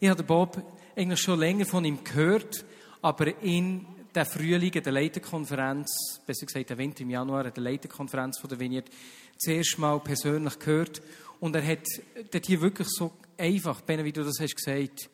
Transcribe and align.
Ich 0.00 0.08
habe 0.08 0.22
Bob 0.22 0.62
eigentlich 0.94 1.18
schon 1.18 1.40
länger 1.40 1.66
von 1.66 1.84
ihm 1.84 2.04
gehört, 2.04 2.64
aber 3.02 3.42
in 3.42 3.84
der 4.14 4.26
Frühling, 4.26 4.72
in 4.72 4.82
der 4.84 4.92
Leiterkonferenz, 4.92 6.20
besser 6.24 6.46
gesagt 6.46 6.70
der 6.70 6.78
Winter 6.78 7.00
im 7.00 7.10
Januar, 7.10 7.50
der 7.50 7.64
Leiterkonferenz 7.64 8.38
von 8.38 8.48
der 8.48 8.60
Vineyard, 8.60 8.88
zuerst 9.38 9.76
mal 9.76 9.98
persönlich 9.98 10.56
gehört. 10.60 11.02
Und 11.40 11.56
er 11.56 11.66
hat 11.66 11.84
dort 12.30 12.46
hier 12.46 12.60
wirklich 12.60 12.86
so 12.88 13.12
einfach, 13.36 13.80
Ben, 13.80 14.04
wie 14.04 14.12
du 14.12 14.22
das 14.22 14.38
hast 14.38 14.54
gesagt, 14.54 15.10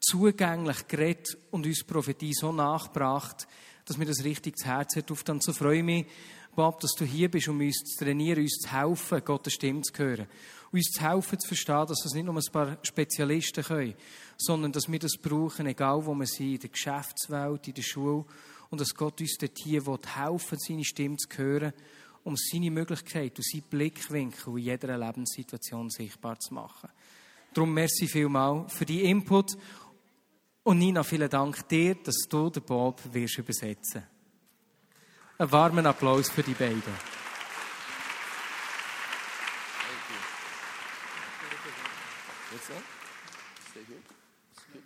zugänglich 0.00 0.86
geredet 0.86 1.36
und 1.50 1.66
uns 1.66 1.82
Prophetie 1.82 2.32
so 2.32 2.52
nachgebracht, 2.52 3.48
dass 3.86 3.98
mir 3.98 4.06
das 4.06 4.22
richtig 4.22 4.56
zu 4.56 4.68
Herzen 4.68 5.02
ruft. 5.10 5.28
Und 5.30 5.42
so 5.42 5.52
freue 5.52 5.78
ich 5.78 5.84
mich, 5.84 6.06
Bob, 6.54 6.78
dass 6.78 6.92
du 6.92 7.04
hier 7.04 7.28
bist, 7.28 7.48
um 7.48 7.58
uns 7.58 7.76
zu 7.76 8.04
trainieren, 8.04 8.42
uns 8.42 8.58
zu 8.60 8.70
helfen, 8.70 9.24
Gottes 9.24 9.54
Stimme 9.54 9.82
zu 9.82 9.98
hören. 9.98 10.28
Uns 10.70 10.90
zu 10.90 11.00
helfen, 11.00 11.38
zu 11.38 11.48
verstehen, 11.48 11.86
dass 11.86 12.02
das 12.02 12.12
nicht 12.12 12.24
nur 12.24 12.34
ein 12.34 12.52
paar 12.52 12.78
Spezialisten 12.82 13.64
können, 13.64 13.94
sondern 14.36 14.72
dass 14.72 14.90
wir 14.90 14.98
das 14.98 15.16
brauchen, 15.16 15.66
egal 15.66 16.04
wo 16.04 16.14
wir 16.14 16.26
sind, 16.26 16.54
in 16.54 16.60
der 16.60 16.70
Geschäftswelt, 16.70 17.68
in 17.68 17.74
der 17.74 17.82
Schule, 17.82 18.24
und 18.70 18.80
dass 18.80 18.94
Gott 18.94 19.20
uns 19.20 19.36
dort 19.38 19.58
hier 19.58 19.82
helfen 19.82 20.58
seine 20.58 20.84
Stimme 20.84 21.16
zu 21.16 21.28
hören, 21.38 21.72
um 22.24 22.36
seine 22.36 22.70
Möglichkeit 22.70 23.38
und 23.38 23.44
seinen 23.44 23.62
Blickwinkel 23.62 24.58
in 24.58 24.64
jeder 24.64 24.98
Lebenssituation 24.98 25.88
sichtbar 25.88 26.38
zu 26.38 26.52
machen. 26.52 26.90
Darum 27.54 27.72
merci 27.72 28.06
vielmal 28.06 28.68
für 28.68 28.84
die 28.84 29.04
Input 29.04 29.56
und 30.62 30.78
Nina, 30.78 31.02
vielen 31.02 31.30
Dank 31.30 31.66
dir, 31.68 31.94
dass 31.94 32.26
du 32.28 32.50
den 32.50 32.62
Bob 32.62 33.00
wirst 33.14 33.38
übersetzen. 33.38 34.02
Einen 35.38 35.50
warmen 35.50 35.86
Applaus 35.86 36.28
für 36.28 36.42
die 36.42 36.52
beiden. 36.52 36.82
What's 42.58 42.70
that? 42.70 42.82
Stay 43.70 43.80
here. 43.86 44.82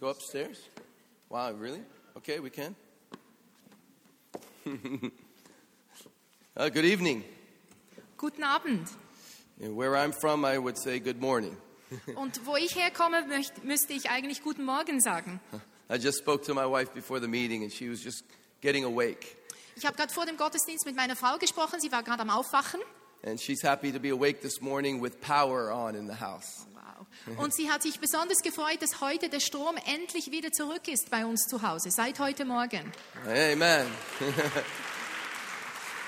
Go 0.00 0.08
upstairs? 0.08 0.68
Wow, 1.28 1.52
really? 1.52 1.80
Okay, 2.16 2.40
we 2.40 2.50
can. 2.50 2.74
uh, 6.56 6.68
good 6.70 6.84
evening. 6.84 7.22
Guten 8.16 8.42
Abend. 8.42 8.88
And 9.62 9.76
where 9.76 9.96
I'm 9.96 10.10
from, 10.10 10.44
I 10.44 10.58
would 10.58 10.76
say 10.76 10.98
good 10.98 11.20
morning. 11.20 11.56
Und 12.16 12.44
wo 12.44 12.56
ich 12.56 12.74
herkomme, 12.74 13.28
möcht, 13.28 13.62
müsste 13.62 13.92
ich 13.92 14.10
eigentlich 14.10 14.42
Guten 14.42 14.64
Morgen 14.64 15.00
sagen. 15.00 15.38
I 15.88 15.98
just 15.98 16.18
spoke 16.18 16.42
to 16.46 16.54
my 16.54 16.66
wife 16.66 16.92
before 16.92 17.20
the 17.20 17.28
meeting, 17.28 17.62
and 17.62 17.72
she 17.72 17.88
was 17.88 18.02
just 18.02 18.24
getting 18.60 18.84
awake. 18.84 19.36
Ich 19.76 19.86
habe 19.86 19.96
gerade 19.96 20.12
vor 20.12 20.26
dem 20.26 20.36
Gottesdienst 20.36 20.84
mit 20.84 20.96
meiner 20.96 21.14
Frau 21.14 21.38
gesprochen. 21.38 21.78
Sie 21.78 21.92
war 21.92 22.02
gerade 22.02 22.22
am 22.22 22.30
Aufwachen. 22.30 22.80
And 23.24 23.38
she's 23.38 23.62
happy 23.62 23.92
to 23.92 24.00
be 24.00 24.08
awake 24.08 24.42
this 24.42 24.60
morning 24.60 24.98
with 24.98 25.20
power 25.20 25.70
on 25.70 25.94
in 25.94 26.08
the 26.08 26.14
house. 26.14 26.66
Und 27.36 27.54
sie 27.54 27.70
hat 27.70 27.82
sich 27.82 28.00
besonders 28.00 28.38
gefreut, 28.38 28.80
dass 28.80 29.00
heute 29.00 29.28
der 29.28 29.40
Strom 29.40 29.76
endlich 29.86 30.30
wieder 30.30 30.50
zurück 30.50 30.88
ist 30.88 31.10
bei 31.10 31.24
uns 31.24 31.46
zu 31.46 31.62
Hause, 31.62 31.90
seit 31.90 32.18
heute 32.18 32.44
Morgen. 32.44 32.92
Amen. 33.26 33.86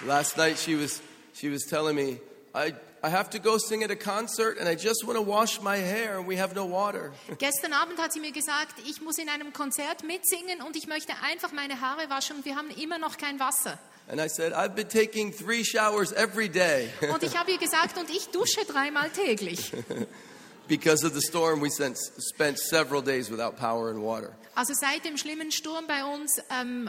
Last 0.07 0.37
night 0.37 0.59
she 0.59 0.77
was 0.77 1.01
she 1.35 1.51
was 1.51 1.63
telling 1.63 1.95
me, 1.95 2.21
I 2.55 2.75
I 3.03 3.11
have 3.11 3.29
to 3.31 3.39
go 3.39 3.59
sing 3.59 3.85
at 3.85 3.91
a 3.91 3.97
concert 3.97 4.59
and 4.59 4.67
I 4.67 4.75
just 4.75 5.07
want 5.07 5.19
to 5.19 5.23
wash 5.23 5.61
my 5.61 5.77
hair 5.77 6.17
and 6.19 6.27
we 6.27 6.37
have 6.37 6.55
no 6.55 6.65
water. 6.65 7.13
Gestern 7.39 7.75
Abend 7.75 7.99
hat 7.99 8.15
sie 8.15 8.21
mir 8.21 8.33
gesagt, 8.33 8.77
ich 8.87 9.03
muss 9.03 9.19
in 9.19 9.29
einem 9.29 9.53
Konzert 9.53 10.05
mitsingen 10.05 10.63
und 10.63 10.75
ich 10.75 10.87
möchte 10.87 11.13
einfach 11.23 11.53
meine 11.53 11.81
Haare 11.83 12.09
waschen 12.09 12.37
und 12.37 12.45
wir 12.47 12.57
haben 12.57 12.71
immer 12.71 12.99
noch 12.99 13.19
kein 13.19 13.39
Wasser. 13.39 13.79
And 14.11 14.21
I 14.21 14.29
said, 14.29 14.53
I've 14.53 14.75
been 14.75 14.89
taking 14.89 15.33
three 15.33 15.65
showers 15.65 16.13
every 16.13 16.49
day. 16.49 16.91
Und 17.13 17.23
ich 17.23 17.37
habe 17.39 17.53
ihr 17.53 17.59
gesagt, 17.59 17.99
und 17.99 18.09
ich 18.11 18.29
dusche 18.29 18.65
dreimal 18.67 19.11
täglich. 19.11 19.73
because 20.69 21.05
of 21.05 21.15
the 21.15 21.21
storm, 21.21 21.61
we 21.61 21.71
spent, 21.71 21.97
spent 21.97 22.59
several 22.59 23.03
days 23.03 23.31
without 23.31 23.57
power 23.57 23.91
and 23.91 24.03
water. 24.03 24.35
Also 24.57 24.73
seit 24.75 25.05
dem 25.05 25.17
schlimmen 25.17 25.51
Sturm 25.51 25.87
bei 25.89 26.05
uns 26.05 26.41
ähm, 26.49 26.89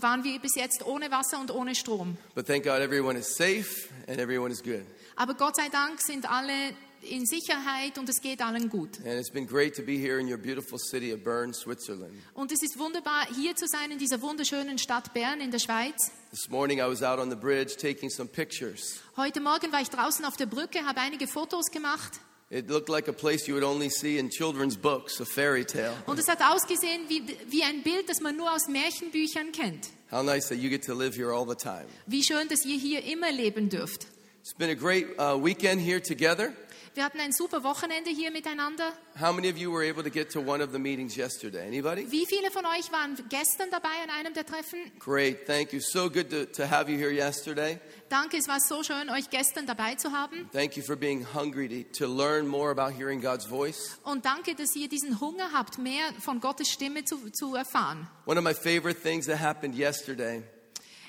waren 0.00 0.24
wir 0.24 0.38
bis 0.40 0.56
jetzt 0.56 0.84
ohne 0.84 1.10
Wasser 1.10 1.38
und 1.38 1.52
ohne 1.52 1.74
Strom. 1.74 2.16
But 2.34 2.46
thank 2.46 2.64
God 2.64 2.80
everyone 2.80 3.16
is 3.16 3.36
safe 3.36 3.88
and 4.08 4.18
everyone 4.18 4.50
is 4.50 4.62
good. 4.62 4.84
Aber 5.16 5.34
Gott 5.34 5.54
sei 5.54 5.68
Dank 5.68 6.00
sind 6.00 6.28
alle 6.28 6.74
in 7.02 7.24
Sicherheit 7.24 7.98
und 7.98 8.08
es 8.08 8.20
geht 8.20 8.42
allen 8.42 8.68
gut. 8.68 8.98
And 8.98 9.18
it's 9.18 9.30
been 9.30 9.46
great 9.46 9.76
to 9.76 9.82
be 9.82 9.96
here 9.96 10.18
in 10.18 10.26
your 10.26 10.38
beautiful 10.38 10.78
city 10.78 11.12
of 11.12 11.22
Bern, 11.22 11.52
Switzerland. 11.54 12.14
Und 12.34 12.50
es 12.50 12.62
ist 12.62 12.78
wunderbar, 12.78 13.26
hier 13.34 13.54
zu 13.54 13.68
sein 13.68 13.92
in 13.92 13.98
dieser 13.98 14.20
wunderschönen 14.20 14.78
Stadt 14.78 15.14
Bern 15.14 15.40
in 15.40 15.52
der 15.52 15.60
Schweiz. 15.60 16.10
This 16.30 16.48
morning 16.48 16.78
I 16.78 16.90
was 16.90 17.02
out 17.02 17.20
on 17.20 17.30
the 17.30 17.36
bridge 17.36 17.76
taking 17.76 18.10
some 18.10 18.28
pictures. 18.28 19.00
Heute 19.16 19.40
Morgen 19.40 19.70
war 19.70 19.80
ich 19.80 19.90
draußen 19.90 20.24
auf 20.24 20.36
der 20.36 20.46
Brücke, 20.46 20.84
habe 20.84 21.00
einige 21.00 21.28
Fotos 21.28 21.70
gemacht. 21.70 22.12
It 22.54 22.70
looked 22.70 22.88
like 22.88 23.08
a 23.08 23.12
place 23.12 23.48
you 23.48 23.54
would 23.54 23.64
only 23.64 23.88
see 23.88 24.16
in 24.16 24.30
children's 24.30 24.76
books, 24.76 25.18
a 25.18 25.24
fairy 25.24 25.64
tale. 25.64 25.96
Und 26.06 26.20
es 26.20 26.28
hat 26.28 26.40
ausgesehen 26.40 27.08
wie, 27.08 27.20
wie 27.48 27.64
ein 27.64 27.82
Bild, 27.82 28.08
das 28.08 28.20
man 28.20 28.36
nur 28.36 28.48
aus 28.48 28.68
Märchenbüchern 28.68 29.50
kennt. 29.50 29.88
How 30.12 30.22
nice 30.22 30.50
that 30.50 30.58
you 30.58 30.70
get 30.70 30.84
to 30.84 30.94
live 30.94 31.16
here 31.16 31.32
all 31.32 31.44
the 31.44 31.56
time. 31.56 31.86
Wie 32.06 32.22
schön, 32.22 32.46
dass 32.46 32.64
ihr 32.64 32.78
hier 32.78 33.02
immer 33.06 33.32
leben 33.32 33.70
dürft. 33.70 34.06
It's 34.40 34.54
been 34.54 34.70
a 34.70 34.74
great 34.74 35.18
uh, 35.18 35.36
weekend 35.36 35.80
here 35.80 36.00
together. 36.00 36.52
Wir 36.94 37.04
hatten 37.04 37.18
ein 37.18 37.32
super 37.32 37.64
Wochenende 37.64 38.10
hier 38.10 38.30
miteinander. 38.30 38.92
How 39.20 39.32
many 39.32 39.50
of 39.50 39.58
you 39.58 39.72
were 39.72 39.82
able 39.84 40.04
to 40.04 40.10
get 40.10 40.30
to 40.30 40.38
one 40.38 40.62
of 40.62 40.70
the 40.70 40.78
meetings 40.78 41.16
yesterday? 41.16 41.66
Anybody? 41.66 42.08
Wie 42.08 42.24
viele 42.24 42.52
von 42.52 42.64
euch 42.66 42.92
waren 42.92 43.16
gestern 43.28 43.68
dabei 43.72 43.88
an 44.04 44.10
einem 44.10 44.32
der 44.32 44.46
Treffen? 44.46 44.78
Great, 45.00 45.44
thank 45.44 45.72
you. 45.72 45.80
So 45.80 46.08
good 46.08 46.30
to, 46.30 46.44
to 46.46 46.70
have 46.70 46.88
you 46.88 46.96
here 46.96 47.10
yesterday. 47.10 47.80
Danke, 48.08 48.36
es 48.36 48.46
war 48.46 48.60
so 48.60 48.84
schön, 48.84 49.10
euch 49.10 49.28
gestern 49.28 49.66
dabei 49.66 49.96
zu 49.96 50.12
haben. 50.12 50.48
Thank 50.52 50.76
you 50.76 50.84
for 50.84 50.94
being 50.94 51.26
hungry 51.34 51.84
to, 51.84 52.06
to 52.06 52.06
learn 52.06 52.46
more 52.46 52.70
about 52.70 52.96
hearing 52.96 53.20
God's 53.20 53.44
voice. 53.44 53.98
Und 54.04 54.24
danke, 54.24 54.54
dass 54.54 54.76
ihr 54.76 54.88
diesen 54.88 55.20
Hunger 55.20 55.50
habt, 55.52 55.78
mehr 55.78 56.04
von 56.20 56.38
Gottes 56.38 56.70
Stimme 56.70 57.04
zu, 57.04 57.28
zu 57.32 57.56
erfahren. 57.56 58.06
One 58.24 58.38
of 58.38 58.44
my 58.44 58.54
favorite 58.54 59.00
things 59.02 59.26
that 59.26 59.40
happened 59.40 59.74
yesterday 59.74 60.44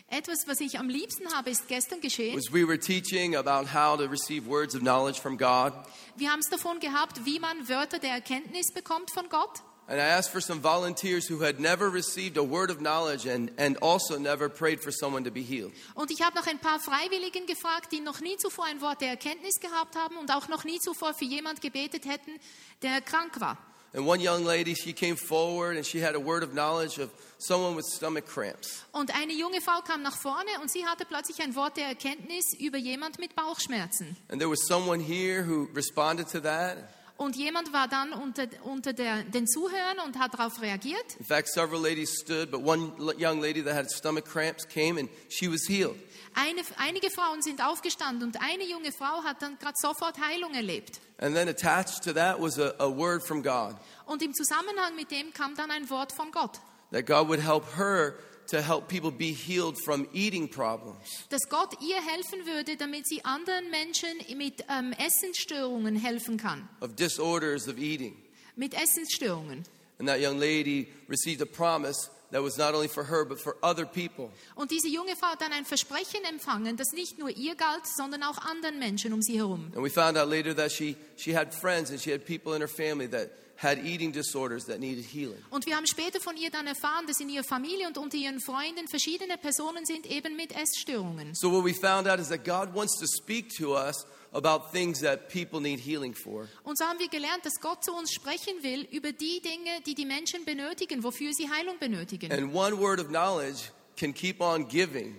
Etwas, 0.07 0.47
was 0.47 0.59
ich 0.61 0.77
am 0.77 0.87
liebsten 0.87 1.33
habe, 1.33 1.49
ist 1.49 1.67
gestern 1.67 1.99
geschehen. 1.99 2.35
was 2.37 2.53
we 2.53 2.65
were 2.67 2.79
teaching 2.79 3.35
about 3.35 3.73
how 3.73 3.97
to 3.97 4.05
receive 4.05 4.47
words 4.47 4.75
of 4.75 4.81
knowledge 4.81 5.19
from 5.19 5.37
God. 5.37 5.73
Wir 6.15 6.31
haben 6.31 6.39
es 6.39 6.49
davon 6.49 6.79
gehabt, 6.79 7.25
wie 7.25 7.39
man 7.39 7.67
Wörter 7.67 7.97
der 7.99 8.11
Erkenntnis 8.11 8.71
bekommt 8.71 9.11
von 9.11 9.27
Gott. 9.29 9.61
And 9.87 9.99
I 9.99 10.03
asked 10.03 10.31
for 10.31 10.41
some 10.41 10.61
volunteers 10.61 11.29
who 11.29 11.43
had 11.43 11.59
never 11.59 11.91
received 11.91 12.37
a 12.37 12.43
word 12.43 12.71
of 12.71 12.79
knowledge 12.79 13.27
and, 13.27 13.51
and 13.59 13.77
also 13.83 14.17
never 14.17 14.49
prayed 14.49 14.81
for 14.81 14.91
someone 14.91 15.23
to 15.23 15.31
be 15.31 15.41
healed. 15.41 15.73
Und 15.93 16.09
ich 16.11 16.21
habe 16.23 16.35
noch 16.35 16.47
ein 16.47 16.59
paar 16.59 16.79
Freiwilligen 16.79 17.45
gefragt, 17.45 17.91
die 17.91 17.99
noch 17.99 18.19
nie 18.19 18.37
zuvor 18.37 18.65
ein 18.65 18.81
Wort 18.81 19.01
der 19.01 19.09
Erkenntnis 19.09 19.59
gehabt 19.59 19.95
haben 19.95 20.17
und 20.17 20.31
auch 20.31 20.47
noch 20.47 20.63
nie 20.63 20.79
zuvor 20.79 21.13
für 21.13 21.25
jemand 21.25 21.61
gebetet 21.61 22.05
hätten, 22.05 22.39
der 22.81 23.01
krank 23.01 23.39
war. 23.39 23.57
And 23.95 24.05
one 24.05 24.19
young 24.19 24.43
lady, 24.43 24.75
she 24.75 24.91
came 24.91 25.15
forward 25.15 25.77
and 25.77 25.85
she 25.85 25.99
had 26.01 26.15
a 26.15 26.19
word 26.19 26.43
of 26.43 26.53
knowledge 26.53 26.99
of 26.99 27.09
someone 27.37 27.75
with 27.77 27.85
stomach 27.85 28.25
cramps. 28.25 28.83
Und 28.91 29.15
eine 29.15 29.31
junge 29.31 29.61
Frau 29.61 29.81
kam 29.81 30.01
nach 30.01 30.17
vorne 30.17 30.49
und 30.61 30.69
sie 30.69 30.85
hatte 30.85 31.05
plötzlich 31.05 31.41
ein 31.41 31.55
Wort 31.55 31.77
der 31.77 31.87
Erkenntnis 31.87 32.53
über 32.59 32.77
jemand 32.77 33.19
mit 33.19 33.35
Bauchschmerzen. 33.35 34.17
And 34.29 34.41
there 34.41 34.49
was 34.49 34.65
someone 34.67 34.99
here 34.99 35.43
who 35.43 35.69
responded 35.73 36.27
to 36.29 36.41
that. 36.41 36.77
Und 37.17 37.37
jemand 37.37 37.71
war 37.71 37.87
dann 37.87 38.11
unter, 38.11 38.47
unter 38.63 38.91
der, 38.91 39.23
den 39.23 39.47
Zuhörern 39.47 39.99
und 40.05 40.19
hat 40.19 40.33
darauf 40.33 40.61
reagiert. 40.61 41.15
In 41.17 41.25
fact, 41.25 41.47
several 41.47 41.81
ladies 41.81 42.19
stood, 42.19 42.51
but 42.51 42.61
one 42.61 42.91
young 43.17 43.39
lady 43.39 43.63
that 43.63 43.73
had 43.73 43.89
stomach 43.89 44.25
cramps 44.25 44.67
came 44.67 44.99
and 44.99 45.07
she 45.29 45.47
was 45.47 45.65
healed. 45.65 45.95
Eine, 46.35 46.61
einige 46.77 47.09
Frauen 47.09 47.41
sind 47.41 47.63
aufgestanden 47.63 48.27
und 48.27 48.41
eine 48.41 48.65
junge 48.65 48.91
Frau 48.91 49.23
hat 49.23 49.41
dann 49.41 49.57
gerade 49.57 49.75
sofort 49.81 50.19
Heilung 50.19 50.53
erlebt. 50.53 50.99
And 51.17 51.33
then 51.33 51.47
attached 51.47 52.03
to 52.03 52.11
that 52.13 52.39
was 52.41 52.59
a, 52.59 52.73
a 52.77 52.89
word 52.89 53.23
from 53.25 53.41
God 53.41 53.75
Und 54.05 54.21
im 54.21 54.33
Zusammenhang 54.33 54.95
mit 54.95 55.11
dem 55.11 55.31
kam 55.33 55.55
dann 55.55 55.71
ein 55.71 55.89
Wort 55.89 56.11
von 56.11 56.31
Gott, 56.31 56.59
that 56.91 57.05
God 57.05 57.29
would 57.29 57.39
help 57.41 57.63
her 57.77 58.15
to 58.51 58.61
help 58.61 58.87
people 58.89 59.11
be 59.11 59.31
healed 59.33 59.75
from 59.85 60.07
eating 60.13 60.49
problems. 60.49 60.97
dass 61.29 61.41
Gott 61.49 61.73
ihr 61.81 61.95
helfen 61.95 62.45
würde, 62.45 62.75
damit 62.75 63.07
sie 63.07 63.23
anderen 63.23 63.69
Menschen 63.71 64.09
mit 64.37 64.63
ähm, 64.69 64.93
Essensstörungen 64.93 65.95
helfen 65.95 66.37
kann. 66.37 66.67
of 66.81 66.95
disorders 66.95 67.67
of 67.69 67.77
eating. 67.77 68.15
Mit 68.57 68.73
Essensstörungen. 68.73 69.63
And 69.99 70.07
that 70.09 70.19
young 70.19 70.37
lady 70.37 70.87
received 71.07 71.41
a 71.41 71.45
promise 71.45 72.09
that 72.35 72.43
was 72.43 72.57
not 72.57 72.75
only 72.75 72.89
for 72.89 73.05
her, 73.05 73.23
but 73.23 73.39
for 73.39 73.55
other 73.63 73.85
people. 73.85 74.29
Und 74.55 74.69
diese 74.69 74.89
junge 74.89 75.15
Frau 75.15 75.27
hat 75.27 75.41
dann 75.41 75.53
ein 75.53 75.63
Versprechen 75.63 76.25
empfangen, 76.29 76.75
das 76.75 76.91
nicht 76.91 77.17
nur 77.17 77.29
ihr 77.29 77.55
galt, 77.55 77.87
sondern 77.87 78.23
auch 78.23 78.37
anderen 78.39 78.77
Menschen 78.77 79.13
um 79.13 79.21
sie 79.21 79.37
herum. 79.37 79.71
And 79.73 79.81
we 79.81 79.89
found 79.89 80.17
out 80.17 80.27
later 80.27 80.53
that 80.55 80.69
she, 80.69 80.97
she 81.15 81.33
had 81.33 81.53
friends 81.53 81.91
and 81.91 81.99
she 81.99 82.11
had 82.11 82.25
people 82.25 82.53
in 82.53 82.61
her 82.61 82.67
family 82.67 83.07
that 83.07 83.29
had 83.57 83.77
eating 83.85 84.11
disorders 84.11 84.65
that 84.65 84.79
needed 84.79 85.05
healing. 85.05 85.37
Und 85.49 85.65
wir 85.65 85.75
haben 85.75 85.87
später 85.87 86.19
von 86.19 86.35
ihr 86.37 86.49
dann 86.51 86.67
erfahren, 86.67 87.05
dass 87.07 87.19
in 87.19 87.29
ihrer 87.29 87.43
Familie 87.43 87.87
und 87.87 87.97
unter 87.97 88.17
ihren 88.17 88.39
Freunden 88.41 88.87
verschiedene 88.87 89.37
Personen 89.37 89.85
sind 89.85 90.05
eben 90.05 90.35
mit 90.35 90.51
Essstörungen. 90.55 91.33
So, 91.33 91.51
what 91.51 91.63
we 91.63 91.73
found 91.73 92.07
out 92.07 92.19
is 92.19 92.27
that 92.29 92.43
God 92.43 92.73
wants 92.75 92.97
to 92.99 93.05
speak 93.07 93.49
to 93.57 93.75
us 93.75 94.05
about 94.33 94.71
things 94.73 94.99
that 94.99 95.29
people 95.29 95.61
need 95.61 95.79
healing 95.79 96.13
for. 96.13 96.47
Und 96.63 96.77
so 96.77 96.83
haben 96.85 96.99
wir 96.99 97.07
gelernt, 97.07 97.45
dass 97.45 97.53
Gott 97.61 97.83
zu 97.85 97.93
uns 97.93 98.11
sprechen 98.11 98.61
will 98.63 98.85
über 98.91 99.13
die 99.13 99.41
Dinge, 99.41 99.81
die 99.85 99.95
die 99.95 100.05
Menschen 100.05 100.43
benötigen, 100.43 101.03
wofür 101.03 101.31
sie 101.33 101.49
Heilung 101.49 101.79
benötigen. 101.79 102.31
And 102.33 102.53
one 102.53 102.77
word 102.77 102.99
of 102.99 103.07
knowledge 103.07 103.71
can 103.95 104.13
keep 104.13 104.41
on 104.41 104.67
giving 104.67 105.15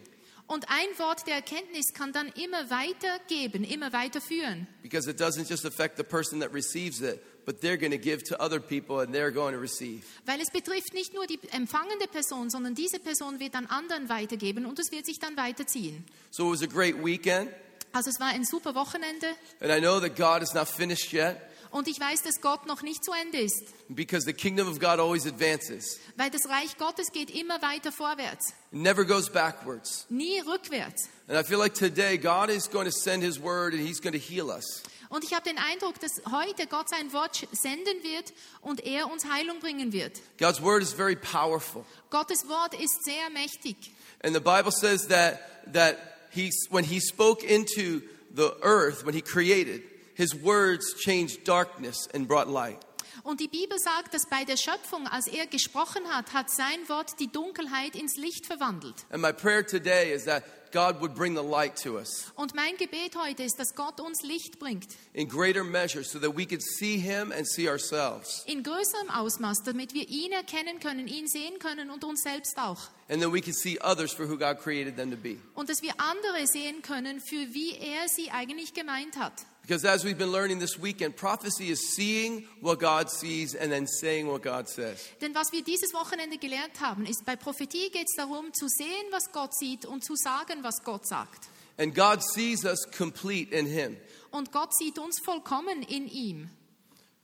Und 0.49 0.67
ein 0.69 0.87
Wort 0.99 1.27
der 1.27 1.37
Erkenntnis 1.37 1.94
kann 1.94 2.12
dann 2.12 2.29
immer 2.32 2.69
weitergeben, 2.71 3.65
immer 3.65 3.93
weiterführen. 3.94 4.67
because 4.82 5.09
it 5.11 5.19
doesn't 5.19 5.49
just 5.49 5.65
affect 5.65 5.97
the 5.97 6.05
person 6.05 6.39
that 6.41 6.53
receives 6.53 7.00
it, 7.00 7.21
but 7.46 7.60
they're 7.62 7.78
going 7.78 7.93
to 7.93 7.98
give 7.98 8.22
to 8.25 8.38
other 8.38 8.60
people 8.60 9.00
and 9.00 9.14
they're 9.14 9.31
going 9.32 9.54
to 9.54 9.60
receive. 9.60 10.04
Weil 10.26 10.40
es 10.43 10.50
betrifft 10.50 10.93
nicht 10.93 11.14
nur 11.14 11.26
die 11.26 11.38
empfangende 11.52 12.06
Person, 12.08 12.50
sondern 12.50 12.75
diese 12.75 12.98
Person 12.98 13.38
wird 13.40 13.54
an 13.54 13.66
anderen 13.66 14.08
weitergeben 14.10 14.66
und 14.66 14.78
es 14.78 14.90
wird 14.90 15.06
sich 15.06 15.19
dann 15.19 15.37
weiterziehen. 15.37 16.04
So 16.31 16.52
it 16.52 16.60
was 16.60 16.62
a 16.62 16.66
great 16.70 16.96
weekend, 17.02 17.48
Also 17.93 18.10
es 18.10 18.20
war 18.20 18.28
ein 18.28 18.44
super 18.44 18.75
Wochenende 18.75 19.28
and 19.60 19.70
I 19.72 19.81
know 19.81 20.00
that 20.00 20.16
God 20.16 20.43
is 20.43 20.52
not 20.52 20.69
finished 20.69 21.12
yet 21.12 21.37
und 21.70 21.88
ich 21.88 21.98
weiß, 22.00 22.22
dass 22.22 22.40
Gott 22.40 22.66
noch 22.66 22.82
nicht 22.82 23.04
zu 23.04 23.12
Ende 23.12 23.38
ist, 23.40 23.62
because 23.88 24.25
the 24.25 24.32
kingdom 24.32 24.69
of 24.69 24.78
God 24.78 24.98
always 24.98 25.26
advances. 25.26 25.98
weil 26.16 26.31
das 26.31 26.48
Reich 26.48 26.76
Gottes 26.78 27.10
geht 27.12 27.31
immer 27.31 27.60
weiter 27.62 27.93
vorwärts, 27.93 28.50
It 28.72 28.78
never 28.81 29.04
goes 29.04 29.31
backwards. 29.31 30.06
nie 30.10 30.40
rückwärts. 30.40 31.08
And 31.28 31.38
I 31.38 31.43
feel 31.43 31.58
like 31.58 31.75
today 31.75 32.19
God 32.19 32.50
is 32.50 32.69
going 32.70 32.87
to 32.87 32.93
send 32.93 33.22
his 33.22 33.40
word 33.40 33.72
and 33.75 33.82
he's 33.87 34.00
going 34.00 34.12
to 34.14 34.19
heal 34.19 34.50
us. 34.50 34.82
Und 35.08 35.25
ich 35.25 35.35
habe 35.35 35.49
den 35.49 35.58
Eindruck, 35.58 36.00
dass 36.00 36.12
heute 36.31 36.67
Gott 36.67 36.88
sein 36.88 37.12
Wort 37.12 37.47
senden 37.53 38.03
wird 38.03 38.32
und 38.61 38.85
er 38.85 39.11
uns 39.11 39.25
Heilung 39.25 39.61
bringen 39.61 39.93
wird. 39.93 40.20
God's 40.38 40.61
word 40.61 40.82
is 40.82 40.93
very 40.93 41.17
powerful. 41.17 41.85
Gottes 42.11 42.49
Wort 42.49 42.75
ist 42.75 43.05
sehr 43.05 43.31
mächtig. 43.31 43.76
And 44.23 44.35
the 44.35 44.41
Bible 44.41 44.73
says 44.73 45.08
that 45.08 45.41
that 45.73 45.97
he 46.31 46.50
when 46.70 46.85
he 46.85 47.00
spoke 47.00 47.44
into 47.44 48.03
the 48.35 48.53
earth 48.62 49.05
when 49.05 49.14
he 49.14 49.23
created, 49.23 49.82
his 50.14 50.35
words 50.35 50.94
changed 50.94 51.47
darkness 51.47 52.08
and 52.14 52.26
brought 52.26 52.49
light. 52.49 52.79
Und 53.23 53.41
die 53.41 53.49
Bibel 53.49 53.76
sagt, 53.79 54.14
dass 54.14 54.26
bei 54.26 54.44
der 54.44 54.56
Schöpfung, 54.56 55.08
als 55.08 55.26
er 55.26 55.47
gesprochen 55.47 56.06
hat, 56.08 56.32
hat 56.32 56.49
sein 56.49 56.88
Wort 56.88 57.19
die 57.19 57.26
Dunkelheit 57.26 57.97
ins 57.97 58.17
Licht 58.17 58.47
verwandelt. 58.47 59.05
And 59.11 59.20
my 59.20 59.32
prayer 59.32 59.67
today 59.67 60.12
is 60.12 60.25
that 60.26 60.44
God 60.76 61.00
would 61.00 61.14
bring 61.14 61.34
the 61.34 61.43
light 61.43 61.75
to 61.82 61.96
us 61.96 62.31
Und 62.34 62.55
mein 62.55 62.76
Gebet 62.76 63.17
heute 63.17 63.43
ist, 63.44 63.58
dass 63.58 63.75
Gott 63.75 63.99
uns 63.99 64.23
Licht 64.23 64.58
bringt. 64.58 64.88
in 65.14 65.26
greater 65.28 65.64
measure 65.64 66.05
so 66.05 66.19
that 66.19 66.37
we 66.37 66.44
could 66.44 66.62
see 66.62 66.99
him 66.99 67.32
and 67.32 67.49
see 67.49 67.69
ourselves. 67.69 68.43
In 68.46 68.62
größerem 68.62 69.08
Ausmaß, 69.11 69.62
damit 69.64 69.94
wir 69.94 70.06
ihn 70.08 70.32
erkennen 70.32 70.78
können, 70.81 71.08
ihn 71.08 71.26
sehen 71.28 71.58
können 71.58 71.90
und 71.90 72.05
uns 72.05 72.23
selbst 72.23 72.58
auch. 72.58 72.90
And 73.08 73.23
then 73.23 73.32
we 73.32 73.40
can 73.40 73.55
see 73.55 73.78
others 73.81 74.12
for 74.12 74.26
who 74.28 74.37
God 74.37 74.58
created 74.58 74.96
them 74.96 75.11
to 75.11 75.17
be. 75.17 75.38
Und 75.55 75.70
dass 75.70 75.81
wir 75.81 75.93
andere 75.99 76.46
sehen 76.46 76.82
können, 76.82 77.20
für 77.20 77.55
wie 77.55 77.72
er 77.79 78.08
sie 78.08 78.31
eigentlich 78.31 78.75
gemeint 78.75 79.17
hat. 79.17 79.32
Because 79.62 79.84
as 79.84 80.05
we've 80.05 80.17
been 80.17 80.31
learning 80.31 80.61
this 80.61 80.81
weekend, 80.81 81.17
prophecy 81.17 81.70
is 81.70 81.81
seeing 81.96 82.46
what 82.61 82.79
God 82.79 83.11
sees 83.11 83.52
and 83.56 83.72
then 83.72 83.84
saying 83.88 84.29
what 84.29 84.43
God 84.44 84.69
says. 84.69 85.08
Denn 85.20 85.34
was 85.34 85.50
wir 85.50 85.64
dieses 85.64 85.93
Wochenende 85.93 86.38
gelernt 86.38 86.79
haben, 86.81 87.05
ist, 87.05 87.25
bei 87.25 87.34
Prophetie 87.34 87.90
geht 87.90 88.06
es 88.08 88.14
darum, 88.17 88.52
zu 88.55 88.69
sehen, 88.69 89.06
was 89.11 89.32
Gott 89.32 89.56
sieht 89.56 89.84
und 89.84 90.05
zu 90.05 90.14
sagen, 90.14 90.62
was 90.67 90.83
Gott 90.85 91.07
sagt. 91.07 91.49
And 91.79 91.95
God 91.95 92.23
sees 92.23 92.65
us 92.65 92.85
complete 92.91 93.55
in 93.55 93.67
him. 93.67 93.97
Und 94.31 94.53
Gott 94.53 94.75
sieht 94.77 94.99
uns 94.99 95.21
vollkommen 95.25 95.83
in 95.83 96.09
ihm. 96.09 96.51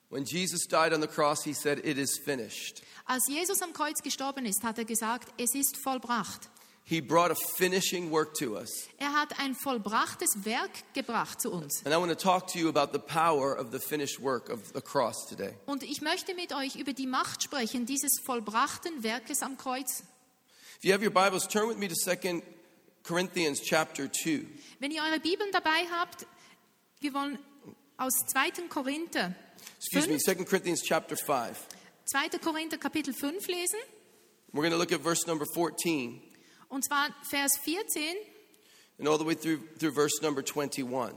When 0.09 0.25
Jesus 0.25 0.67
died 0.67 0.93
on 0.93 1.01
the 1.01 1.09
cross, 1.09 1.43
he 1.43 1.55
said, 1.55 1.85
It 1.85 1.99
is 1.99 2.19
finished. 2.19 2.83
Als 3.07 3.23
Jesus 3.29 3.61
am 3.63 3.73
Kreuz 3.73 4.03
gestorben 4.03 4.47
ist, 4.47 4.63
hat 4.63 4.79
er 4.79 4.85
gesagt, 4.85 5.33
es 5.39 5.55
ist 5.55 5.77
vollbracht. 5.77 6.49
He 6.85 7.01
brought 7.01 7.31
a 7.31 7.37
finishing 7.57 8.11
work 8.11 8.35
to 8.35 8.57
us. 8.57 8.89
Er 8.99 9.13
hat 9.13 9.39
ein 9.39 9.55
vollbrachtes 9.55 10.45
Werk 10.45 10.71
gebracht 10.95 11.41
zu 11.41 11.51
uns. 11.51 11.83
And 11.85 11.95
I 11.95 11.99
want 11.99 12.11
to 12.11 12.17
talk 12.17 12.49
to 12.49 12.59
you 12.59 12.69
about 12.69 12.93
the 12.93 12.99
power 12.99 13.57
of 13.59 13.71
the 13.73 13.79
finished 13.79 14.21
work 14.21 14.51
of 14.51 14.61
the 14.75 14.81
cross 14.81 15.27
today. 15.29 15.55
Und 15.67 15.83
ich 15.83 16.03
möchte 16.03 16.35
mit 16.35 16.53
euch 16.53 16.77
über 16.77 16.93
die 16.93 17.07
Macht 17.07 17.43
sprechen, 17.43 17.87
dieses 17.87 18.21
vollbrachten 18.25 19.03
Werkes 19.03 19.43
am 19.43 19.57
Kreuz. 19.57 20.03
If 20.79 20.85
you 20.85 20.93
have 20.93 21.03
your 21.03 21.13
Bibles, 21.13 21.47
turn 21.47 21.69
with 21.69 21.79
me 21.79 21.89
to 21.89 21.95
2 21.95 22.43
Corinthians 23.03 23.61
chapter 23.61 24.11
2. 24.11 24.47
Wenn 24.79 24.91
ihr 24.91 25.03
eure 25.03 25.21
Bibeln 25.21 25.51
dabei 25.53 25.87
habt, 25.91 26.27
wir 27.01 27.13
wollen 27.15 27.39
aus 27.97 28.13
2. 28.33 28.69
Korinther, 28.69 29.35
Excuse 29.79 30.09
me, 30.09 30.19
5, 30.19 30.39
2 30.39 30.45
Corinthians 30.45 30.83
chapter 30.83 31.17
5. 31.17 31.67
2. 32.05 32.39
Korinther 32.39 32.79
Kapitel 32.79 33.13
5 33.15 33.47
lesen. 33.49 33.79
We're 34.53 34.63
going 34.63 34.73
to 34.73 34.77
look 34.79 34.93
at 34.93 35.01
verse 35.01 35.27
number 35.27 35.47
14 35.55 36.21
Und 36.69 36.85
zwar 36.85 37.09
Vers 37.29 37.53
14 37.65 38.17
and 38.99 39.09
all 39.09 39.19
the 39.19 39.25
way 39.25 39.35
through, 39.35 39.61
through 39.79 39.93
verse 39.95 40.21
number 40.23 40.43
21. 40.43 41.15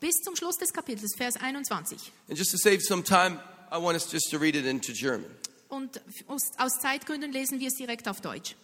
bis 0.00 0.14
zum 0.22 0.36
Schluss 0.36 0.56
des 0.58 0.72
Kapitels, 0.72 1.14
Vers 1.16 1.36
21. 1.36 2.12
And 2.28 2.36
just 2.36 2.50
to 2.52 2.58
save 2.58 2.80
some 2.82 3.02
time, 3.02 3.40
I 3.70 3.78
want 3.78 3.96
us 3.96 4.10
just 4.10 4.30
to 4.30 4.38
read 4.38 4.54
it 4.56 4.66
into 4.66 4.92
German. 4.92 5.30
Und 5.68 6.00
aus, 6.28 6.42
aus 6.58 6.78
Zeitgründen 6.80 7.32
lesen 7.32 7.58
wir 7.60 7.68
es 7.68 7.74
direkt 7.74 8.08
auf 8.08 8.20
Deutsch. 8.20 8.54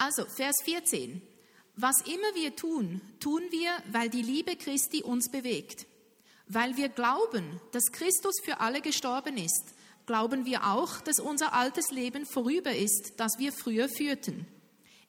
Also, 0.00 0.24
Vers 0.24 0.56
14. 0.64 1.20
Was 1.76 2.00
immer 2.06 2.34
wir 2.34 2.56
tun, 2.56 3.02
tun 3.20 3.42
wir, 3.50 3.70
weil 3.92 4.08
die 4.08 4.22
Liebe 4.22 4.56
Christi 4.56 5.02
uns 5.02 5.30
bewegt. 5.30 5.86
Weil 6.48 6.78
wir 6.78 6.88
glauben, 6.88 7.60
dass 7.72 7.92
Christus 7.92 8.40
für 8.42 8.60
alle 8.60 8.80
gestorben 8.80 9.36
ist, 9.36 9.74
glauben 10.06 10.46
wir 10.46 10.64
auch, 10.64 11.02
dass 11.02 11.20
unser 11.20 11.52
altes 11.52 11.90
Leben 11.90 12.24
vorüber 12.24 12.74
ist, 12.74 13.12
das 13.18 13.32
wir 13.38 13.52
früher 13.52 13.90
führten. 13.90 14.46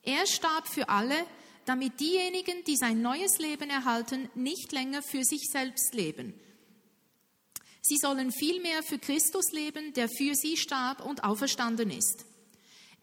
Er 0.04 0.28
starb 0.28 0.68
für 0.68 0.90
alle, 0.90 1.16
damit 1.64 2.02
diejenigen, 2.02 2.62
die 2.66 2.76
sein 2.76 3.02
neues 3.02 3.40
Leben 3.40 3.70
erhalten, 3.70 4.30
nicht 4.36 4.74
länger 4.74 5.02
für 5.02 5.24
sich 5.24 5.48
selbst 5.50 5.94
leben. 5.94 6.34
Sie 7.82 7.98
sollen 7.98 8.34
vielmehr 8.34 8.84
für 8.84 9.00
Christus 9.00 9.54
leben, 9.54 9.94
der 9.94 10.10
für 10.10 10.36
sie 10.36 10.58
starb 10.58 11.06
und 11.06 11.24
auferstanden 11.24 11.92
ist. 11.92 12.26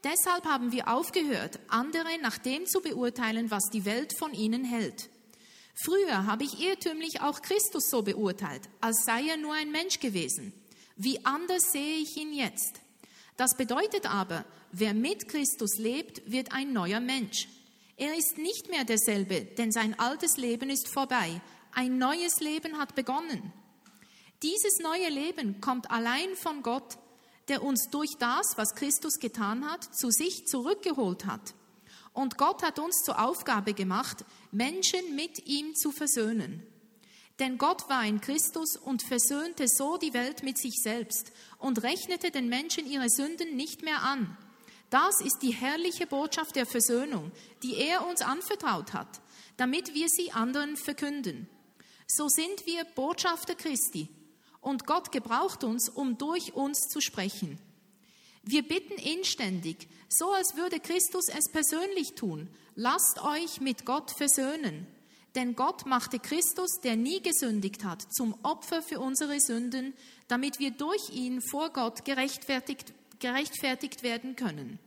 Deshalb 0.05 0.45
haben 0.45 0.71
wir 0.71 0.89
aufgehört, 0.89 1.59
andere 1.69 2.19
nach 2.23 2.39
dem 2.39 2.67
zu 2.67 2.81
beurteilen, 2.81 3.51
was 3.51 3.65
die 3.71 3.85
Welt 3.85 4.17
von 4.17 4.33
ihnen 4.33 4.65
hält. 4.65 5.11
Früher 5.75 6.27
habe 6.27 6.45
ich 6.45 6.61
irrtümlich 6.61 7.21
auch 7.21 7.43
Christus 7.43 7.89
so 7.91 8.03
beurteilt, 8.03 8.63
als 8.81 9.05
sei 9.05 9.29
er 9.29 9.37
nur 9.37 9.55
ein 9.55 9.71
Mensch 9.71 10.01
gewesen. 10.01 10.53
Wie 10.97 11.25
anders 11.25 11.73
sehe 11.73 11.97
ich 11.97 12.17
ihn 12.17 12.33
jetzt. 12.33 12.81
Das 13.37 13.57
bedeutet 13.57 14.13
aber, 14.13 14.45
wer 14.73 14.95
mit 14.95 15.29
Christus 15.29 15.79
lebt, 15.79 16.29
wird 16.31 16.53
ein 16.53 16.73
neuer 16.73 17.01
Mensch. 17.01 17.49
Er 17.97 18.17
ist 18.17 18.39
nicht 18.39 18.69
mehr 18.69 18.85
derselbe, 18.85 19.43
denn 19.43 19.73
sein 19.73 19.99
altes 19.99 20.37
Leben 20.37 20.71
ist 20.71 20.89
vorbei. 20.89 21.41
Ein 21.73 21.99
neues 21.99 22.41
Leben 22.41 22.79
hat 22.79 22.95
begonnen. 22.95 23.53
Dieses 24.43 24.79
neue 24.81 25.09
Leben 25.09 25.61
kommt 25.61 25.91
allein 25.91 26.37
von 26.37 26.63
Gott, 26.63 26.97
der 27.49 27.63
uns 27.63 27.89
durch 27.91 28.17
das, 28.19 28.57
was 28.57 28.75
Christus 28.75 29.19
getan 29.19 29.65
hat, 29.65 29.85
zu 29.95 30.11
sich 30.11 30.47
zurückgeholt 30.47 31.27
hat. 31.27 31.55
Und 32.13 32.37
Gott 32.37 32.63
hat 32.63 32.79
uns 32.79 33.03
zur 33.05 33.23
Aufgabe 33.23 33.75
gemacht, 33.75 34.25
Menschen 34.51 35.15
mit 35.15 35.47
ihm 35.47 35.75
zu 35.75 35.93
versöhnen. 35.93 36.67
Denn 37.39 37.59
Gott 37.59 37.89
war 37.89 38.05
in 38.05 38.21
Christus 38.21 38.77
und 38.77 39.03
versöhnte 39.03 39.67
so 39.69 39.97
die 39.97 40.13
Welt 40.13 40.43
mit 40.43 40.59
sich 40.59 40.83
selbst 40.83 41.31
und 41.59 41.83
rechnete 41.83 42.31
den 42.31 42.49
Menschen 42.49 42.91
ihre 42.91 43.09
Sünden 43.09 43.55
nicht 43.57 43.83
mehr 43.83 44.03
an. 44.03 44.37
Das 44.91 45.21
ist 45.21 45.39
die 45.43 45.53
herrliche 45.53 46.07
Botschaft 46.07 46.57
der 46.57 46.67
Versöhnung, 46.67 47.31
die 47.63 47.77
er 47.77 48.07
uns 48.07 48.23
anvertraut 48.23 48.93
hat, 48.93 49.21
damit 49.57 49.95
wir 49.95 50.09
sie 50.09 50.33
anderen 50.33 50.77
verkünden. 50.77 51.49
So 52.09 52.27
sind 52.29 52.67
wir 52.67 52.85
Botschafter 52.85 53.55
Christi 53.55 54.09
und 54.61 54.87
Gott 54.87 55.13
gebraucht 55.13 55.65
uns, 55.65 55.89
um 55.89 56.19
durch 56.19 56.55
uns 56.55 56.89
zu 56.89 57.01
sprechen. 57.01 57.59
Wir 58.43 58.63
bitten 58.63 58.95
inständig, 58.95 59.89
so 60.09 60.33
als 60.33 60.57
würde 60.57 60.81
Christus 60.81 61.29
es 61.29 61.51
persönlich 61.53 62.15
tun, 62.15 62.49
lasst 62.75 63.23
euch 63.23 63.61
mit 63.61 63.85
Gott 63.85 64.11
versöhnen. 64.11 64.87
Denn 65.35 65.55
Gott 65.55 65.85
machte 65.87 66.19
Christus, 66.19 66.81
der 66.83 66.97
nie 66.97 67.21
gesündigt 67.21 67.85
hat, 67.85 68.03
zum 68.13 68.35
Opfer 68.43 68.83
für 68.83 69.01
unsere 69.01 69.39
Sünden, 69.41 69.93
damit 70.27 70.59
wir 70.59 70.71
durch 70.71 71.11
ihn 71.11 71.43
vor 71.43 71.71
Gott 71.71 72.05
gerechtfertigt, 72.05 72.95
gerechtfertigt 73.21 74.03
werden 74.03 74.37
können. 74.37 74.79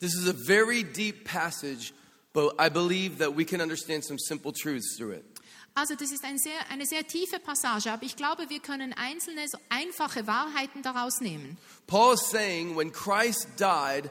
This 0.00 0.14
is 0.14 0.28
a 0.28 0.34
very 0.34 0.82
deep 0.82 1.24
passage, 1.24 1.92
but 2.32 2.54
I 2.58 2.68
believe 2.68 3.18
that 3.18 3.36
we 3.36 3.44
can 3.44 3.60
understand 3.60 4.04
some 4.04 4.18
simple 4.18 4.52
truths 4.52 4.96
through 4.96 5.12
it. 5.14 5.31
Also 5.74 5.94
das 5.94 6.12
ist 6.12 6.24
ein 6.24 6.38
sehr, 6.38 6.70
eine 6.70 6.84
sehr 6.84 7.06
tiefe 7.06 7.38
Passage, 7.38 7.90
aber 7.90 8.02
ich 8.02 8.16
glaube, 8.16 8.50
wir 8.50 8.60
können 8.60 8.92
einzelne 8.92 9.48
so 9.48 9.58
einfache 9.70 10.26
Wahrheiten 10.26 10.82
daraus 10.82 11.20
nehmen. 11.20 11.56
Paul 11.86 12.14
is 12.14 12.20
saying 12.30 12.76
when 12.76 12.92
Christ 12.92 13.48
died, 13.58 14.10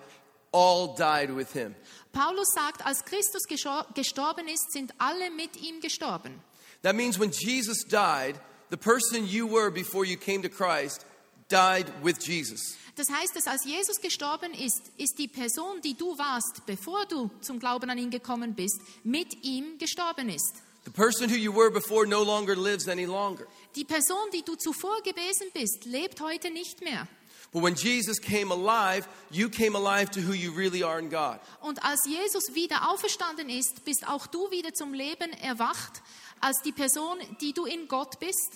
all 0.51 0.95
died 0.95 1.35
with 1.35 1.53
him. 1.53 1.75
Paulus 2.11 2.49
sagt, 2.53 2.85
als 2.85 3.05
Christus 3.05 3.43
gestorben 3.43 4.47
ist, 4.47 4.71
sind 4.71 4.93
alle 4.97 5.29
mit 5.31 5.55
ihm 5.61 5.79
gestorben. 5.79 6.41
That 6.81 6.95
means 6.95 7.19
when 7.19 7.31
Jesus 7.31 7.85
died, 7.85 8.35
the 8.69 8.77
person 8.77 9.25
you 9.25 9.47
were 9.47 9.71
before 9.71 10.03
you 10.03 10.17
came 10.17 10.41
to 10.41 10.49
Christ 10.49 11.05
died 11.47 11.85
with 12.03 12.17
Jesus. 12.25 12.75
Das 12.95 13.09
heißt, 13.09 13.35
dass 13.35 13.47
als 13.47 13.65
Jesus 13.65 14.01
gestorben 14.01 14.53
ist, 14.53 14.91
ist 14.97 15.17
die 15.17 15.27
Person, 15.27 15.79
die 15.81 15.95
du 15.95 16.17
warst, 16.17 16.65
bevor 16.65 17.05
du 17.05 17.29
zum 17.41 17.59
Glauben 17.59 17.89
an 17.89 17.97
ihn 17.97 18.09
gekommen 18.09 18.55
bist, 18.55 18.81
mit 19.03 19.43
ihm 19.43 19.77
gestorben 19.77 20.29
ist. 20.29 20.61
The 20.83 20.91
person 20.91 21.29
who 21.29 21.35
you 21.35 21.51
were 21.51 21.69
before 21.69 22.07
no 22.07 22.23
longer 22.23 22.55
lives 22.55 22.87
any 22.87 23.05
longer. 23.05 23.47
Die 23.75 23.83
Person, 23.83 24.31
die 24.33 24.41
du 24.41 24.55
zuvor 24.55 25.01
gewesen 25.03 25.47
bist, 25.53 25.85
lebt 25.85 26.19
heute 26.21 26.49
nicht 26.49 26.81
mehr. 26.81 27.07
But 27.53 27.63
when 27.63 27.75
Jesus 27.75 28.17
came 28.19 28.49
alive, 28.49 29.07
you 29.29 29.49
came 29.49 29.75
alive 29.75 30.11
to 30.11 30.21
who 30.21 30.33
you 30.33 30.53
really 30.53 30.83
are 30.83 30.99
in 30.99 31.09
God. 31.09 31.39
Und 31.61 31.83
als 31.83 32.05
Jesus 32.07 32.55
wieder 32.55 32.89
auferstanden 32.89 33.49
ist, 33.49 33.83
bist 33.83 34.07
auch 34.07 34.25
du 34.25 34.49
wieder 34.51 34.73
zum 34.73 34.93
Leben 34.93 35.33
erwacht, 35.33 36.01
als 36.39 36.61
die 36.63 36.71
Person, 36.71 37.19
die 37.41 37.51
du 37.53 37.65
in 37.65 37.87
Gott 37.87 38.19
bist. 38.19 38.53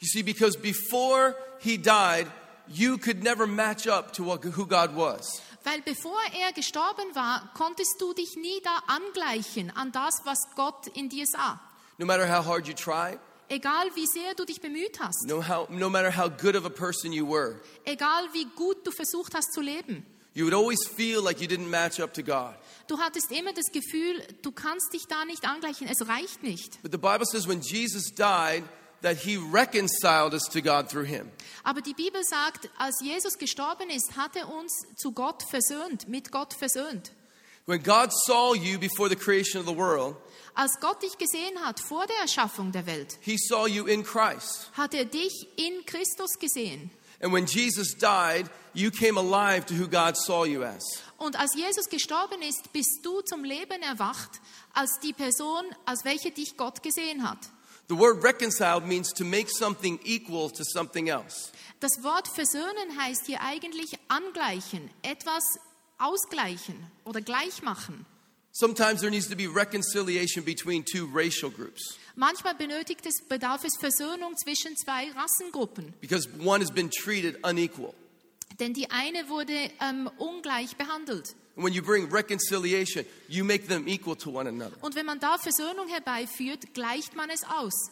You 0.00 0.08
see, 0.08 0.22
because 0.22 0.58
before 0.58 1.36
he 1.60 1.76
died, 1.76 2.26
you 2.66 2.96
could 2.96 3.22
never 3.22 3.46
match 3.46 3.86
up 3.86 4.12
to 4.14 4.24
what, 4.24 4.42
who 4.42 4.66
God 4.66 4.96
was. 4.96 5.42
Weil 5.64 5.82
bevor 5.82 6.18
er 6.40 6.52
gestorben 6.52 7.14
war, 7.14 7.50
konntest 7.54 7.96
du 8.00 8.14
dich 8.14 8.36
nie 8.36 8.60
da 8.62 8.82
angleichen 8.86 9.70
an 9.76 9.92
das, 9.92 10.22
was 10.24 10.38
Gott 10.56 10.86
in 10.94 11.08
dir 11.08 11.26
sah. 11.26 11.60
No 11.98 12.06
matter 12.06 12.26
how 12.26 12.44
hard 12.46 12.66
you 12.66 12.74
try, 12.74 13.18
Egal 13.52 13.90
wie 13.96 14.06
sehr 14.06 14.34
du 14.36 14.44
dich 14.44 14.60
bemüht 14.60 15.00
hast, 15.00 15.26
no, 15.26 15.42
how, 15.42 15.68
no 15.70 15.90
matter 15.90 16.16
how 16.16 16.30
good 16.30 16.54
of 16.54 16.64
a 16.64 16.70
person 16.70 17.12
you 17.12 17.26
were, 17.28 17.60
egal 17.84 18.28
wie 18.32 18.46
gut 18.54 18.86
du 18.86 18.92
versucht 18.92 19.34
hast 19.34 19.52
zu 19.52 19.60
leben, 19.60 20.06
you 20.34 20.44
would 20.44 20.54
always 20.54 20.78
feel 20.86 21.20
like 21.20 21.40
you 21.40 21.48
didn't 21.48 21.68
match 21.68 21.98
up 21.98 22.14
to 22.14 22.22
God. 22.22 22.54
du 22.86 22.96
hattest 23.00 23.32
immer 23.32 23.52
das 23.52 23.66
Gefühl, 23.72 24.22
du 24.42 24.52
kannst 24.52 24.92
dich 24.92 25.02
da 25.08 25.24
nicht 25.24 25.44
angleichen, 25.44 25.88
es 25.88 26.06
reicht 26.06 26.44
nicht. 26.44 26.80
But 26.82 26.92
the 26.92 26.98
Bible 26.98 27.26
says 27.26 27.48
when 27.48 27.60
Jesus 27.60 28.14
died, 28.14 28.62
that 29.02 29.16
he 29.18 29.36
reconciled 29.36 30.34
us 30.34 30.44
to 30.52 30.60
God 30.60 30.88
through 30.88 31.06
him. 31.06 31.30
Aber 31.64 31.80
die 31.80 31.94
Bibel 31.94 32.22
sagt, 32.24 32.68
als 32.78 33.00
Jesus 33.02 33.38
gestorben 33.38 33.90
ist, 33.90 34.16
hat 34.16 34.36
er 34.36 34.48
uns 34.48 34.72
zu 34.96 35.12
Gott 35.12 35.42
versöhnt, 35.50 36.08
mit 36.08 36.30
Gott 36.32 36.54
versöhnt. 36.54 37.12
When 37.66 37.82
God 37.82 38.10
saw 38.26 38.54
you 38.54 38.78
before 38.78 39.08
the 39.08 39.16
creation 39.16 39.60
of 39.60 39.66
the 39.66 39.76
world, 39.76 40.16
Als 40.54 40.80
Gott 40.80 41.02
dich 41.02 41.16
gesehen 41.16 41.58
hat 41.64 41.78
vor 41.80 42.06
der 42.06 42.16
Erschaffung 42.22 42.72
der 42.72 42.84
Welt, 42.86 43.18
he 43.20 43.36
saw 43.38 43.66
you 43.66 43.86
in 43.86 44.02
Christ. 44.02 44.70
hat 44.76 44.94
er 44.94 45.04
dich 45.04 45.46
in 45.56 45.84
Christus 45.86 46.38
gesehen. 46.40 46.90
And 47.22 47.32
when 47.32 47.44
Jesus 47.46 47.94
died, 47.96 48.50
you 48.72 48.90
came 48.90 49.18
alive 49.18 49.66
to 49.66 49.74
who 49.74 49.86
God 49.86 50.16
saw 50.16 50.44
you 50.46 50.64
as. 50.64 50.82
Und 51.18 51.38
als 51.38 51.54
Jesus 51.54 51.88
gestorben 51.90 52.40
ist, 52.42 52.72
bist 52.72 53.00
du 53.04 53.20
zum 53.20 53.44
Leben 53.44 53.82
erwacht, 53.82 54.40
als 54.72 54.98
die 55.02 55.12
Person, 55.12 55.64
als 55.84 56.04
welche 56.04 56.30
dich 56.30 56.56
Gott 56.56 56.82
gesehen 56.82 57.28
hat. 57.28 57.38
The 57.90 57.98
word 57.98 58.22
reconciled 58.22 58.86
means 58.86 59.12
to 59.14 59.24
make 59.24 59.50
something 59.50 59.98
equal 60.04 60.48
to 60.50 60.62
something 60.62 61.08
else. 61.08 61.50
Das 61.80 62.04
Wort 62.04 62.28
versöhnen 62.28 62.96
heißt 62.96 63.26
hier 63.26 63.40
eigentlich 63.40 63.98
angleichen, 64.06 64.88
etwas 65.02 65.42
ausgleichen 65.98 66.76
oder 67.04 67.20
gleich 67.20 67.62
machen. 67.62 68.06
Sometimes 68.52 69.00
there 69.00 69.10
needs 69.10 69.28
to 69.28 69.34
be 69.34 69.48
reconciliation 69.48 70.44
between 70.44 70.84
two 70.84 71.08
racial 71.12 71.50
groups 71.50 71.98
Manchmal 72.14 72.54
benötigt 72.54 73.06
es, 73.06 73.22
bedarf 73.28 73.64
es 73.64 73.76
Versöhnung 73.76 74.36
zwischen 74.36 74.76
zwei 74.76 75.10
Rassengruppen, 75.10 75.92
because 76.00 76.28
one 76.38 76.60
has 76.60 76.70
been 76.70 76.90
treated 76.90 77.44
unequal. 77.44 77.92
denn 78.60 78.72
die 78.72 78.88
eine 78.92 79.28
wurde 79.28 79.68
ähm, 79.80 80.08
ungleich 80.18 80.76
behandelt. 80.76 81.34
And 81.56 81.64
when 81.64 81.72
you 81.74 81.82
bring 81.82 82.08
reconciliation, 82.10 83.04
you 83.28 83.44
make 83.44 83.66
them 83.68 83.86
equal 83.88 84.16
to 84.16 84.30
one 84.30 84.48
another. 84.48 84.76
Und 84.82 84.94
wenn 84.94 85.04
man 85.06 85.18
da 85.20 85.36
Versöhnung 85.38 85.88
herbeiführt, 85.88 86.72
gleicht 86.74 87.14
man 87.16 87.28
es 87.30 87.42
aus. 87.44 87.90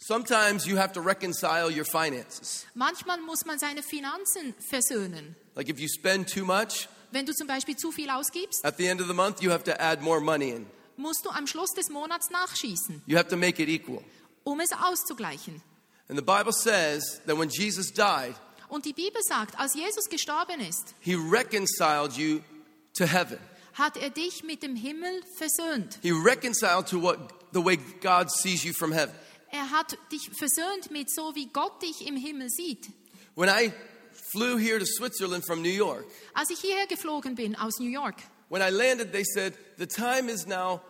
Sometimes 0.00 0.64
you 0.66 0.76
have 0.76 0.92
to 0.92 1.00
reconcile 1.00 1.70
your 1.70 1.84
finances. 1.84 2.64
Manchmal 2.74 3.18
muss 3.20 3.44
man 3.44 3.58
seine 3.58 3.82
Finanzen 3.82 4.54
versöhnen. 4.70 5.34
Like 5.56 5.68
if 5.68 5.80
you 5.80 5.88
spend 5.88 6.28
too 6.32 6.44
much, 6.44 6.88
Wenn 7.10 7.24
du 7.26 7.32
zum 7.32 7.46
Beispiel 7.48 7.74
zu 7.76 7.90
viel 7.90 8.08
ausgibst, 8.10 8.64
at 8.64 8.76
the 8.76 8.86
end 8.86 9.00
of 9.00 9.08
the 9.08 9.14
month, 9.14 9.40
you 9.42 9.50
have 9.50 9.64
to 9.64 9.72
add 9.80 10.02
more 10.02 10.20
money 10.20 10.50
in. 10.50 10.66
musst 10.96 11.24
du 11.24 11.30
am 11.30 11.46
Schluss 11.46 11.70
des 11.74 11.88
Monats 11.88 12.28
nachschießen, 12.30 13.02
You 13.06 13.16
have 13.16 13.28
to 13.30 13.36
make 13.36 13.60
it 13.60 13.68
equal. 13.68 14.02
um 14.44 14.60
es 14.60 14.70
auszugleichen. 14.72 15.62
And 16.08 16.16
the 16.18 16.24
Bible 16.24 16.52
says 16.52 17.20
that 17.26 17.36
when 17.36 17.48
Jesus 17.50 17.92
died, 17.92 18.34
Und 18.68 18.84
die 18.84 18.92
Bibel 18.92 19.20
sagt, 19.22 19.58
als 19.58 19.74
Jesus 19.74 20.08
gestorben 20.08 20.60
ist, 20.60 20.94
he 21.00 21.14
reconciled 21.14 22.12
you 22.16 22.40
to 22.96 23.04
heaven. 23.06 23.38
hat 23.74 23.96
er 23.96 24.10
dich 24.10 24.42
mit 24.44 24.62
dem 24.62 24.76
Himmel 24.76 25.22
versöhnt. 25.36 25.98
He 26.02 26.10
reconciled 26.10 26.86
to 26.88 27.00
what 27.00 27.18
the 27.52 27.64
way 27.64 27.78
God 28.00 28.30
sees 28.30 28.64
you 28.64 28.72
from 28.72 28.92
heaven. 28.92 29.14
Er 29.50 29.70
hat 29.70 29.96
dich 30.12 30.30
versöhnt 30.36 30.90
mit 30.90 31.10
so, 31.10 31.34
wie 31.34 31.46
Gott 31.46 31.80
dich 31.82 32.06
im 32.06 32.16
Himmel 32.16 32.48
sieht. 32.50 32.88
When 33.34 33.48
I 33.48 33.72
flew 34.32 34.58
here 34.58 34.78
to 34.78 34.84
Switzerland 34.84 35.44
from 35.46 35.62
New 35.62 35.70
York, 35.72 36.04
Als 36.34 36.50
ich 36.50 36.58
hierher 36.60 36.86
geflogen 36.86 37.34
bin 37.34 37.56
aus 37.56 37.78
New 37.78 37.88
York, 37.88 38.16
when 38.50 38.60
I 38.60 38.70
landed, 38.70 39.12
they 39.12 39.24
said, 39.24 39.54
the 39.78 39.86
time 39.86 40.28
is 40.30 40.46
now 40.46 40.80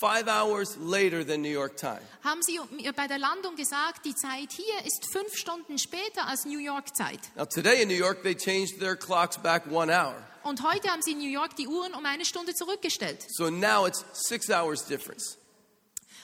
five 0.00 0.28
hours 0.28 0.76
later 0.78 1.24
than 1.24 1.42
New 1.42 1.50
York 1.50 1.76
time. 1.76 2.00
haben 2.22 2.42
sie 2.42 2.58
bei 2.96 3.06
der 3.06 3.18
Landung 3.18 3.56
gesagt, 3.56 4.04
die 4.04 4.14
Zeit 4.14 4.52
hier 4.52 4.84
ist 4.84 5.06
fünf 5.12 5.36
Stunden 5.36 5.78
später 5.78 6.26
als 6.26 6.44
New 6.44 6.58
York 6.58 6.96
Zeit. 6.96 7.20
Now, 7.36 7.44
today 7.44 7.82
in 7.82 7.88
New 7.88 7.94
York, 7.94 8.22
they 8.22 8.34
changed 8.34 8.78
their 8.80 8.96
clocks 8.96 9.38
back 9.38 9.64
one 9.70 9.90
hour. 9.90 10.16
Und 10.44 10.62
heute 10.62 10.88
haben 10.88 11.02
sie 11.02 11.12
in 11.12 11.18
New 11.18 11.30
York 11.30 11.56
die 11.56 11.66
Uhren 11.66 11.94
um 11.94 12.06
eine 12.06 12.24
Stunde 12.24 12.54
zurückgestellt. 12.54 13.24
So 13.28 13.50
now 13.50 13.86
it's 13.86 14.04
six 14.12 14.48
hours 14.50 14.84
difference. 14.86 15.36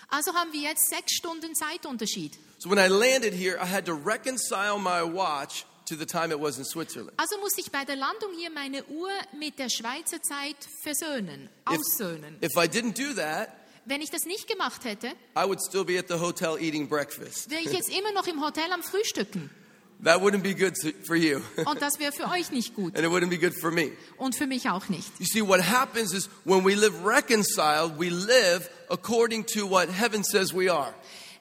Also 0.09 0.33
haben 0.35 0.53
wir 0.53 0.61
jetzt 0.61 0.89
sechs 0.89 1.15
Stunden 1.15 1.55
Zeitunterschied. 1.55 2.39
So 2.59 2.71
when 2.71 2.79
I 2.79 2.89
landed 2.89 3.35
here, 3.35 3.59
I 3.61 3.67
had 3.67 3.85
to 3.87 3.95
reconcile 3.95 4.79
my 4.79 5.03
watch 5.03 5.67
to 5.87 5.97
the 5.97 6.07
time 6.07 6.33
it 6.33 6.41
was 6.41 6.59
in 6.59 6.65
Switzerland. 6.65 7.13
Also 7.17 7.39
muss 7.39 7.57
ich 7.59 7.71
bei 7.71 7.85
der 7.85 7.97
Landung 7.97 8.31
hier 8.39 8.51
meine 8.51 8.85
Uhr 8.87 9.11
mit 9.39 9.59
der 9.59 9.69
Schweizer 9.69 10.21
Zeit 10.23 10.57
versöhnen, 10.83 11.49
aussöhnen. 11.65 12.37
If 12.43 12.53
I 12.57 12.67
didn't 12.67 12.95
do 12.95 13.15
that, 13.21 13.49
Wenn 13.87 14.01
ich 14.01 14.11
das 14.11 14.25
nicht 14.25 14.49
gemacht 14.49 14.85
hätte, 14.85 15.09
I 15.37 15.45
would 15.45 15.61
still 15.63 15.85
be 15.85 15.99
at 15.99 16.09
the 16.09 16.19
hotel 16.19 16.57
eating 16.59 16.89
breakfast. 16.89 17.51
wäre 17.51 17.61
ich 17.61 17.73
jetzt 17.73 17.91
immer 17.91 18.13
noch 18.13 18.27
im 18.27 18.43
Hotel 18.43 18.73
am 18.73 18.83
Frühstücken. 18.83 19.51
That 20.03 20.21
wouldn't 20.21 20.43
be 20.43 20.55
good 20.55 20.75
for 21.07 21.17
you, 21.17 21.41
Und 21.67 21.81
das 21.81 21.99
wäre 21.99 22.11
für 22.13 22.29
euch 22.31 22.51
nicht 22.51 22.75
gut. 22.75 22.97
and 22.97 23.05
it 23.05 23.11
wouldn't 23.11 23.29
be 23.31 23.39
good 23.39 23.55
for 23.55 23.71
me. 23.71 23.93
Und 24.17 24.35
für 24.37 24.47
mich 24.47 24.69
auch 24.69 24.89
nicht. 24.89 25.09
You 25.19 25.27
see, 25.27 25.41
what 25.47 25.61
happens 25.61 26.13
is 26.13 26.29
when 26.45 26.65
we 26.65 26.75
live 26.75 26.93
reconciled, 27.05 27.99
we 27.99 28.09
live 28.11 28.69
according 28.89 29.45
to 29.55 29.69
what 29.71 29.89
heaven 29.89 30.25
says 30.25 30.53
we 30.53 30.71
are. 30.71 30.93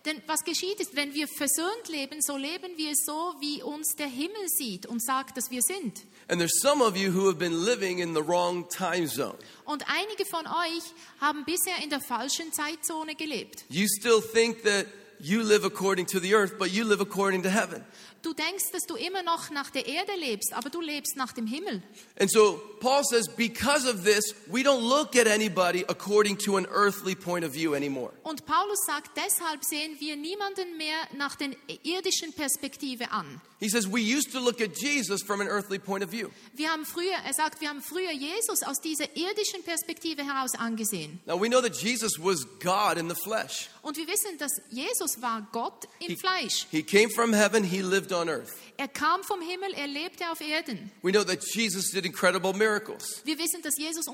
Denn 0.05 0.21
was 0.27 0.43
geschieht 0.43 0.81
ist, 0.81 0.97
wenn 0.97 1.13
wir 1.13 1.27
versöhnt 1.29 1.87
leben, 1.87 2.21
so 2.21 2.35
leben 2.35 2.77
wir 2.77 2.93
so, 2.93 3.35
wie 3.39 3.63
uns 3.63 3.95
der 3.95 4.07
Himmel 4.07 4.47
sieht 4.47 4.85
und 4.85 5.01
sagt, 5.01 5.37
dass 5.37 5.49
wir 5.49 5.61
sind. 5.61 6.01
And 6.27 6.39
there's 6.39 6.59
some 6.61 6.83
of 6.83 6.97
you 6.97 7.11
who 7.13 7.27
have 7.27 7.37
been 7.37 7.53
living 7.53 7.99
in 7.99 8.13
the 8.13 8.21
wrong 8.21 8.67
time 8.69 9.07
zone. 9.07 9.37
Und 9.63 9.85
einige 9.87 10.25
von 10.25 10.45
euch 10.45 10.83
haben 11.21 11.45
bisher 11.45 11.81
in 11.81 11.89
der 11.89 12.01
falschen 12.01 12.51
Zeitzone 12.51 13.15
gelebt. 13.15 13.63
You 13.69 13.87
still 13.87 14.21
think 14.21 14.63
that 14.63 14.87
you 15.19 15.41
live 15.41 15.63
according 15.63 16.07
to 16.07 16.19
the 16.19 16.35
earth, 16.35 16.57
but 16.57 16.69
you 16.69 16.83
live 16.83 17.01
according 17.01 17.43
to 17.43 17.49
heaven. 17.49 17.85
Du 18.23 18.33
denkst, 18.33 18.71
dass 18.71 18.83
du 18.83 18.95
immer 18.95 19.21
noch 19.21 19.49
nach 19.49 19.69
der 19.69 19.85
Erde 19.85 20.13
lebst, 20.17 20.53
aber 20.53 20.69
du 20.69 20.79
lebst 20.79 21.17
nach 21.17 21.33
dem 21.33 21.45
Himmel. 21.45 21.83
And 22.17 22.31
so 22.31 22.61
Paul 22.79 23.03
says, 23.03 23.27
because 23.27 23.85
of 23.85 24.05
this, 24.05 24.33
we 24.47 24.61
don't 24.63 24.81
look 24.81 25.17
at 25.17 25.27
anybody 25.27 25.83
according 25.89 26.37
to 26.39 26.55
an 26.55 26.65
earthly 26.67 27.15
point 27.15 27.43
of 27.43 27.53
view 27.53 27.75
anymore. 27.75 28.13
Und 28.23 28.45
Paulus 28.45 28.79
sagt, 28.85 29.11
deshalb 29.17 29.65
sehen 29.65 29.97
wir 29.99 30.15
niemanden 30.15 30.77
mehr 30.77 30.95
nach 31.17 31.35
der 31.35 31.49
irdischen 31.83 32.31
Perspektive 32.33 33.11
an. 33.11 33.41
He 33.59 33.69
says, 33.69 33.87
we 33.87 34.01
used 34.01 34.31
to 34.33 34.39
look 34.39 34.61
at 34.61 34.77
Jesus 34.77 35.21
from 35.21 35.39
an 35.39 35.47
earthly 35.47 35.79
point 35.79 36.03
of 36.03 36.09
view. 36.09 36.29
Wir 36.53 36.69
haben 36.69 36.85
früher, 36.85 37.15
er 37.25 37.33
sagt, 37.33 37.61
wir 37.61 37.69
haben 37.69 37.81
früher 37.81 38.11
Jesus 38.11 38.63
aus 38.63 38.79
dieser 38.81 39.05
irdischen 39.15 39.63
Perspektive 39.63 40.23
heraus 40.25 40.55
angesehen. 40.55 41.19
Now 41.25 41.39
we 41.39 41.47
know 41.47 41.61
that 41.61 41.75
Jesus 41.75 42.19
was 42.19 42.45
God 42.59 42.97
in 42.97 43.09
the 43.09 43.15
flesh. 43.15 43.69
Und 43.81 43.97
wir 43.97 44.07
wissen, 44.07 44.37
dass 44.37 44.61
Jesus 44.69 45.21
war 45.21 45.47
Gott 45.51 45.87
im 45.99 46.17
Fleisch. 46.17 46.67
He 46.71 46.83
came 46.83 47.09
from 47.09 47.33
heaven, 47.33 47.63
he 47.63 47.81
lived 47.81 48.12
on 48.13 48.29
earth. 48.29 48.51
Er 48.77 48.87
kam 48.87 49.23
vom 49.23 49.41
Himmel, 49.41 49.73
er 49.73 49.87
lebte 49.87 50.29
auf 50.31 50.41
Erden. 50.41 50.91
We 51.01 51.11
know 51.11 51.23
that 51.23 51.43
Jesus 51.53 51.91
did 51.91 52.05
incredible 52.05 52.53
miracles. 52.53 53.21
Wir 53.25 53.37
wissen, 53.37 53.61
dass 53.61 53.77
Jesus 53.77 54.05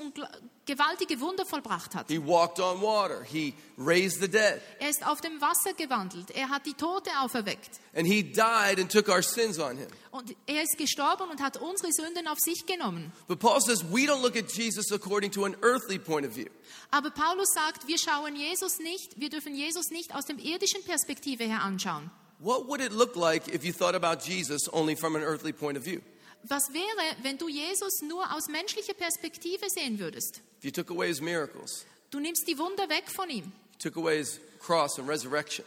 gewaltige 0.66 1.20
Wunder 1.20 1.46
vollbracht 1.46 1.94
hat. 1.94 2.08
He 2.08 2.18
walked 2.18 2.60
on 2.60 2.80
water, 2.80 3.22
he 3.24 3.54
raised 3.78 4.20
the 4.20 4.28
dead, 4.28 4.60
Er 4.78 4.90
ist 4.90 5.04
auf 5.06 5.20
dem 5.20 5.40
Wasser 5.40 5.72
gewandelt. 5.74 6.30
Er 6.32 6.48
hat 6.50 6.66
die 6.66 6.74
Tote 6.74 7.10
auferweckt. 7.20 7.80
and 7.94 8.06
he 8.06 8.22
died 8.22 8.78
and 8.78 8.90
took 8.90 9.08
our 9.08 9.22
sins 9.22 9.58
on 9.58 9.76
him. 9.76 9.88
Und 10.10 10.34
er 10.46 10.62
ist 10.62 10.76
gestorben 10.78 11.28
und 11.30 11.40
hat 11.40 11.56
unsere 11.56 11.92
Sünden 11.92 12.26
auf 12.28 12.38
sich 12.38 12.66
genommen. 12.66 13.12
But 13.28 13.38
Paul 13.40 13.60
says 13.60 13.82
we 13.90 14.06
don't 14.06 14.22
look 14.22 14.36
at 14.36 14.50
Jesus 14.52 14.92
according 14.92 15.32
to 15.32 15.44
an 15.44 15.56
earthly 15.62 15.98
point 15.98 16.26
of 16.26 16.34
view. 16.36 16.48
Aber 16.90 17.10
Paulus 17.10 17.48
sagt, 17.54 17.86
wir 17.88 17.98
schauen 17.98 18.36
Jesus 18.36 18.78
nicht, 18.78 19.18
wir 19.18 19.30
dürfen 19.30 19.54
Jesus 19.54 19.90
nicht 19.90 20.14
aus 20.14 20.26
dem 20.26 20.38
irdischen 20.38 20.82
Perspektive 20.84 21.44
her 21.44 21.62
anschauen. 21.62 22.10
What 22.42 22.66
would 22.68 22.80
it 22.80 22.92
look 22.92 23.16
like 23.16 23.48
if 23.48 23.64
you 23.64 23.72
thought 23.72 23.94
about 23.94 24.22
Jesus 24.24 24.68
only 24.72 24.94
from 24.94 25.14
an 25.14 25.22
earthly 25.22 25.52
point 25.52 25.76
of 25.76 25.84
view? 25.84 26.00
Was 26.48 26.70
wäre, 26.72 27.14
wenn 27.22 27.36
du 27.36 27.48
Jesus 27.48 28.00
nur 28.02 28.24
aus 28.32 28.48
menschlicher 28.48 28.94
Perspektive 28.94 29.68
sehen 29.68 29.98
würdest? 29.98 30.40
If 30.58 30.64
you 30.64 30.70
took 30.70 30.90
away 30.90 31.08
his 31.08 31.20
miracles, 31.20 31.84
Du 32.10 32.18
nimmst 32.18 32.46
die 32.48 32.56
Wunder 32.58 32.88
weg 32.88 33.10
von 33.10 33.28
ihm. 33.30 33.52
took 33.78 33.96
away 33.96 34.18
his 34.18 34.40
cross 34.58 34.98
and 34.98 35.06
resurrection. 35.08 35.64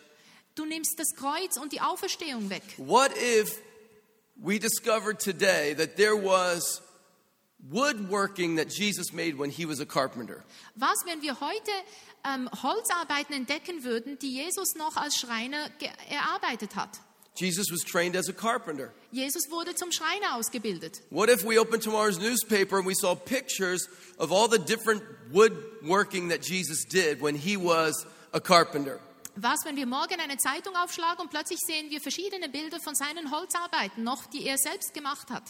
Du 0.55 0.65
nimmst 0.65 0.99
das 0.99 1.07
Kreuz 1.15 1.57
und 1.57 1.71
die 1.73 1.81
Auferstehung 1.81 2.49
weg. 2.49 2.63
What 2.77 3.11
if 3.17 3.59
we 4.35 4.59
discovered 4.59 5.19
today 5.19 5.73
that 5.75 5.95
there 5.95 6.15
was 6.15 6.81
woodworking 7.69 8.55
that 8.57 8.69
Jesus 8.69 9.13
made 9.13 9.37
when 9.37 9.49
he 9.49 9.65
was 9.65 9.79
a 9.79 9.85
carpenter? 9.85 10.43
Was, 10.75 11.05
wenn 11.05 11.21
wir 11.21 11.39
heute 11.39 11.71
ähm, 12.25 12.49
Holzarbeiten 12.61 13.33
entdecken 13.33 13.83
würden, 13.83 14.19
die 14.19 14.33
Jesus 14.33 14.75
noch 14.75 14.97
als 14.97 15.17
Schreiner 15.17 15.69
erarbeitet 16.09 16.75
hat? 16.75 16.99
Jesus 17.35 17.71
was 17.71 17.81
trained 17.81 18.15
as 18.15 18.29
a 18.29 18.33
carpenter. 18.33 18.91
Jesus 19.11 19.49
wurde 19.49 19.73
zum 19.73 19.91
Schreiner 19.91 20.35
ausgebildet. 20.35 21.01
What 21.09 21.29
if 21.29 21.43
we 21.43 21.59
opened 21.59 21.81
tomorrow's 21.81 22.19
newspaper 22.19 22.77
and 22.77 22.85
we 22.85 22.93
saw 22.93 23.15
pictures 23.15 23.89
of 24.19 24.31
all 24.31 24.47
the 24.47 24.59
different 24.59 25.01
woodworking 25.31 26.29
that 26.29 26.43
Jesus 26.43 26.85
did 26.85 27.21
when 27.21 27.35
he 27.35 27.57
was 27.57 28.05
a 28.33 28.39
carpenter? 28.39 28.99
Was, 29.35 29.65
wenn 29.65 29.75
wir 29.75 29.87
morgen 29.87 30.19
eine 30.19 30.37
Zeitung 30.37 30.75
aufschlagen 30.75 31.21
und 31.21 31.31
plötzlich 31.31 31.59
sehen 31.65 31.89
wir 31.89 32.01
verschiedene 32.01 32.49
Bilder 32.49 32.79
von 32.79 32.93
seinen 32.93 33.31
Holzarbeiten 33.31 34.03
noch, 34.03 34.27
die 34.27 34.45
er 34.45 34.59
selbst 34.59 34.93
gemacht 34.93 35.31
hat? 35.31 35.43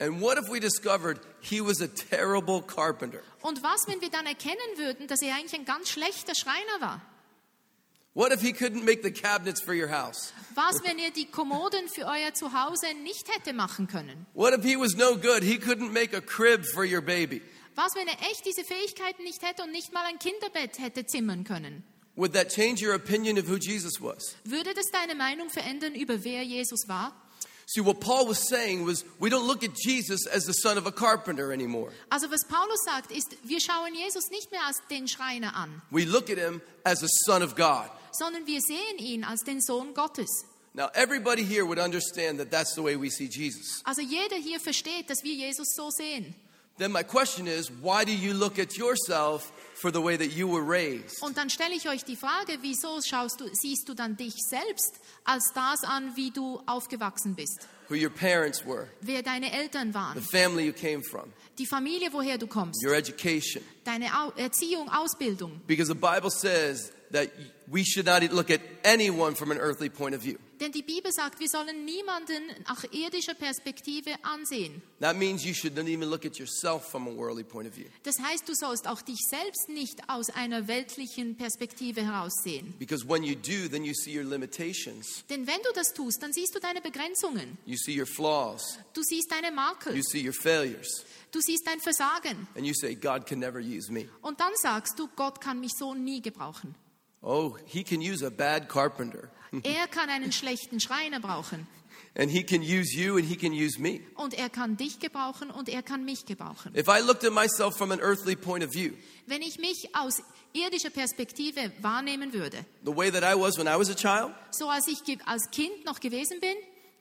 And 0.00 0.20
what 0.20 0.38
if 0.38 0.48
we 0.48 0.60
discovered 0.60 1.18
he 1.40 1.60
was 1.60 1.80
a 1.80 1.88
terrible 1.88 2.62
carpenter? 2.62 3.22
Und 3.42 3.62
was, 3.62 3.88
wenn 3.88 4.00
wir 4.00 4.10
dann 4.10 4.26
erkennen 4.26 4.76
würden, 4.76 5.08
dass 5.08 5.20
er 5.22 5.34
eigentlich 5.34 5.54
ein 5.54 5.64
ganz 5.64 5.90
schlechter 5.90 6.34
Schreiner 6.34 6.80
war? 6.80 7.02
What 8.14 8.32
if 8.32 8.40
he 8.40 8.52
couldn't 8.52 8.84
make 8.84 9.02
the 9.02 9.10
cabinets 9.10 9.60
for 9.60 9.74
your 9.74 9.88
house? 9.88 10.32
Was, 10.54 10.82
wenn 10.84 10.98
er 10.98 11.10
die 11.10 11.26
Kommoden 11.26 11.88
für 11.88 12.06
euer 12.06 12.32
Zuhause 12.34 12.86
nicht 13.02 13.28
hätte 13.28 13.52
machen 13.52 13.86
können? 13.86 14.26
What 14.34 14.54
if 14.54 14.64
he 14.64 14.76
was 14.76 14.96
no 14.96 15.16
good? 15.16 15.42
He 15.42 15.56
couldn't 15.58 15.92
make 15.92 16.16
a 16.16 16.20
crib 16.20 16.64
for 16.64 16.84
your 16.84 17.00
baby. 17.00 17.42
Was, 17.74 17.94
wenn 17.94 18.08
er 18.08 18.20
echt 18.30 18.44
diese 18.44 18.64
Fähigkeiten 18.64 19.22
nicht 19.22 19.42
hätte 19.42 19.62
und 19.62 19.70
nicht 19.70 19.92
mal 19.92 20.04
ein 20.06 20.18
Kinderbett 20.18 20.78
hätte 20.78 21.06
zimmern 21.06 21.44
können? 21.44 21.84
Would 22.16 22.32
that 22.32 22.48
change 22.48 22.84
your 22.84 22.94
opinion 22.94 23.38
of 23.38 23.48
who 23.48 23.56
Jesus 23.56 24.00
was? 24.00 24.34
Würde 24.44 24.74
das 24.74 24.86
deine 24.92 25.14
Meinung 25.14 25.50
verändern 25.50 25.94
über 25.94 26.24
wer 26.24 26.42
Jesus 26.42 26.88
war? 26.88 27.14
See, 27.70 27.82
what 27.82 28.00
Paul 28.00 28.26
was 28.26 28.48
saying 28.48 28.86
was 28.86 29.04
we 29.20 29.28
don't 29.28 29.46
look 29.46 29.62
at 29.62 29.74
Jesus 29.74 30.26
as 30.26 30.44
the 30.46 30.54
son 30.54 30.78
of 30.78 30.86
a 30.86 30.90
carpenter 30.90 31.52
anymore. 31.52 31.92
Also 32.10 32.26
was 32.30 32.42
Paulus 32.48 32.78
sagt, 32.86 33.10
ist, 33.10 33.36
wir 33.44 33.60
schauen 33.60 33.94
Jesus 33.94 34.30
nicht 34.30 34.50
mehr 34.50 34.64
als 34.66 34.80
den 34.90 35.06
Schreiner 35.06 35.54
an, 35.54 35.82
We 35.90 36.06
look 36.06 36.30
at 36.30 36.38
him 36.38 36.62
as 36.84 37.02
a 37.02 37.08
son 37.26 37.42
of 37.42 37.54
God. 37.56 37.90
sondern 38.12 38.46
wir 38.46 38.62
sehen 38.62 38.98
ihn 38.98 39.22
als 39.22 39.42
den 39.44 39.60
Sohn 39.60 39.92
Gottes. 39.92 40.46
Now, 40.72 40.88
everybody 40.94 41.42
here 41.44 41.66
would 41.66 41.78
understand 41.78 42.38
that 42.40 42.50
that's 42.50 42.74
the 42.74 42.82
way 42.82 42.96
we 42.96 43.10
see 43.10 43.28
Jesus. 43.28 43.82
Also 43.84 44.00
jeder 44.00 44.36
hier 44.36 44.60
versteht, 44.60 45.10
dass 45.10 45.22
wir 45.22 45.34
Jesus 45.34 45.68
so 45.76 45.90
sehen. 45.90 46.34
Then 46.78 46.92
my 46.92 47.02
question 47.02 47.48
is, 47.48 47.70
why 47.82 48.04
do 48.04 48.12
you 48.12 48.32
look 48.32 48.58
at 48.58 48.78
yourself 48.78 49.50
for 49.74 49.90
the 49.90 50.00
way 50.00 50.16
that 50.16 50.32
you 50.32 50.46
were 50.46 50.62
raised? 50.62 51.20
Und 51.22 51.36
dann 51.36 51.50
stelle 51.50 51.74
ich 51.74 51.88
euch 51.88 52.04
die 52.04 52.14
Frage, 52.16 52.58
wieso 52.62 53.00
schaust 53.02 53.40
du, 53.40 53.48
siehst 53.52 53.88
du 53.88 53.94
dann 53.94 54.16
dich 54.16 54.34
selbst 54.48 55.00
als 55.24 55.50
das 55.54 55.82
an, 55.82 56.14
wie 56.16 56.30
du 56.30 56.62
aufgewachsen 56.66 57.34
bist? 57.34 57.66
Who 57.88 57.96
your 57.96 58.10
parents 58.10 58.64
were, 58.64 58.86
Wer 59.00 59.22
deine 59.22 59.50
Eltern 59.50 59.88
the 59.88 59.94
waren, 59.94 60.22
family 60.22 60.66
you 60.66 60.72
came 60.72 61.02
from, 61.02 61.32
die 61.58 61.66
Familie, 61.66 62.12
woher 62.12 62.38
du 62.38 62.46
kommst, 62.46 62.84
your 62.84 62.94
education. 62.94 63.62
deine 63.84 64.06
Au 64.14 64.30
Erziehung, 64.36 64.88
Ausbildung. 64.88 65.60
Because 65.66 65.88
the 65.88 65.98
Bible 65.98 66.30
says 66.30 66.92
that 67.10 67.30
we 67.66 67.84
should 67.84 68.06
not 68.06 68.22
look 68.32 68.50
at 68.50 68.60
anyone 68.84 69.34
from 69.34 69.50
an 69.50 69.58
earthly 69.58 69.88
point 69.88 70.14
of 70.14 70.22
view. 70.22 70.38
Denn 70.60 70.72
die 70.72 70.82
Bibel 70.82 71.12
sagt, 71.12 71.38
wir 71.40 71.48
sollen 71.48 71.84
niemanden 71.84 72.42
nach 72.68 72.84
irdischer 72.92 73.34
Perspektive 73.34 74.10
ansehen. 74.22 74.82
That 75.00 75.16
means 75.16 75.44
you 75.44 75.54
should 75.54 75.76
not 75.76 75.86
even 75.86 76.08
look 76.10 76.24
at 76.26 76.36
yourself 76.38 76.88
from 76.90 77.06
a 77.08 77.14
worldly 77.14 77.44
point 77.44 77.68
of 77.68 77.74
view. 77.76 77.86
Das 78.02 78.18
heißt, 78.18 78.48
du 78.48 78.54
sollst 78.54 78.86
auch 78.88 79.00
dich 79.02 79.18
selbst 79.30 79.68
nicht 79.68 80.08
aus 80.08 80.30
einer 80.30 80.66
weltlichen 80.68 81.36
Perspektive 81.36 82.04
heraus 82.04 82.32
sehen. 82.42 82.74
Because 82.78 83.06
when 83.08 83.22
you 83.22 83.34
do, 83.36 83.68
then 83.70 83.84
you 83.84 83.94
see 83.94 84.16
your 84.18 84.24
limitations, 84.24 85.24
Denn 85.30 85.46
wenn 85.46 85.60
du 85.62 85.70
das 85.74 85.92
tust, 85.94 86.22
dann 86.22 86.32
siehst 86.32 86.54
du 86.54 86.60
deine 86.60 86.80
Begrenzungen, 86.80 87.58
you 87.64 87.76
see 87.76 87.98
your 87.98 88.06
flaws, 88.06 88.78
du 88.94 89.02
siehst 89.02 89.30
deine 89.30 89.50
Makel, 89.54 89.94
you 89.96 90.02
see 90.02 90.24
your 90.26 90.34
failures, 90.34 91.04
du 91.30 91.40
siehst 91.40 91.66
dein 91.66 91.80
Versagen. 91.80 92.48
and 92.56 92.66
you 92.66 92.74
say, 92.74 92.94
God 92.94 93.26
can 93.26 93.38
never 93.38 93.60
use 93.60 93.92
me. 93.92 94.08
Und 94.22 94.40
dann 94.40 94.52
sagst 94.56 94.98
du, 94.98 95.08
Gott 95.14 95.40
kann 95.40 95.60
mich 95.60 95.72
so 95.78 95.94
nie 95.94 96.20
gebrauchen. 96.20 96.74
Oh, 97.20 97.56
he 97.66 97.82
can 97.82 98.00
use 98.00 98.24
a 98.24 98.30
bad 98.30 98.68
carpenter, 98.68 99.28
Er 99.62 99.86
kann 99.88 100.10
einen 100.10 100.32
schlechten 100.32 100.80
Schreiner 100.80 101.20
brauchen. 101.20 101.66
and 102.14 102.30
he 102.30 102.42
can 102.42 102.62
use 102.62 102.92
you, 102.94 103.16
and 103.16 103.24
he 103.24 103.36
can 103.36 103.52
use 103.52 103.78
me. 103.80 104.00
Und 104.16 104.34
er 104.34 104.48
kann 104.50 104.76
dich 104.76 104.98
gebrauchen 104.98 105.50
und 105.50 105.68
er 105.68 105.82
kann 105.82 106.04
mich 106.04 106.26
gebrauchen. 106.26 106.74
If 106.74 106.88
I 106.88 107.00
looked 107.00 107.24
at 107.24 107.32
myself 107.32 107.76
from 107.76 107.92
an 107.92 108.00
earthly 108.00 108.34
point 108.36 108.64
of 108.64 108.72
view, 108.72 108.92
Wenn 109.26 109.42
ich 109.42 109.58
mich 109.58 109.94
aus 109.94 110.22
irdischer 110.52 110.90
Perspektive 110.90 111.72
wahrnehmen 111.80 112.32
würde, 112.32 112.64
the 112.84 112.94
way 112.94 113.10
that 113.10 113.22
I 113.22 113.38
was 113.38 113.56
when 113.56 113.66
I 113.66 113.78
was 113.78 113.88
a 113.90 113.94
child, 113.94 114.32
so 114.50 114.68
als 114.68 114.88
ich 114.88 114.98
als 115.26 115.50
Kind 115.50 115.84
noch 115.84 116.00
gewesen 116.00 116.40
bin, 116.40 116.56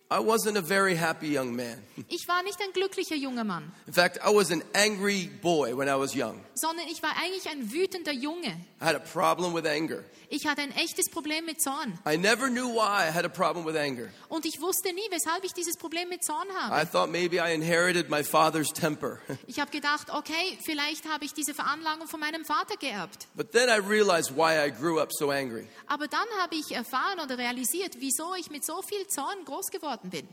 I 0.09 0.19
wasn't 0.19 0.57
a 0.57 0.61
very 0.61 0.95
happy 0.95 1.27
young 1.37 1.53
man. 1.55 1.83
ich 2.07 2.27
war 2.29 2.41
nicht 2.43 2.61
ein 2.61 2.71
glücklicher 2.71 3.15
junger 3.15 3.43
Mann, 3.43 3.71
In 3.87 3.93
fact, 3.93 4.17
I 4.25 4.33
was 4.33 4.51
an 4.51 4.63
angry 4.73 5.29
boy 5.41 5.75
when 5.77 5.89
I 5.89 5.95
was 5.99 6.15
young. 6.15 6.39
sondern 6.53 6.87
ich 6.87 7.03
war 7.03 7.11
eigentlich 7.21 7.49
ein 7.49 7.71
wütender 7.73 8.13
Junge. 8.13 8.55
I 8.81 8.85
had 8.85 8.95
a 8.95 8.99
problem 8.99 9.53
with 9.53 9.65
anger. 9.65 10.03
Ich 10.29 10.45
hatte 10.45 10.61
ein 10.61 10.71
echtes 10.75 11.09
Problem 11.09 11.45
mit 11.45 11.61
Zorn. 11.61 11.97
I 12.05 12.17
never 12.17 12.47
knew 12.49 12.67
why 12.73 13.07
I 13.07 13.11
had 13.13 13.25
a 13.25 13.29
problem 13.29 13.65
with 13.65 13.75
anger. 13.77 14.09
Und 14.29 14.45
ich 14.45 14.59
wusste 14.61 14.91
nie, 14.93 15.07
weshalb 15.09 15.43
ich 15.45 15.53
dieses 15.53 15.77
Problem 15.77 16.09
mit 16.09 16.23
Zorn 16.23 16.47
I 16.49 16.53
habe. 16.71 16.91
thought 16.91 17.09
maybe 17.09 17.37
I 17.37 17.53
inherited 17.53 18.09
my 18.09 18.23
father's 18.23 18.69
temper. 18.73 19.19
Ich 19.47 19.59
habe 19.59 19.71
gedacht, 19.71 20.09
okay, 20.13 20.57
vielleicht 20.65 21.07
habe 21.09 21.23
ich 21.25 21.33
diese 21.33 21.53
Veranlagung 21.53 22.07
von 22.07 22.19
meinem 22.19 22.43
Vater 22.45 22.75
geerbt. 22.77 23.27
But 23.35 23.51
then 23.53 23.69
I 23.69 23.77
realized 23.79 24.35
why 24.35 24.57
I 24.65 24.69
grew 24.69 24.99
up 24.99 25.11
so 25.13 25.31
angry. 25.31 25.67
Aber 25.87 26.07
dann 26.07 26.27
habe 26.41 26.55
ich 26.55 26.71
erfahren 26.75 27.19
oder 27.23 27.37
realisiert, 27.37 27.95
wieso 27.99 28.35
ich 28.35 28.49
mit 28.49 28.65
so 28.65 28.81
viel 28.81 29.07
Zorn 29.07 29.45
groß 29.45 29.67
geworden 29.71 29.96
bin. 30.03 30.27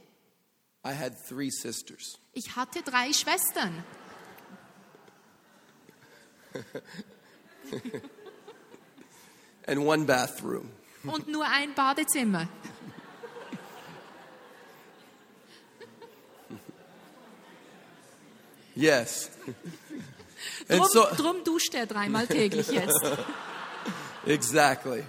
I 0.85 0.93
had 0.93 1.15
three 1.29 1.51
sisters. 1.51 2.19
Ich 2.37 2.57
hatte 2.57 2.83
drei 2.83 3.13
Schwestern. 3.13 3.85
and 9.69 9.79
one 9.87 10.05
bathroom. 10.05 10.71
und 11.05 11.29
nur 11.29 11.47
ein 11.47 11.75
Badezimmer. 11.75 12.49
Yes. 18.75 19.31
Drum, 20.69 20.87
so, 20.91 21.07
drum 21.17 21.45
duscht 21.45 21.75
er 21.75 21.87
dreimal 21.87 22.27
täglich 22.27 22.69
jetzt. 22.69 23.01
exactly. 24.27 25.05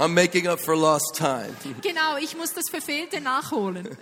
I'm 0.00 0.14
making 0.14 0.46
up 0.46 0.58
for 0.60 0.74
lost 0.74 1.14
time. 1.14 1.54
Genau, 1.82 2.16
ich 2.16 2.34
muss 2.34 2.54
das 2.54 2.70
Verfehlte 2.70 3.20
nachholen. 3.20 3.98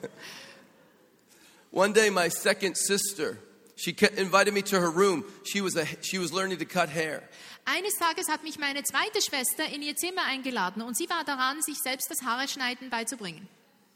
One 1.72 1.92
day, 1.92 2.08
my 2.08 2.28
second 2.28 2.76
sister, 2.76 3.36
she 3.74 3.96
invited 4.16 4.54
me 4.54 4.62
to 4.62 4.78
her 4.78 4.90
room. 4.90 5.24
She 5.44 5.60
was, 5.60 5.76
a, 5.76 5.86
she 6.00 6.18
was 6.18 6.32
learning 6.32 6.58
to 6.58 6.64
cut 6.64 6.88
hair. 6.88 7.24
Eines 7.64 7.94
Tages 7.98 8.28
hat 8.28 8.44
mich 8.44 8.58
meine 8.60 8.84
zweite 8.84 9.20
Schwester 9.20 9.66
in 9.66 9.82
ihr 9.82 9.96
Zimmer 9.96 10.22
eingeladen 10.22 10.82
und 10.82 10.96
sie 10.96 11.10
war 11.10 11.24
daran, 11.24 11.60
sich 11.62 11.78
selbst 11.82 12.08
das 12.08 12.22
Haareschneiden 12.22 12.90
beizubringen. 12.90 13.48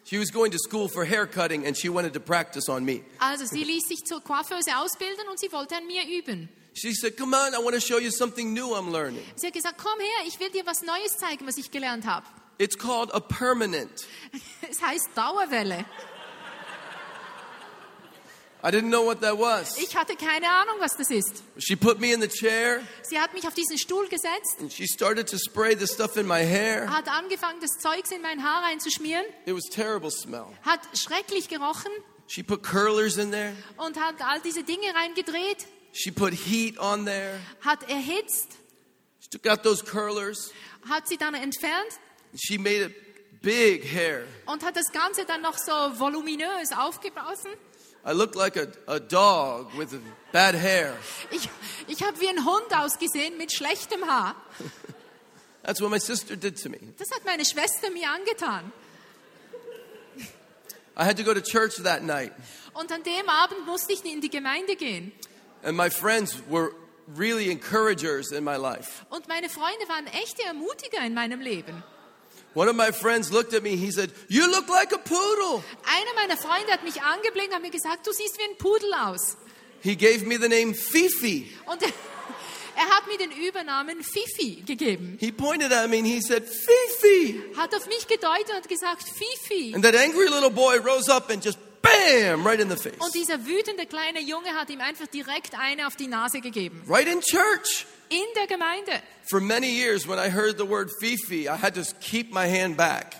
She 0.04 0.18
was 0.18 0.32
going 0.32 0.50
to 0.50 0.58
school 0.58 0.88
for 0.88 1.04
hair 1.04 1.26
cutting 1.26 1.64
and 1.64 1.78
she 1.78 1.88
wanted 1.88 2.12
to 2.14 2.20
practice 2.20 2.68
on 2.68 2.84
me. 2.84 3.02
Also 3.20 3.46
sie 3.46 3.62
ließ 3.62 3.84
sich 3.86 4.04
zur 4.04 4.20
Coiffeuse 4.20 4.76
ausbilden 4.76 5.28
und 5.30 5.38
sie 5.38 5.52
wollte 5.52 5.76
an 5.76 5.86
mir 5.86 6.02
üben. 6.18 6.48
She 6.74 6.94
said, 6.94 7.16
Come 7.16 7.34
on, 7.34 7.54
I 7.54 7.58
want 7.58 7.74
to 7.74 7.80
show 7.80 7.98
you 7.98 8.10
something 8.10 8.54
new 8.54 8.74
I'm 8.74 8.90
learning. 8.92 9.22
Sie 9.36 9.46
hat 9.46 9.52
gesagt, 9.54 9.76
komm 9.78 9.98
her, 10.00 10.26
ich 10.26 10.38
will 10.40 10.50
dir 10.50 10.64
was 10.66 10.82
Neues 10.82 11.16
zeigen, 11.18 11.46
was 11.46 11.56
ich 11.58 11.70
gelernt 11.70 12.06
habe. 12.06 12.24
It's 12.58 12.76
called 12.76 13.10
a 13.12 13.20
permanent. 13.20 14.06
Es 14.70 14.80
heißt 14.80 15.08
Dauerwelle. 15.14 15.84
I 18.64 18.70
didn't 18.70 18.90
know 18.90 19.02
what 19.04 19.20
that 19.22 19.36
was. 19.36 19.76
Ich 19.78 19.96
hatte 19.96 20.14
keine 20.14 20.48
Ahnung, 20.48 20.76
was 20.78 20.96
das 20.96 21.10
ist. 21.10 21.42
She 21.58 21.74
put 21.74 21.98
me 21.98 22.12
in 22.12 22.20
the 22.20 22.28
chair 22.28 22.80
Sie 23.02 23.18
hat 23.18 23.34
mich 23.34 23.44
auf 23.46 23.54
diesen 23.54 23.76
Stuhl 23.76 24.06
gesetzt, 24.08 24.60
and 24.60 24.72
she 24.72 24.86
started 24.86 25.26
to 25.28 25.36
spray 25.36 25.74
the 25.74 25.86
stuff 25.88 26.16
in 26.16 26.26
my 26.28 26.44
hair. 26.44 26.88
hat 26.88 27.08
angefangen, 27.08 27.60
das 27.60 27.70
Zeugs 27.80 28.12
in 28.12 28.22
mein 28.22 28.40
Haar 28.44 28.62
reinzuschmieren, 28.62 29.24
It 29.46 29.54
was 29.54 29.64
terrible 29.64 30.12
smell. 30.12 30.46
hat 30.62 30.80
schrecklich 30.96 31.48
gerochen 31.48 31.90
She 32.28 32.44
put 32.44 32.62
curlers 32.62 33.16
in 33.16 33.32
there. 33.32 33.52
und 33.78 33.98
hat 34.00 34.14
all 34.20 34.40
diese 34.42 34.62
Dinge 34.62 34.94
reingedreht, 34.94 35.66
She 35.92 36.10
put 36.10 36.32
heat 36.32 36.78
on 36.78 37.04
there. 37.04 37.38
hat 37.60 37.82
erhitzt, 37.88 38.48
She 39.20 39.28
took 39.30 39.46
out 39.46 39.62
those 39.62 39.82
curlers. 39.84 40.50
hat 40.88 41.06
sie 41.08 41.16
dann 41.16 41.34
entfernt 41.34 41.98
She 42.34 42.56
made 42.58 42.80
it 42.86 43.42
big 43.42 43.84
hair. 43.84 44.24
und 44.46 44.64
hat 44.64 44.76
das 44.76 44.90
Ganze 44.92 45.24
dann 45.26 45.42
noch 45.42 45.58
so 45.58 45.72
voluminös 45.98 46.72
aufgeblasen. 46.76 47.50
I 48.04 48.12
looked 48.12 48.34
like 48.34 48.56
a, 48.56 48.66
a 48.92 48.98
dog 48.98 49.76
with 49.78 49.90
bad 50.32 50.54
hair. 50.56 50.96
Ich, 51.30 51.48
ich 51.86 52.02
habe 52.02 52.18
wie 52.20 52.28
ein 52.28 52.44
Hund 52.44 52.74
ausgesehen 52.74 53.36
mit 53.36 53.52
schlechtem 53.52 54.04
Haar. 54.08 54.34
That's 55.62 55.80
what 55.80 55.90
my 55.90 56.00
sister 56.00 56.34
did 56.36 56.60
to 56.62 56.68
me. 56.68 56.78
Das 56.98 57.10
hat 57.12 57.24
meine 57.24 57.44
Schwester 57.44 57.90
mir 57.90 58.10
angetan. 58.10 58.72
I 60.96 61.04
had 61.04 61.16
to 61.16 61.22
go 61.22 61.32
to 61.32 61.40
church 61.40 61.76
that 61.84 62.02
night, 62.02 62.32
Und 62.74 62.90
an 62.92 63.02
dem 63.02 63.28
Abend 63.28 63.66
musste 63.66 63.92
ich 63.92 64.04
in 64.04 64.20
die 64.20 64.30
Gemeinde 64.30 64.74
gehen. 64.76 65.12
And 65.62 65.76
my 65.76 65.90
friends 65.90 66.40
were 66.48 66.72
really 67.16 67.50
encouragers 67.50 68.32
in 68.32 68.44
my 68.44 68.56
life. 68.56 69.04
Und 69.10 69.28
meine 69.28 69.48
Freunde 69.48 69.88
waren 69.88 70.06
echte 70.06 70.42
Ermutiger 70.42 71.04
in 71.04 71.14
meinem 71.14 71.40
Leben. 71.40 71.82
One 72.54 72.68
of 72.68 72.76
my 72.76 72.92
friends 72.92 73.30
looked 73.32 73.54
at 73.54 73.62
me. 73.62 73.76
He 73.76 73.90
said, 73.90 74.10
You 74.28 74.50
look 74.50 74.68
like 74.68 74.92
a 74.92 74.98
poodle. 74.98 75.64
Einer 75.84 76.14
meiner 76.14 76.36
Freunde 76.36 76.70
hat 76.70 76.84
mich 76.84 77.00
angeblickt 77.00 77.48
und 77.48 77.54
hat 77.54 77.62
mir 77.62 77.70
gesagt, 77.70 78.06
du 78.06 78.12
siehst 78.12 78.38
wie 78.38 78.50
ein 78.50 78.58
Pudel 78.58 78.92
aus. 78.92 79.36
He 79.80 79.96
gave 79.96 80.26
me 80.26 80.36
the 80.38 80.48
name 80.48 80.74
Fifi. 80.74 81.50
Und 81.66 81.82
er, 81.82 81.88
er 82.76 82.88
hat 82.90 83.06
mir 83.06 83.16
den 83.16 83.32
Übernamen 83.32 84.02
Fifi 84.02 84.62
gegeben. 84.66 85.16
He 85.18 85.32
pointed 85.32 85.72
at 85.72 85.88
me 85.88 85.98
and 85.98 86.06
he 86.06 86.20
said, 86.20 86.44
Fifi. 86.46 87.42
Hat 87.56 87.74
auf 87.74 87.86
mich 87.86 88.06
gedeutet 88.06 88.50
und 88.50 88.56
hat 88.56 88.68
gesagt, 88.68 89.04
Fifi. 89.04 89.74
And 89.74 89.82
that 89.82 89.94
angry 89.94 90.28
little 90.28 90.50
boy 90.50 90.78
rose 90.78 91.10
up 91.10 91.30
and 91.30 91.42
just 91.42 91.58
bam, 91.82 92.46
right 92.46 92.60
in 92.60 92.70
the 92.70 92.76
face. 92.76 92.98
Und 92.98 93.14
dieser 93.14 93.44
wütende 93.44 93.86
kleine 93.86 94.20
Junge 94.20 94.54
hat 94.54 94.70
ihm 94.70 94.80
einfach 94.80 95.06
direkt 95.08 95.58
eine 95.58 95.86
auf 95.86 95.96
die 95.96 96.06
Nase 96.06 96.40
gegeben. 96.40 96.82
Right 96.88 97.06
in 97.06 97.20
church. 97.20 97.86
in 98.08 98.26
der 98.36 98.46
Gemeinde. 98.46 99.02
For 99.30 99.40
many 99.40 99.70
years, 99.70 100.06
when 100.06 100.18
I 100.18 100.28
heard 100.28 100.58
the 100.58 100.66
word 100.66 100.90
Fifi, 101.00 101.48
I 101.48 101.56
had 101.56 101.74
to 101.74 101.82
keep 102.00 102.32
my 102.32 102.46
hand 102.46 102.76
back. 102.76 103.16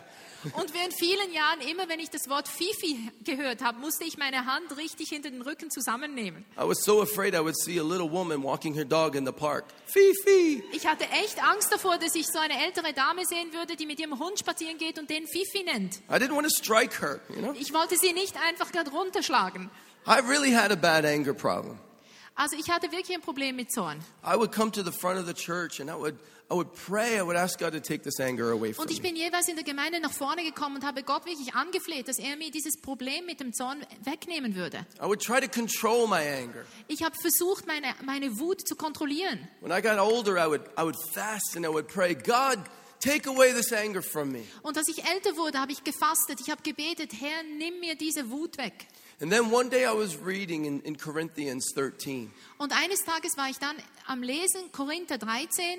Und 0.54 0.74
während 0.74 0.94
vielen 0.98 1.32
Jahren, 1.32 1.60
immer 1.60 1.88
wenn 1.88 2.00
ich 2.00 2.10
das 2.10 2.28
Wort 2.28 2.48
Fifi 2.48 3.10
gehört 3.24 3.62
habe, 3.62 3.78
musste 3.78 4.04
ich 4.04 4.18
meine 4.18 4.46
Hand 4.46 4.76
richtig 4.76 5.08
hinter 5.10 5.30
den 5.30 5.42
Rücken 5.42 5.70
zusammennehmen. 5.70 6.44
I 6.56 6.66
was 6.66 6.82
so 6.84 7.00
afraid 7.02 7.34
I 7.34 7.38
would 7.38 7.56
see 7.56 7.78
a 7.78 7.82
little 7.82 8.10
woman 8.10 8.42
walking 8.42 8.74
her 8.74 8.84
dog 8.84 9.14
in 9.14 9.24
the 9.24 9.32
park. 9.32 9.64
Fifi! 9.86 10.62
Ich 10.72 10.86
hatte 10.86 11.04
echt 11.22 11.42
Angst 11.42 11.72
davor, 11.72 11.98
dass 11.98 12.14
ich 12.14 12.26
so 12.26 12.38
eine 12.38 12.64
ältere 12.64 12.92
Dame 12.92 13.24
sehen 13.24 13.52
würde, 13.52 13.76
die 13.76 13.86
mit 13.86 14.00
ihrem 14.00 14.18
Hund 14.18 14.38
spazieren 14.38 14.78
geht 14.78 14.98
und 14.98 15.10
den 15.10 15.26
Fifi 15.26 15.64
nennt. 15.64 15.96
I 16.10 16.14
didn't 16.14 16.34
want 16.34 16.48
to 16.48 16.54
strike 16.54 17.00
her, 17.00 17.20
you 17.28 17.36
know? 17.36 17.54
Ich 17.58 17.72
wollte 17.72 17.96
sie 17.96 18.12
nicht 18.12 18.36
einfach 18.48 18.72
gerade 18.72 18.90
runterschlagen. 18.90 19.70
I 20.06 20.18
really 20.28 20.52
had 20.52 20.72
a 20.72 20.76
bad 20.76 21.04
anger 21.04 21.34
problem. 21.34 21.78
Also 22.34 22.56
ich 22.56 22.70
hatte 22.70 22.90
wirklich 22.92 23.16
ein 23.16 23.22
Problem 23.22 23.56
mit 23.56 23.70
Zorn. 23.70 23.98
I 24.24 24.36
would 24.36 24.52
come 24.52 24.70
to 24.72 24.82
the 24.82 24.92
front 24.92 25.18
of 25.18 25.26
the 25.26 25.34
church 25.34 25.80
and 25.80 25.90
I 25.90 25.94
would, 25.94 26.14
I 26.50 26.54
would 26.54 26.72
pray, 26.72 27.18
I 27.18 27.22
would 27.22 27.36
ask 27.36 27.58
God 27.58 27.72
to 27.72 27.80
take 27.80 28.02
this 28.02 28.18
anger 28.20 28.52
away 28.52 28.72
from 28.72 28.84
Und 28.84 28.90
ich 28.90 29.02
bin 29.02 29.16
jeweils 29.16 29.48
in 29.48 29.56
der 29.56 29.64
Gemeinde 29.64 30.00
nach 30.00 30.12
vorne 30.12 30.42
gekommen 30.42 30.76
und 30.76 30.84
habe 30.84 31.02
Gott 31.02 31.26
wirklich 31.26 31.54
angefleht, 31.54 32.08
dass 32.08 32.18
er 32.18 32.36
mir 32.36 32.50
dieses 32.50 32.80
Problem 32.80 33.26
mit 33.26 33.40
dem 33.40 33.52
Zorn 33.52 33.84
wegnehmen 34.04 34.54
würde. 34.54 34.86
I 35.00 35.04
would 35.04 35.20
try 35.20 35.40
to 35.40 35.48
control 35.48 36.06
my 36.06 36.20
anger. 36.20 36.64
Ich 36.88 37.02
habe 37.02 37.14
versucht, 37.20 37.66
meine, 37.66 37.94
meine 38.04 38.38
Wut 38.38 38.66
zu 38.66 38.76
kontrollieren. 38.76 39.48
When 39.60 39.72
I 39.72 39.82
got 39.82 39.98
older, 39.98 40.36
I 40.38 40.48
would, 40.48 40.62
I 40.78 40.82
would 40.82 40.96
fast 41.12 41.54
and 41.54 41.66
I 41.66 41.68
would 41.68 41.86
pray, 41.88 42.14
God, 42.14 42.58
take 43.00 43.28
away 43.28 43.52
this 43.52 43.72
anger 43.72 44.02
from 44.02 44.32
me. 44.32 44.44
Und 44.62 44.78
als 44.78 44.88
ich 44.88 45.04
älter 45.04 45.36
wurde, 45.36 45.58
habe 45.58 45.72
ich 45.72 45.84
gefastet. 45.84 46.40
Ich 46.40 46.50
habe 46.50 46.62
gebetet, 46.62 47.12
Herr, 47.20 47.42
nimm 47.58 47.80
mir 47.80 47.94
diese 47.94 48.30
Wut 48.30 48.56
weg. 48.58 48.86
And 49.22 49.30
then 49.30 49.52
one 49.52 49.70
day 49.70 49.84
I 49.86 49.92
was 49.92 50.16
reading 50.18 50.64
in, 50.64 50.80
in 50.80 50.96
Corinthians 50.98 51.72
13. 51.74 52.30
Und 52.58 52.72
eines 52.72 53.04
Tages 53.04 53.36
war 53.36 53.48
ich 53.48 53.58
dann 53.58 53.76
am 54.08 54.22
Lesen, 54.22 54.70
Korinther 54.72 55.16
13, 55.16 55.78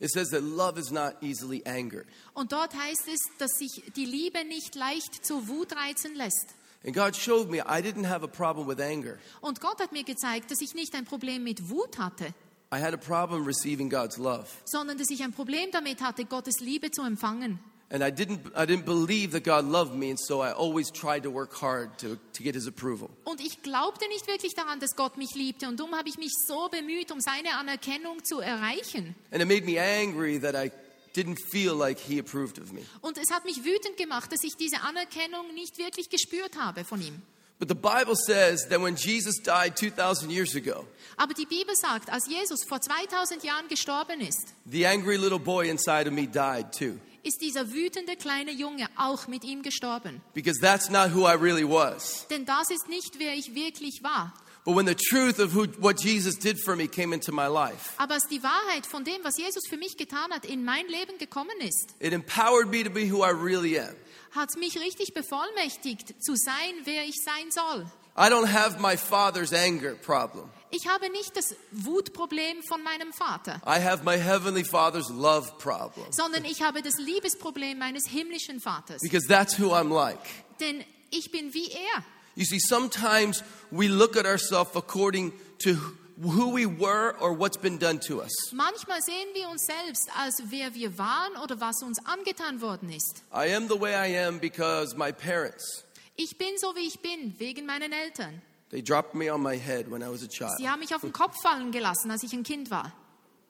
It 0.00 0.10
says 0.10 0.30
that 0.30 0.42
love 0.42 0.78
is 0.80 0.90
not 0.90 1.22
easily 1.22 1.62
angered. 1.66 2.06
und 2.32 2.52
dort 2.52 2.74
heißt 2.74 3.06
es, 3.12 3.20
dass 3.38 3.50
sich 3.58 3.82
die 3.96 4.06
Liebe 4.06 4.44
nicht 4.46 4.74
leicht 4.74 5.26
zur 5.26 5.46
Wut 5.46 5.76
reizen 5.76 6.14
lässt. 6.14 6.54
And 6.82 6.94
God 6.96 7.14
showed 7.14 7.50
me 7.50 7.58
I 7.58 7.82
didn't 7.82 8.08
have 8.08 8.24
a 8.24 8.26
problem 8.26 8.66
with 8.66 8.80
anger. 8.80 9.18
Und 9.42 9.60
Gott 9.60 9.78
hat 9.78 9.92
mir 9.92 10.02
gezeigt, 10.02 10.50
dass 10.50 10.62
ich 10.62 10.72
nicht 10.74 10.94
ein 10.94 11.04
Problem 11.04 11.44
mit 11.44 11.68
Wut 11.68 11.98
hatte, 11.98 12.32
I 12.72 12.80
had 12.80 12.94
a 12.94 12.96
problem 12.96 13.44
receiving 13.44 13.90
God's 13.90 14.16
love. 14.16 14.46
sondern 14.64 14.96
dass 14.96 15.10
ich 15.10 15.22
ein 15.22 15.32
Problem 15.32 15.70
damit 15.70 16.00
hatte, 16.00 16.24
Gottes 16.24 16.60
Liebe 16.60 16.90
zu 16.90 17.02
empfangen. 17.02 17.58
And 17.92 18.04
I 18.04 18.10
didn't, 18.10 18.52
I 18.54 18.66
didn't 18.66 18.84
believe 18.84 19.32
that 19.32 19.42
God 19.42 19.64
loved 19.64 19.96
me, 19.96 20.10
and 20.10 20.18
so 20.18 20.40
I 20.40 20.52
always 20.52 20.92
tried 20.92 21.24
to 21.24 21.30
work 21.30 21.52
hard 21.60 21.98
to, 21.98 22.18
to 22.34 22.42
get 22.42 22.54
his 22.54 22.68
approval. 22.68 23.10
Und 23.24 23.40
ich 23.40 23.62
glaubte 23.62 24.06
nicht 24.08 24.28
wirklich 24.28 24.54
daran, 24.54 24.78
dass 24.78 24.94
Gott 24.94 25.16
mich 25.16 25.34
liebte. 25.34 25.66
Und 25.66 25.80
darum 25.80 25.96
habe 25.96 26.08
ich 26.08 26.16
mich 26.16 26.30
so 26.46 26.68
bemüht, 26.68 27.10
um 27.10 27.20
seine 27.20 27.54
Anerkennung 27.54 28.22
zu 28.24 28.38
erreichen. 28.38 29.16
And 29.32 29.42
it 29.42 29.48
made 29.48 29.64
me 29.64 29.80
angry 29.80 30.38
that 30.38 30.54
I 30.54 30.70
didn't 31.16 31.38
feel 31.50 31.74
like 31.74 31.98
he 31.98 32.20
approved 32.20 32.60
of 32.60 32.72
me. 32.72 32.82
Und 33.00 33.18
es 33.18 33.32
hat 33.32 33.44
mich 33.44 33.64
wütend 33.64 33.96
gemacht, 33.96 34.30
dass 34.32 34.44
ich 34.44 34.54
diese 34.56 34.82
Anerkennung 34.82 35.52
nicht 35.54 35.76
wirklich 35.78 36.08
gespürt 36.08 36.56
habe 36.56 36.84
von 36.84 37.02
ihm. 37.02 37.20
But 37.58 37.68
the 37.68 37.74
Bible 37.74 38.14
says 38.14 38.68
that 38.68 38.80
when 38.80 38.94
Jesus 38.94 39.36
died 39.42 39.76
2,000 39.76 40.30
years 40.30 40.54
ago, 40.54 40.86
Aber 41.16 41.34
die 41.34 41.44
Bibel 41.44 41.74
sagt, 41.74 42.08
als 42.08 42.26
Jesus 42.28 42.60
vor 42.66 42.80
2000 42.80 43.42
Jahren 43.42 43.68
gestorben 43.68 44.20
ist, 44.20 44.54
the 44.64 44.86
angry 44.86 45.16
little 45.16 45.40
boy 45.40 45.68
inside 45.68 46.06
of 46.06 46.14
me 46.14 46.26
died 46.26 46.72
too. 46.72 46.98
Ist 47.22 47.40
dieser 47.40 47.72
wütende 47.72 48.16
kleine 48.16 48.50
Junge 48.52 48.88
auch 48.96 49.26
mit 49.28 49.44
ihm 49.44 49.62
gestorben. 49.62 50.20
Because 50.34 50.60
that's 50.60 50.90
not 50.90 51.14
who 51.14 51.26
I 51.26 51.34
really 51.34 51.64
was. 51.68 52.26
Denn 52.28 52.44
das 52.46 52.70
ist 52.70 52.88
nicht, 52.88 53.18
wer 53.18 53.34
ich 53.34 53.54
wirklich 53.54 54.02
war. 54.02 54.32
But 54.64 54.76
when 54.76 54.86
the 54.86 54.94
truth 54.94 55.38
of 55.40 55.54
who, 55.54 55.66
what 55.80 56.02
Jesus 56.04 56.38
did 56.38 56.60
for 56.62 56.76
me 56.76 56.86
came 56.86 57.14
into 57.14 57.32
my 57.32 57.46
life, 57.46 57.94
Aber 57.96 58.14
als 58.14 58.28
die 58.28 58.42
Wahrheit 58.42 58.86
von 58.86 59.04
dem, 59.04 59.24
was 59.24 59.38
Jesus 59.38 59.66
für 59.68 59.78
mich 59.78 59.96
getan 59.96 60.30
hat, 60.32 60.44
in 60.44 60.64
mein 60.64 60.86
Leben 60.86 61.16
gekommen 61.18 61.58
ist, 61.60 61.94
it 61.98 62.12
empowered 62.12 62.68
me 62.70 62.82
to 62.84 62.90
be 62.90 63.10
who 63.10 63.24
I 63.24 63.30
really 63.30 63.78
am. 63.78 63.94
hat 64.32 64.50
mich 64.58 64.78
richtig 64.78 65.14
bevollmächtigt, 65.14 66.22
zu 66.22 66.36
sein, 66.36 66.74
wer 66.84 67.04
ich 67.04 67.16
sein 67.24 67.50
soll. 67.50 67.86
I 68.18 68.28
don't 68.30 68.52
have 68.52 68.78
my 68.80 68.96
father's 68.98 69.52
anger 69.54 69.94
problem. 69.94 70.50
Ich 70.72 70.86
habe 70.88 71.10
nicht 71.10 71.36
das 71.36 71.54
Wutproblem 71.72 72.62
von 72.62 72.82
meinem 72.82 73.12
Vater, 73.12 73.60
I 73.66 73.80
have 73.82 74.04
my 74.04 74.16
heavenly 74.16 74.64
father's 74.64 75.08
love 75.10 75.50
problem. 75.58 76.06
sondern 76.10 76.44
ich 76.44 76.62
habe 76.62 76.80
das 76.82 76.96
Liebesproblem 76.98 77.78
meines 77.78 78.06
himmlischen 78.08 78.60
Vaters. 78.60 79.00
Because 79.02 79.26
that's 79.26 79.58
who 79.58 79.72
I'm 79.74 79.92
like. 79.92 80.18
Denn 80.60 80.84
ich 81.10 81.30
bin 81.32 81.52
wie 81.54 81.70
er. 81.70 82.04
You 82.36 82.44
see, 82.44 82.60
sometimes 82.60 83.42
we 83.70 83.88
look 83.88 84.16
at 84.16 84.24
ourselves 84.26 84.76
according 84.76 85.32
to 85.58 85.76
who 86.22 86.54
we 86.54 86.66
were 86.66 87.14
or 87.20 87.36
what's 87.36 87.56
been 87.56 87.78
done 87.78 87.98
to 88.00 88.20
us. 88.22 88.30
Manchmal 88.52 89.00
sehen 89.02 89.28
wir 89.34 89.48
uns 89.48 89.66
selbst 89.66 90.08
als 90.16 90.40
wer 90.50 90.72
wir 90.74 90.96
waren 90.98 91.36
oder 91.42 91.60
was 91.60 91.82
uns 91.82 91.98
angetan 92.06 92.60
worden 92.60 92.90
ist. 92.90 93.24
I 93.34 93.52
am 93.54 93.68
the 93.68 93.80
way 93.80 93.92
I 93.94 94.16
am 94.24 94.38
because 94.38 94.94
my 94.96 95.10
parents, 95.12 95.84
Ich 96.16 96.36
bin 96.38 96.56
so 96.58 96.76
wie 96.76 96.86
ich 96.86 97.00
bin, 97.00 97.34
wegen 97.38 97.66
meinen 97.66 97.92
Eltern. 97.92 98.40
They 98.70 98.82
dropped 98.82 99.14
me 99.14 99.30
on 99.30 99.42
my 99.42 99.56
head 99.56 99.90
when 99.90 100.02
I 100.02 100.08
was 100.08 100.22
a 100.22 100.30
Sie 100.30 100.38
child. 100.38 100.60
haben 100.66 100.80
mich 100.80 100.94
auf 100.94 101.02
den 101.02 101.12
Kopf 101.12 101.36
fallen 101.42 101.72
gelassen, 101.72 102.10
als 102.10 102.22
ich 102.22 102.32
ein 102.32 102.42
Kind 102.42 102.70
war. 102.70 102.92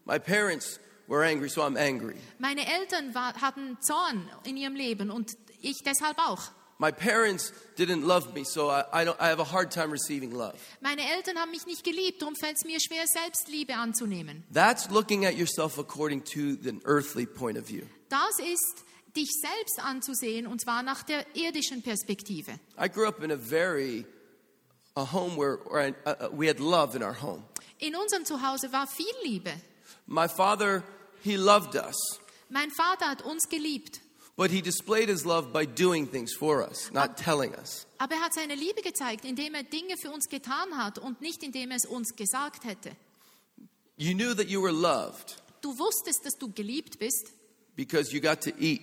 My 0.05 0.19
parents 0.19 0.81
were 1.07 1.25
angry, 1.25 1.49
so 1.49 1.63
I'm 1.63 1.77
angry. 1.79 2.17
Meine 2.39 2.67
Eltern 2.67 3.15
war, 3.15 3.35
hatten 3.41 3.79
Zorn 3.81 4.29
in 4.45 4.57
ihrem 4.57 4.75
Leben 4.75 5.11
und 5.11 5.31
ich 5.61 5.83
deshalb 5.85 6.19
auch. 6.19 6.51
My 6.79 6.91
parents 6.91 7.53
didn't 7.77 8.07
love 8.07 8.33
me, 8.33 8.43
so 8.43 8.71
I, 8.71 8.85
I, 8.91 9.05
don't, 9.05 9.17
I 9.21 9.29
have 9.29 9.39
a 9.39 9.45
hard 9.53 9.71
time 9.71 9.93
receiving 9.93 10.31
love. 10.33 10.55
Meine 10.81 11.03
Eltern 11.15 11.37
haben 11.37 11.51
mich 11.51 11.67
nicht 11.67 11.85
geliebt, 11.85 12.23
darum 12.23 12.35
fällt 12.35 12.57
es 12.57 12.65
mir 12.65 12.81
schwer, 12.81 13.07
Selbstliebe 13.07 13.75
anzunehmen. 13.75 14.45
That's 14.51 14.89
looking 14.89 15.27
at 15.27 15.35
yourself 15.35 15.79
according 15.79 16.25
to 16.25 16.57
the 16.63 16.81
earthly 16.87 17.27
point 17.27 17.59
of 17.59 17.69
view. 17.69 17.83
Das 18.09 18.39
ist, 18.39 18.85
dich 19.15 19.29
selbst 19.43 19.79
anzusehen, 19.85 20.47
und 20.47 20.63
zwar 20.63 20.83
nach 20.83 21.03
der 21.03 21.27
irdischen 21.37 21.83
Perspektive. 21.83 22.53
I 22.83 22.89
grew 22.89 23.07
up 23.07 23.23
in 23.23 23.31
a 23.31 23.37
very 23.37 24.07
a 25.01 25.05
home 25.13 25.37
where, 25.37 25.57
where 25.69 25.81
I, 25.89 25.95
uh, 26.09 26.15
uh, 26.27 26.29
we 26.33 26.47
had 26.47 26.61
love 26.61 26.95
in 26.97 27.03
our 27.03 27.15
home. 27.15 27.43
In 27.79 27.95
unserem 27.95 28.25
Zuhause 28.25 28.73
war 28.73 28.87
viel 28.87 29.15
Liebe. 29.25 29.53
My 30.07 30.29
father, 30.29 30.83
he 31.23 31.37
loved 31.37 31.75
us, 31.77 31.97
Mein 32.49 32.71
Vater 32.71 33.07
hat 33.07 33.23
uns 33.23 33.49
geliebt, 33.49 34.01
but 34.37 34.51
he 34.51 34.61
displayed 34.61 35.09
his 35.09 35.25
love 35.25 35.53
by 35.53 35.65
doing 35.67 36.07
things 36.11 36.33
for 36.35 36.63
us, 36.63 36.91
not 36.93 37.17
telling 37.17 37.55
us. 37.55 37.87
aber 37.99 38.15
er 38.17 38.23
hat 38.23 38.35
seine 38.35 38.55
Liebe 38.57 38.83
gezeigt, 38.83 39.25
indem 39.25 39.55
er 39.55 39.63
Dinge 39.63 39.97
für 39.97 40.11
uns 40.11 40.29
getan 40.29 40.77
hat 40.77 40.99
und 40.99 41.21
nicht 41.21 41.43
indem 41.43 41.71
er 41.71 41.77
es 41.77 41.87
uns 41.87 42.17
gesagt 42.17 42.65
hätte. 42.65 42.91
You 43.97 44.15
knew 44.15 44.35
that 44.35 44.49
you 44.49 44.61
were 44.63 44.73
loved 44.73 45.37
Du 45.63 45.79
wusstest, 45.79 46.25
dass 46.25 46.39
du 46.39 46.51
geliebt 46.51 46.99
bist, 46.99 47.29
because 47.77 48.13
you 48.15 48.21
got 48.21 48.41
to 48.43 48.51
eat 48.59 48.81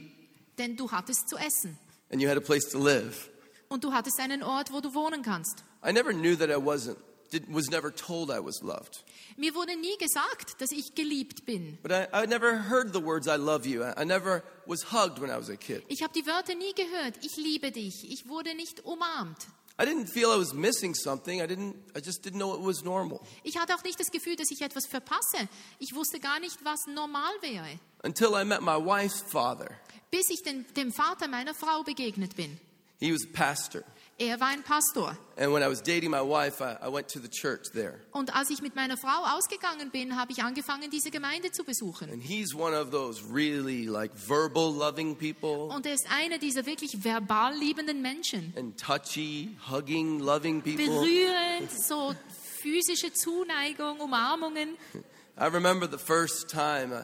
denn 0.57 0.75
du 0.77 0.89
hattest 0.91 1.27
zu 1.29 1.35
essen 1.37 1.77
and 2.11 2.21
you 2.21 2.29
had 2.29 2.37
a 2.37 2.41
place 2.41 2.69
to 2.69 2.79
live. 2.79 3.29
und 3.67 3.83
du 3.83 3.91
hattest 3.91 4.19
einen 4.19 4.43
Ort, 4.43 4.71
wo 4.71 4.79
du 4.79 4.93
wohnen 4.93 5.23
kannst. 5.23 5.63
I 5.83 5.91
never 5.91 6.13
knew 6.13 6.35
that 6.35 6.49
I 6.49 6.57
wasn't, 6.57 6.97
did, 7.31 7.51
was 7.53 7.69
never 7.69 7.91
told 7.91 8.29
I 8.31 8.39
was 8.39 8.61
loved. 8.63 9.03
Mir 9.37 9.53
wurde 9.53 9.75
nie 9.79 9.97
gesagt, 9.97 10.59
dass 10.59 10.71
ich 10.71 10.95
geliebt 10.95 11.45
bin. 11.45 11.77
But 11.83 11.91
I, 11.91 12.07
I 12.23 12.25
never 12.25 12.57
heard 12.69 12.91
the 12.93 13.01
words, 13.01 13.27
I 13.27 13.35
love 13.37 13.67
you. 13.67 13.83
I, 13.83 14.01
I 14.01 14.05
never 14.05 14.43
was 14.65 14.91
hugged 14.91 15.19
when 15.19 15.29
I 15.29 15.37
was 15.37 15.49
a 15.49 15.55
kid. 15.57 15.83
Ich 15.89 16.01
habe 16.01 16.11
die 16.13 16.25
Wörter 16.25 16.55
nie 16.55 16.73
gehört. 16.73 17.15
Ich 17.23 17.37
liebe 17.37 17.71
dich. 17.71 18.09
Ich 18.09 18.27
wurde 18.27 18.55
nicht 18.55 18.83
umarmt. 18.83 19.47
I 19.79 19.83
didn't 19.85 20.07
feel 20.07 20.31
I 20.31 20.39
was 20.39 20.53
missing 20.55 20.95
something. 20.95 21.39
I 21.39 21.45
didn't, 21.45 21.75
I 21.95 21.99
just 22.03 22.23
didn't 22.25 22.39
know 22.39 22.55
it 22.55 22.61
was 22.65 22.83
normal. 22.83 23.19
Ich 23.43 23.57
hatte 23.59 23.75
auch 23.75 23.83
nicht 23.83 23.99
das 23.99 24.09
Gefühl, 24.09 24.35
dass 24.35 24.49
ich 24.49 24.61
etwas 24.61 24.87
verpasse. 24.87 25.47
Ich 25.77 25.93
wusste 25.93 26.19
gar 26.19 26.39
nicht, 26.39 26.57
was 26.65 26.87
normal 26.87 27.31
wäre, 27.41 27.77
Until 28.03 28.29
I 28.33 28.43
met 28.43 28.61
my 28.61 28.77
wife's 28.83 29.21
father. 29.21 29.69
bis 30.09 30.31
ich 30.31 30.41
den, 30.41 30.65
dem 30.75 30.91
Vater 30.91 31.27
meiner 31.27 31.53
Frau 31.53 31.83
begegnet 31.83 32.35
bin. 32.35 32.59
He 32.99 33.13
was 33.13 33.23
a 33.25 33.27
pastor. 33.31 33.83
Er 34.19 34.39
war 34.39 34.47
ein 34.47 34.63
Pastor. 34.63 35.15
And 35.37 35.53
when 35.53 35.61
I 35.61 35.67
was 35.67 35.79
dating 35.83 36.09
my 36.09 36.21
wife, 36.21 36.59
I, 36.59 36.75
I 36.83 36.91
went 36.91 37.07
to 37.09 37.19
the 37.19 37.29
church 37.29 37.69
there. 37.71 37.99
Und 38.11 38.35
als 38.35 38.49
ich 38.49 38.63
mit 38.63 38.75
meiner 38.75 38.97
Frau 38.97 39.37
ausgegangen 39.37 39.91
bin, 39.91 40.17
habe 40.19 40.31
ich 40.31 40.41
angefangen, 40.41 40.89
diese 40.89 41.11
Gemeinde 41.11 41.51
zu 41.51 41.63
besuchen. 41.63 42.09
And 42.09 42.23
he's 42.23 42.55
one 42.55 42.75
of 42.75 42.89
those 42.89 43.21
really 43.31 43.85
like 43.85 44.11
verbal 44.15 44.73
loving 44.73 45.15
people 45.15 45.69
Und 45.75 45.85
er 45.85 45.93
ist 45.93 46.07
einer 46.09 46.39
dieser 46.39 46.65
wirklich 46.65 47.03
verbal 47.03 47.55
liebenden 47.57 48.01
Menschen. 48.01 48.53
and 48.57 48.75
touchy, 48.79 49.55
hugging, 49.69 50.19
loving 50.19 50.63
people. 50.63 50.83
Berührend, 50.87 51.71
so 51.71 52.15
physische 52.59 53.13
Zuneigung, 53.13 53.99
Umarmungen. 53.99 54.77
I 55.39 55.45
remember 55.45 55.87
the 55.87 55.99
first 55.99 56.49
time 56.49 56.91
uh, 56.91 57.03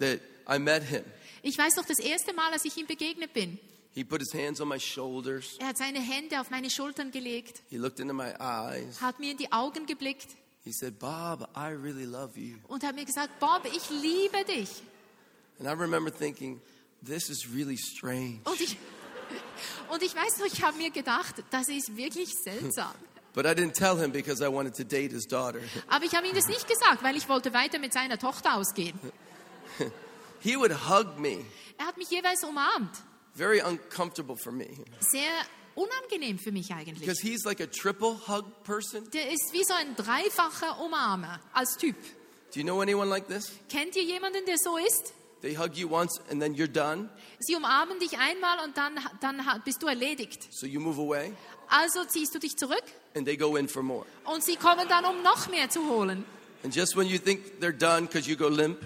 that 0.00 0.20
I 0.48 0.58
met 0.58 0.82
him. 0.82 1.04
Ich 1.42 1.56
weiß 1.56 1.76
noch 1.76 1.84
das 1.86 2.00
erste 2.00 2.32
Mal, 2.34 2.52
als 2.52 2.64
ich 2.64 2.76
ihm 2.76 2.88
begegnet 2.88 3.32
bin. 3.32 3.60
He 3.92 4.04
put 4.04 4.20
his 4.20 4.32
hands 4.32 4.60
on 4.60 4.68
my 4.68 4.78
shoulders. 4.78 5.56
Er 5.58 5.68
hat 5.68 5.76
seine 5.78 6.00
Hände 6.00 6.40
auf 6.40 6.50
meine 6.50 6.70
Schultern 6.70 7.10
gelegt, 7.10 7.62
He 7.70 7.76
looked 7.76 7.98
into 8.00 8.14
my 8.14 8.32
eyes. 8.38 9.00
hat 9.00 9.18
mir 9.18 9.32
in 9.32 9.36
die 9.36 9.50
Augen 9.52 9.86
geblickt 9.86 10.28
He 10.62 10.72
said, 10.72 10.98
Bob, 10.98 11.48
I 11.56 11.68
really 11.72 12.04
love 12.04 12.38
you. 12.38 12.58
und 12.68 12.84
hat 12.84 12.94
mir 12.94 13.04
gesagt, 13.04 13.38
Bob, 13.40 13.64
ich 13.64 13.88
liebe 13.90 14.44
dich. 14.44 14.68
And 15.58 15.66
I 15.68 15.72
remember 15.72 16.10
thinking, 16.12 16.60
this 17.04 17.28
is 17.30 17.46
really 17.52 17.76
strange. 17.78 18.40
Und 18.44 18.60
ich, 18.60 18.76
und 19.90 20.02
ich 20.02 20.14
weiß 20.14 20.38
noch, 20.38 20.46
ich 20.46 20.62
habe 20.62 20.76
mir 20.76 20.90
gedacht, 20.90 21.36
das 21.50 21.68
ist 21.68 21.96
wirklich 21.96 22.34
seltsam. 22.34 22.92
But 23.32 23.46
I 23.46 23.50
didn't 23.50 23.74
tell 23.74 23.96
him 23.96 24.10
because 24.12 24.42
I 24.44 24.48
wanted 24.52 24.74
to 24.76 24.84
date 24.84 25.12
his 25.12 25.26
daughter. 25.26 25.60
Aber 25.88 26.04
ich 26.04 26.14
habe 26.14 26.26
ihm 26.28 26.34
das 26.34 26.46
nicht 26.48 26.66
gesagt, 26.68 27.02
weil 27.02 27.16
ich 27.16 27.28
wollte 27.28 27.52
weiter 27.54 27.78
mit 27.78 27.92
seiner 27.92 28.18
Tochter 28.18 28.54
ausgehen. 28.56 28.98
He 30.40 30.56
would 30.56 30.72
hug 30.88 31.18
me, 31.18 31.44
Er 31.78 31.86
hat 31.86 31.96
mich 31.96 32.10
jeweils 32.10 32.42
umarmt. 32.44 32.90
Very 33.34 33.60
uncomfortable 33.60 34.36
for 34.36 34.52
me. 34.52 34.66
Sehr 35.00 35.30
unangenehm 35.74 36.38
für 36.38 36.52
mich 36.52 36.72
eigentlich. 36.72 37.00
Because 37.00 37.20
he's 37.20 37.44
like 37.44 37.60
a 37.60 37.66
triple 37.66 38.16
hug 38.28 38.44
person. 38.64 39.08
Der 39.12 39.30
ist 39.30 39.52
wie 39.52 39.64
so 39.64 39.74
ein 39.74 39.94
dreifacher 39.96 40.80
Umarmer 40.80 41.40
als 41.52 41.76
Typ. 41.76 41.96
Do 42.52 42.58
you 42.60 42.64
know 42.64 42.80
anyone 42.80 43.08
like 43.08 43.28
this? 43.28 43.52
Kennt 43.68 43.94
ihr 43.96 44.02
jemanden, 44.02 44.44
der 44.46 44.58
so 44.58 44.76
ist? 44.76 45.14
They 45.42 45.56
hug 45.56 45.74
you 45.76 45.88
once 45.90 46.20
and 46.30 46.42
then 46.42 46.54
you're 46.54 46.66
done, 46.66 47.08
Sie 47.38 47.54
umarmen 47.56 47.98
dich 47.98 48.18
einmal 48.18 48.62
und 48.62 48.76
dann, 48.76 48.98
dann 49.22 49.40
bist 49.64 49.82
du 49.82 49.86
erledigt. 49.86 50.48
so 50.52 50.66
you 50.66 50.80
move 50.80 51.00
away 51.00 51.32
Also 51.68 52.04
ziehst 52.04 52.34
du 52.34 52.38
dich 52.38 52.58
zurück 52.58 52.82
and 53.14 53.24
they 53.24 53.38
go 53.38 53.56
in 53.56 53.66
for 53.66 53.82
more. 53.82 54.04
und 54.24 54.44
sie 54.44 54.56
kommen 54.56 54.86
dann, 54.88 55.06
um 55.06 55.22
noch 55.22 55.48
mehr 55.48 55.70
zu 55.70 55.88
holen. 55.88 56.26
And 56.62 56.74
just 56.76 56.94
when 56.96 57.06
you 57.06 57.18
think 57.18 57.58
they're 57.60 57.72
done 57.76 58.06
because 58.06 58.28
you 58.28 58.36
go 58.36 58.48
limp, 58.48 58.78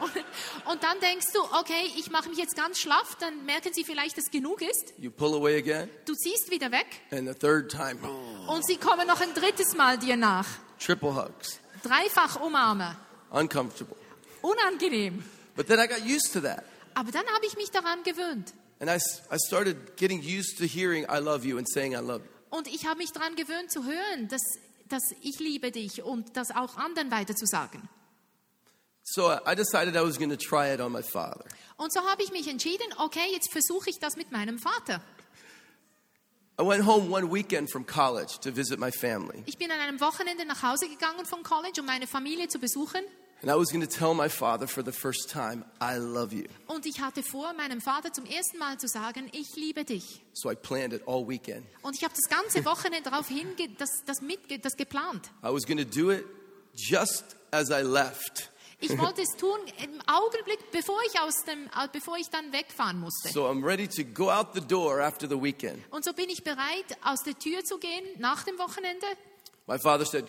Und, 0.00 0.10
und 0.72 0.82
dann 0.82 0.98
denkst 1.00 1.26
du, 1.34 1.40
okay, 1.58 1.90
ich 1.98 2.10
mache 2.10 2.30
mich 2.30 2.38
jetzt 2.38 2.56
ganz 2.56 2.78
schlaff, 2.78 3.16
dann 3.20 3.44
merken 3.44 3.72
sie 3.74 3.84
vielleicht, 3.84 4.16
dass 4.16 4.30
genug 4.30 4.62
ist. 4.62 4.94
you 4.98 5.10
pull 5.10 5.34
away 5.34 5.58
again. 5.58 5.90
Du 6.06 6.14
ziehst 6.14 6.50
wieder 6.50 6.70
weg 6.72 6.86
And 7.10 7.28
the 7.28 7.34
third 7.34 7.70
time, 7.70 7.98
und 8.48 8.64
sie 8.66 8.76
kommen 8.78 9.06
noch 9.06 9.20
ein 9.20 9.34
drittes 9.34 9.74
Mal 9.76 9.98
dir 9.98 10.16
nach. 10.16 10.46
triple 10.78 11.14
hugs. 11.14 11.60
Dreifach 11.82 12.40
umarmen. 12.40 12.96
Uncomfortable. 13.30 13.96
Unangenehm. 14.42 15.22
But 15.56 15.66
then 15.66 15.78
I 15.78 15.86
got 15.86 16.00
used 16.06 16.32
to 16.32 16.40
that. 16.40 16.64
Aber 16.94 17.10
dann 17.12 17.26
habe 17.34 17.44
ich 17.46 17.54
mich 17.56 17.70
daran 17.70 18.02
gewöhnt. 18.02 18.52
And 18.80 18.88
I, 18.90 18.94
I 19.30 19.36
started 19.46 19.96
getting 19.98 20.20
used 20.22 20.56
to 20.58 20.64
hearing 20.64 21.04
I 21.04 21.18
love 21.18 21.46
you 21.46 21.58
and 21.58 21.68
saying 21.70 21.92
I 21.92 21.96
love 22.00 22.20
you. 22.24 22.56
Und 22.56 22.66
ich 22.66 22.86
habe 22.86 22.96
mich 22.98 23.12
daran 23.12 23.36
gewöhnt 23.36 23.70
zu 23.70 23.84
hören, 23.84 24.26
dass, 24.28 24.40
dass 24.92 25.02
ich 25.22 25.38
liebe 25.38 25.70
dich 25.70 26.02
und 26.02 26.36
das 26.36 26.50
auch 26.50 26.76
anderen 26.76 27.10
weiterzusagen. 27.10 27.88
So 29.02 29.30
I 29.30 29.54
decided 29.54 29.96
I 29.96 30.02
was 30.02 30.18
going 30.18 30.30
to 30.30 30.36
try 30.36 30.72
it 30.72 30.80
on 30.80 30.92
my 30.92 31.02
father. 31.02 31.44
Und 31.76 31.92
so 31.92 32.00
habe 32.08 32.22
ich 32.22 32.30
mich 32.30 32.46
entschieden, 32.46 32.86
okay, 32.98 33.32
jetzt 33.32 33.50
versuche 33.50 33.90
ich 33.90 33.98
das 33.98 34.16
mit 34.16 34.30
meinem 34.30 34.58
Vater. 34.58 35.02
I 36.60 36.62
went 36.62 36.84
home 36.84 37.10
one 37.10 37.32
weekend 37.32 37.70
from 37.70 37.86
college 37.86 38.38
to 38.42 38.54
visit 38.54 38.78
my 38.78 38.92
family. 38.92 39.42
Ich 39.46 39.56
bin 39.56 39.70
an 39.70 39.80
einem 39.80 39.98
Wochenende 40.00 40.44
nach 40.44 40.62
Hause 40.62 40.88
gegangen 40.88 41.24
vom 41.24 41.42
College, 41.42 41.80
um 41.80 41.86
meine 41.86 42.06
Familie 42.06 42.48
zu 42.48 42.58
besuchen. 42.58 43.00
And 43.42 43.50
I 43.50 43.54
was 43.54 43.72
going 43.72 43.80
to 43.80 43.88
tell 43.88 44.12
my 44.12 44.28
father 44.28 44.66
for 44.66 44.82
the 44.84 44.92
first 44.92 45.30
time, 45.30 45.64
I 45.80 45.96
love 45.96 46.34
you. 46.34 46.44
Und 46.66 46.84
ich 46.84 47.00
hatte 47.00 47.22
vor, 47.22 47.54
meinem 47.54 47.80
Vater 47.80 48.12
zum 48.12 48.26
ersten 48.26 48.58
Mal 48.58 48.78
zu 48.78 48.86
sagen, 48.86 49.30
ich 49.32 49.56
liebe 49.56 49.84
dich. 49.84 50.20
So 50.34 50.50
I 50.50 50.54
planned 50.54 50.92
it 50.92 51.02
all 51.06 51.26
weekend. 51.26 51.64
Und 51.80 51.96
ich 51.96 52.04
habe 52.04 52.12
das 52.14 52.28
ganze 52.28 52.62
Wochenende 52.70 53.08
darauf 53.08 53.28
hinge 53.28 53.54
das, 53.78 53.88
das, 54.04 54.20
mitge 54.20 54.58
das 54.58 54.76
geplant. 54.76 55.30
I 55.42 55.48
was 55.48 55.64
going 55.64 55.78
to 55.78 55.84
do 55.84 56.10
it 56.10 56.26
just 56.74 57.36
as 57.50 57.70
I 57.70 57.82
left. 57.82 58.50
Ich 58.78 58.90
wollte 58.98 59.22
es 59.22 59.30
tun 59.38 59.58
im 59.82 60.00
Augenblick, 60.06 60.70
bevor 60.70 61.00
ich, 61.06 61.18
aus 61.20 61.34
dem, 61.46 61.64
äh, 61.66 61.88
bevor 61.90 62.18
ich 62.18 62.28
dann 62.28 62.52
wegfahren 62.52 63.00
musste. 63.00 63.30
So 63.30 63.46
I'm 63.46 63.64
ready 63.64 63.88
to 63.88 64.04
go 64.04 64.30
out 64.30 64.48
the 64.52 64.60
door 64.60 65.00
after 65.00 65.26
the 65.26 65.40
weekend. 65.40 65.78
Und 65.90 66.04
so 66.04 66.12
bin 66.12 66.28
ich 66.28 66.44
bereit, 66.44 66.98
aus 67.02 67.22
der 67.22 67.38
Tür 67.38 67.64
zu 67.64 67.78
gehen 67.78 68.04
nach 68.18 68.42
dem 68.44 68.58
Wochenende. 68.58 69.06
My 69.66 69.78
father 69.78 70.04
said, 70.04 70.26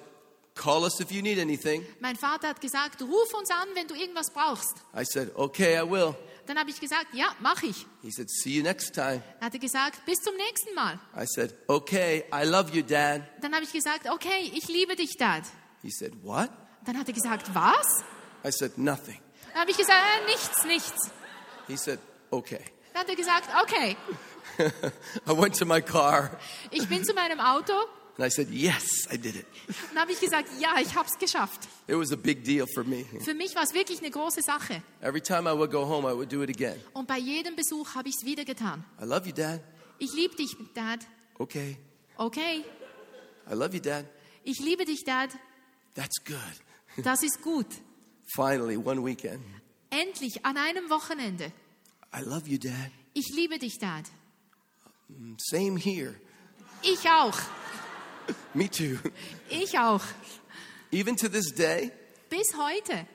Call 0.56 0.84
us 0.84 1.00
if 1.00 1.12
you 1.12 1.22
need 1.22 1.40
anything. 1.40 1.86
Mein 2.00 2.16
Vater 2.16 2.50
hat 2.50 2.62
gesagt, 2.62 3.02
ruf 3.02 3.34
uns 3.34 3.50
an, 3.50 3.70
wenn 3.74 3.88
du 3.88 3.96
irgendwas 3.96 4.32
brauchst. 4.32 4.76
I 4.94 5.04
said, 5.06 5.32
Okay, 5.36 5.78
I 5.78 5.90
will. 5.90 6.14
Dann 6.46 6.60
habe 6.60 6.70
ich 6.70 6.80
gesagt, 6.80 7.14
ja, 7.14 7.34
mache 7.40 7.68
ich. 7.68 7.86
He 8.02 8.12
said, 8.12 8.30
See 8.30 8.52
you 8.58 8.64
next 8.64 8.94
time. 8.94 9.24
Er 9.40 9.50
gesagt, 9.50 10.06
bis 10.06 10.18
zum 10.20 10.36
nächsten 10.36 10.76
Mal. 10.76 11.00
I 11.16 11.26
said, 11.26 11.56
Okay, 11.68 12.26
I 12.34 12.44
love 12.46 12.72
you, 12.76 12.84
Dad. 12.84 13.22
Dann 13.42 13.54
habe 13.54 13.64
ich 13.64 13.72
gesagt, 13.72 14.10
okay, 14.10 14.52
ich 14.54 14.68
liebe 14.68 14.96
dich, 14.96 15.16
Dad. 15.18 15.44
He 15.82 15.90
said, 15.90 16.14
What? 16.24 16.50
Dann 16.86 16.98
hat 16.98 17.08
er 17.08 17.14
gesagt, 17.14 17.54
was? 17.56 18.04
I 18.44 18.52
said, 18.52 18.78
Nothing. 18.78 19.20
Dann 19.54 19.62
habe 19.62 19.72
ich 19.72 19.78
gesagt, 19.78 19.98
äh, 19.98 20.26
nichts, 20.26 20.66
nichts. 20.66 21.12
He 21.68 21.78
said, 21.78 22.00
Okay. 22.30 22.64
Dann 22.94 23.04
hat 23.04 23.10
er 23.10 23.16
gesagt, 23.16 23.50
okay. 23.64 23.96
I 25.28 25.32
went 25.32 25.56
to 25.58 25.66
my 25.66 25.82
car 25.82 26.38
Ich 26.72 26.88
bin 26.90 27.06
zu 27.06 27.14
meinem 27.14 27.40
Auto 27.40 27.74
and 28.18 28.26
I 28.26 28.30
said, 28.30 28.50
Yes, 28.50 29.08
I 29.12 29.18
did 29.18 29.36
it. 29.36 29.46
und 29.92 30.00
habe 30.00 30.12
ich 30.12 30.20
gesagt, 30.20 30.50
ja, 30.60 30.80
ich 30.82 30.94
habe 30.96 31.08
es 31.08 31.18
geschafft. 31.18 31.68
It 31.88 31.96
was 31.98 32.12
a 32.12 32.16
big 32.16 32.44
deal 32.44 32.66
for 32.74 32.84
me. 32.84 33.06
Für 33.24 33.34
mich 33.34 33.56
war 33.56 33.64
es 33.64 33.74
wirklich 33.74 34.00
eine 34.00 34.12
große 34.12 34.42
Sache. 34.42 34.82
Every 35.02 35.22
time 35.22 35.50
I 35.50 35.58
would 35.58 35.72
go 35.72 35.86
home, 35.88 36.08
I 36.08 36.14
would 36.16 36.32
do 36.32 36.44
it 36.44 36.50
again. 36.50 36.80
Und 36.94 37.08
bei 37.08 37.18
jedem 37.18 37.56
Besuch 37.56 37.96
habe 37.96 38.10
ich 38.10 38.16
es 38.20 38.26
wieder 38.26 38.46
getan. 38.46 38.84
I 39.02 39.06
love 39.06 39.26
you, 39.28 39.34
Dad. 39.34 39.62
Ich 40.00 40.14
liebe 40.14 40.36
dich, 40.36 40.56
Dad. 40.74 41.00
Okay. 41.38 41.78
Okay. 42.18 42.64
I 43.50 43.54
love 43.54 43.74
you, 43.76 43.82
Dad. 43.82 44.06
Ich 44.44 44.60
liebe 44.60 44.86
dich, 44.86 45.04
Dad. 45.04 45.30
That's 45.96 46.24
good. 46.24 46.38
Das 47.06 47.24
ist 47.24 47.42
gut. 47.42 47.68
Finally, 48.36 48.76
one 48.78 49.04
weekend. 49.06 49.42
Endlich, 49.90 50.46
an 50.46 50.58
einem 50.58 50.90
Wochenende. 50.90 51.52
I 52.14 52.22
love 52.22 52.48
you, 52.48 52.58
Dad. 52.58 52.92
Ich 53.14 53.30
liebe 53.34 53.58
dich, 53.60 53.78
Dad. 53.80 54.06
Same 55.38 55.78
here. 55.80 56.16
Ich 56.84 57.10
auch. 57.10 57.38
Me 58.54 58.70
too. 58.70 58.98
Ich 59.50 59.78
auch. 59.78 60.02
Even 60.92 61.16
to 61.16 61.30
this 61.30 61.52
day, 61.54 61.92
Bis 62.30 62.54
heute. 62.58 63.06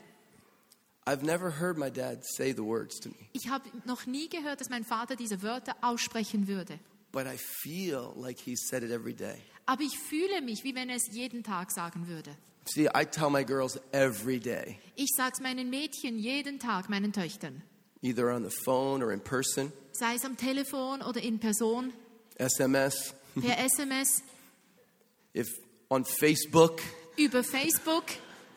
I've 1.07 1.23
never 1.23 1.51
heard 1.61 1.79
my 1.79 1.89
dad 1.91 2.25
say 2.37 2.53
the 2.53 2.65
words 2.65 2.99
to 3.01 3.09
me, 3.11 3.29
Ich 3.33 3.49
habe 3.49 3.65
noch 3.85 4.07
nie 4.07 4.29
gehört, 4.29 4.61
dass 4.61 4.69
mein 4.71 4.85
Vater 4.85 5.15
diese 5.17 5.43
Wörter 5.43 5.75
aussprechen 5.83 6.49
würde. 6.49 6.79
but 7.13 7.27
I 7.27 7.37
feel 7.39 8.13
like 8.17 8.39
he 8.41 8.57
said 8.57 8.83
it 8.83 8.91
every 8.91 9.15
day. 9.15 9.37
Aber 9.67 9.83
ich 9.83 9.97
fühle 9.99 10.41
mich, 10.43 10.65
wie 10.65 10.75
wenn 10.75 10.89
er 10.91 10.97
es 10.97 11.09
jeden 11.13 11.43
Tag 11.43 11.71
sagen 11.73 12.07
würde. 12.09 12.37
See, 12.69 12.89
I 12.89 13.05
tell 13.05 13.31
my 13.31 13.45
girls 13.45 13.79
every 13.93 14.41
day, 14.41 14.79
Ich 14.97 15.11
sage 15.17 15.33
es 15.35 15.41
meinen 15.41 15.71
Mädchen 15.71 16.19
jeden 16.19 16.59
Tag, 16.59 16.89
meinen 16.89 17.13
Töchtern. 17.13 17.63
either 18.03 18.31
on 18.35 18.43
the 18.43 18.51
phone 18.65 19.03
or 19.03 19.13
in 19.13 19.21
person, 19.21 19.73
Sei 19.93 20.15
es 20.15 20.25
am 20.25 20.37
Telefon 20.37 21.01
oder 21.03 21.21
in 21.23 21.39
Person, 21.39 21.93
SMS, 22.39 23.15
per 23.41 23.57
SMS, 23.59 24.23
if 25.37 25.49
on 25.91 26.05
Facebook, 26.05 26.81
über 27.17 27.43
Facebook. 27.45 28.05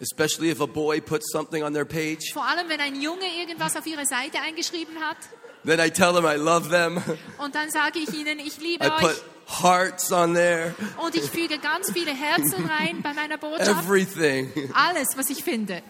especially 0.02 0.50
if 0.50 0.62
a 0.62 0.68
boy 0.68 1.02
puts 1.02 1.32
something 1.32 1.63
on 1.63 1.74
their 1.74 1.86
page, 1.86 2.32
Vor 2.34 2.44
allem, 2.46 2.70
wenn 2.70 2.80
ein 2.80 3.02
Junge 3.02 3.26
irgendwas 3.39 3.76
auf 3.76 3.86
ihre 3.86 4.06
Seite 4.06 4.39
eingeschrieben 4.42 5.00
hat. 5.00 5.18
then 5.65 5.80
I 5.80 5.89
tell 5.89 6.13
them 6.13 6.26
I 6.26 6.36
love 6.38 6.70
them. 6.70 7.02
Und 7.38 7.54
dann 7.56 7.70
sage 7.70 8.00
ich 8.00 8.13
ihnen, 8.13 8.39
ich 8.39 8.58
liebe 8.60 8.86
I 8.86 8.89
put 8.89 9.10
euch. 9.10 9.22
hearts 9.62 10.12
on 10.12 10.34
there, 10.34 10.74
Und 11.04 11.15
ich 11.15 11.30
füge 11.30 11.60
ganz 11.60 11.92
viele 11.92 12.12
Herzen 12.12 12.65
rein 12.65 13.02
bei 13.02 13.13
meiner 13.13 13.38
Botschaft. 13.38 13.70
everything. 13.84 14.52
Alles, 14.74 15.08
was 15.15 15.30
ich 15.30 15.44
finde. 15.44 15.82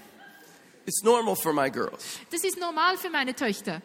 It's 0.85 1.03
normal 1.03 1.35
for 1.35 1.53
my 1.53 1.69
girls. 1.69 2.03
Das 2.31 2.43
ist 2.43 2.57
normal 2.59 2.97
für 2.97 3.09
meine 3.11 3.35
Töchter. 3.35 3.81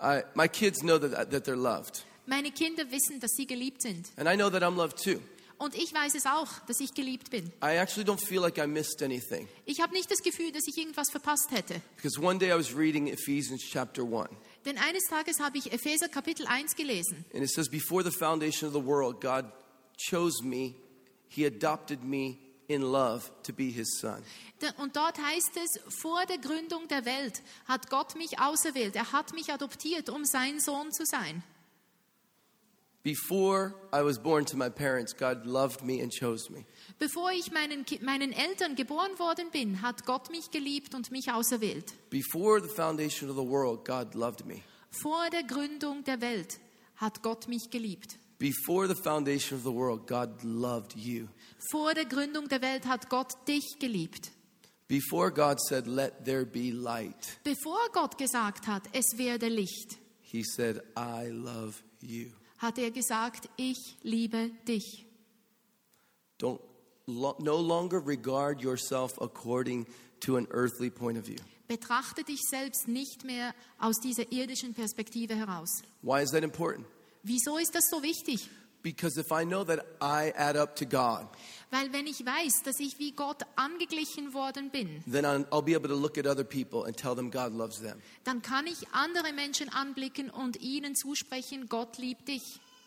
I, 0.00 0.22
my 0.34 0.46
kids 0.48 0.80
know 0.80 0.98
that, 0.98 1.30
that 1.30 1.44
they're 1.46 1.56
loved. 1.56 2.04
Meine 2.26 2.52
Kinder 2.52 2.84
wissen, 2.90 3.18
dass 3.20 3.32
sie 3.36 3.46
geliebt 3.46 3.82
sind. 3.82 4.10
And 4.16 4.28
I 4.28 4.36
know 4.36 4.48
that 4.50 4.62
I'm 4.62 4.76
loved 4.76 4.96
too. 5.02 5.20
Und 5.62 5.76
ich 5.76 5.94
weiß 5.94 6.16
es 6.16 6.26
auch, 6.26 6.48
dass 6.66 6.80
ich 6.80 6.92
geliebt 6.92 7.30
bin. 7.30 7.46
I 7.62 7.76
actually 7.76 8.02
don't 8.04 8.18
feel 8.18 8.40
like 8.40 8.58
I 8.58 8.66
missed 8.66 9.00
anything. 9.00 9.46
Ich 9.64 9.80
habe 9.80 9.92
nicht 9.92 10.10
das 10.10 10.18
Gefühl, 10.18 10.50
dass 10.50 10.64
ich 10.66 10.76
irgendwas 10.76 11.08
verpasst 11.08 11.52
hätte. 11.52 11.80
Because 11.94 12.20
one 12.20 12.36
day 12.36 12.48
I 12.50 12.58
was 12.58 12.74
reading 12.74 13.06
Ephesians 13.06 13.62
chapter 13.70 14.02
1, 14.02 14.28
Denn 14.64 14.76
eines 14.76 15.04
Tages 15.04 15.38
habe 15.38 15.58
ich 15.58 15.72
Epheser 15.72 16.08
Kapitel 16.08 16.46
1 16.48 16.74
gelesen. 16.74 17.24
and 17.32 17.44
it 17.44 17.50
says, 17.50 17.68
Before 17.68 18.02
the 18.02 18.10
foundation 18.10 18.66
of 18.66 18.74
the 18.74 18.84
world, 18.84 19.20
God 19.20 19.44
chose 19.96 20.42
me, 20.44 20.74
He 21.28 21.46
adopted 21.46 22.02
me 22.02 22.38
in 22.66 22.82
love 22.82 23.30
to 23.44 23.52
be 23.52 23.70
His 23.70 24.00
son. 24.00 24.20
Und 24.78 24.96
dort 24.96 25.16
heißt 25.18 25.52
es, 25.64 25.80
vor 26.00 26.26
der 26.26 26.38
Gründung 26.38 26.88
der 26.88 27.04
Welt 27.04 27.40
hat 27.66 27.88
Gott 27.88 28.16
mich 28.16 28.40
auserwählt. 28.40 28.96
Er 28.96 29.12
hat 29.12 29.32
mich 29.32 29.52
adoptiert, 29.52 30.08
um 30.08 30.24
sein 30.24 30.58
Sohn 30.58 30.90
zu 30.90 31.04
sein. 31.06 31.44
Before 33.04 33.74
I 33.92 34.02
was 34.02 34.18
born 34.18 34.44
to 34.46 34.56
my 34.56 34.68
parents, 34.68 35.12
God 35.12 35.44
loved 35.44 35.82
me 35.82 36.00
and 36.00 36.12
chose 36.12 36.48
me. 36.50 36.64
Bevor 37.00 37.32
ich 37.32 37.50
meinen, 37.50 37.84
meinen 38.00 38.32
Eltern 38.32 38.76
geboren 38.76 39.18
worden 39.18 39.50
bin, 39.50 39.82
hat 39.82 40.06
Gott 40.06 40.30
mich 40.30 40.52
geliebt 40.52 40.94
und 40.94 41.10
mich 41.10 41.32
auserwählt. 41.32 41.94
Before 42.10 42.60
the 42.60 42.68
foundation 42.68 43.28
of 43.28 43.36
the 43.36 43.42
world, 43.42 43.84
God 43.84 44.14
loved 44.14 44.46
me. 44.46 44.62
Vor 44.90 45.30
der 45.30 45.42
Gründung 45.42 46.04
der 46.04 46.20
Welt 46.20 46.60
hat 46.96 47.22
Gott 47.22 47.48
mich 47.48 47.70
geliebt. 47.70 48.18
Before 48.38 48.86
the 48.86 48.94
foundation 48.94 49.56
of 49.56 49.64
the 49.64 49.72
world, 49.72 50.06
God 50.06 50.42
loved 50.44 50.94
you. 50.96 51.26
Vor 51.70 51.94
der 51.94 52.04
Gründung 52.04 52.48
der 52.48 52.62
Welt 52.62 52.86
hat 52.86 53.08
Gott 53.08 53.32
dich 53.48 53.78
geliebt. 53.80 54.30
Before 54.86 55.32
God 55.32 55.60
said, 55.60 55.86
Let 55.86 56.24
there 56.24 56.44
be 56.44 56.70
light, 56.70 57.38
Bevor 57.42 57.80
Gott 57.92 58.18
gesagt 58.18 58.66
hat, 58.66 58.82
es 58.92 59.16
werde 59.16 59.48
Licht, 59.48 59.98
He 60.20 60.44
said, 60.44 60.82
I 60.96 61.30
love 61.30 61.82
you. 62.00 62.30
Hat 62.62 62.78
er 62.78 62.90
gesagt, 62.90 63.48
ich 63.56 63.96
liebe 64.02 64.50
dich. 64.66 65.04
Don't 66.40 66.60
lo- 67.06 67.36
no 67.38 67.60
longer 67.60 67.98
regard 68.06 68.62
yourself 68.62 69.20
according 69.20 69.86
to 70.20 70.36
an 70.36 70.46
earthly 70.52 70.88
point 70.90 71.18
of 71.18 71.26
view. 71.26 71.36
Betrachte 71.68 72.22
dich 72.24 72.40
selbst 72.48 72.86
nicht 72.88 73.24
mehr 73.24 73.54
aus 73.78 73.96
dieser 74.00 74.30
irdischen 74.30 74.74
Perspektive 74.74 75.34
heraus. 75.34 75.82
Why 76.02 76.22
is 76.22 76.30
that 76.30 76.42
important? 76.44 76.86
Wieso 77.22 77.56
ist 77.58 77.74
das 77.74 77.84
so 77.90 78.02
wichtig? 78.02 78.48
Because 78.82 79.16
if 79.16 79.30
I 79.30 79.44
know 79.44 79.64
that 79.64 79.84
I 80.00 80.32
add 80.36 80.56
up 80.56 80.74
to 80.76 80.84
God, 80.84 81.26
Weil 81.70 81.92
wenn 81.92 82.06
ich 82.06 82.26
weiß, 82.26 82.62
dass 82.64 82.80
ich 82.80 82.98
wie 82.98 83.12
Gott 83.12 83.42
angeglichen 83.56 84.34
worden 84.34 84.70
bin, 84.70 85.02
then 85.06 85.24
I'll 85.24 85.44
I'll 85.50 85.62
be 85.62 85.74
able 85.74 85.88
to 85.88 85.94
look 85.94 86.18
at 86.18 86.26
other 86.26 86.44
people 86.44 86.84
and 86.84 86.96
tell 86.96 87.14
them 87.14 87.30
God 87.30 87.52
loves 87.52 87.80
them. 87.80 88.02
dann 88.24 88.42
kann 88.42 88.66
ich 88.66 88.88
andere 88.92 89.32
Menschen 89.32 89.68
anblicken 89.68 90.30
und 90.30 90.60
ihnen 90.60 90.94
zusprechen, 90.96 91.68
Gott 91.68 91.98
liebt 91.98 92.28
dich. 92.28 92.42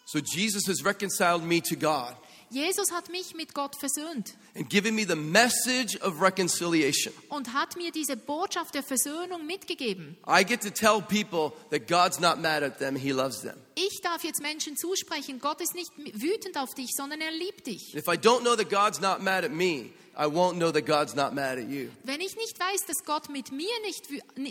So 0.05 0.19
Jesus 0.19 0.67
has 0.67 0.86
reconciled 0.86 1.43
me 1.43 1.62
to 1.62 1.75
God 1.75 2.15
Jesus 2.49 2.91
hat 2.91 3.10
mich 3.10 3.34
mit 3.36 3.53
Gott 3.53 3.75
versöhnt 3.79 4.36
and 4.55 4.69
given 4.69 4.95
me 4.95 5.05
the 5.05 5.15
message 5.15 5.99
of 6.01 6.21
reconciliation. 6.21 7.13
und 7.29 7.53
hat 7.53 7.75
mir 7.75 7.91
diese 7.91 8.15
Botschaft 8.15 8.75
der 8.75 8.84
Versöhnung 8.84 9.45
mitgegeben. 9.45 10.17
I 10.27 10.43
get 10.45 10.62
to 10.62 10.69
tell 10.69 11.01
people 11.01 11.51
that 11.71 11.88
God's 11.88 12.19
not 12.19 12.39
mad 12.41 12.63
at 12.63 12.79
them, 12.79 12.95
He 12.95 13.12
loves 13.12 13.41
them. 13.41 13.55
Ich 13.75 13.99
darf 14.01 14.23
jetzt 14.23 14.41
Menschen 14.41 14.77
zusprechen, 14.77 15.39
Gott 15.39 15.60
ist 15.62 15.75
nicht 15.75 15.91
wütend 15.97 16.58
auf 16.58 16.73
dich, 16.75 16.91
sondern 16.95 17.19
er 17.19 17.31
liebt 17.31 17.67
dich. 17.67 17.93
If 17.95 18.08
I 18.08 18.17
don't 18.17 18.41
know 18.41 18.55
that 18.55 18.69
God's 18.69 19.01
not 19.01 19.21
mad 19.21 19.43
at 19.43 19.51
me, 19.51 19.91
I 20.17 20.28
won't 20.28 20.56
know 20.56 20.71
that 20.71 20.86
God's 20.86 21.13
not 21.13 21.34
mad 21.34 21.58
at 21.58 21.67
you. 21.67 21.89
Wenn 22.04 22.21
ich 22.21 22.38
nicht 22.38 22.58
weiß, 22.58 22.86
dass 22.88 23.04
Gott 23.06 23.30
mit 23.30 23.51
mir 23.51 23.67
nicht, 23.84 24.08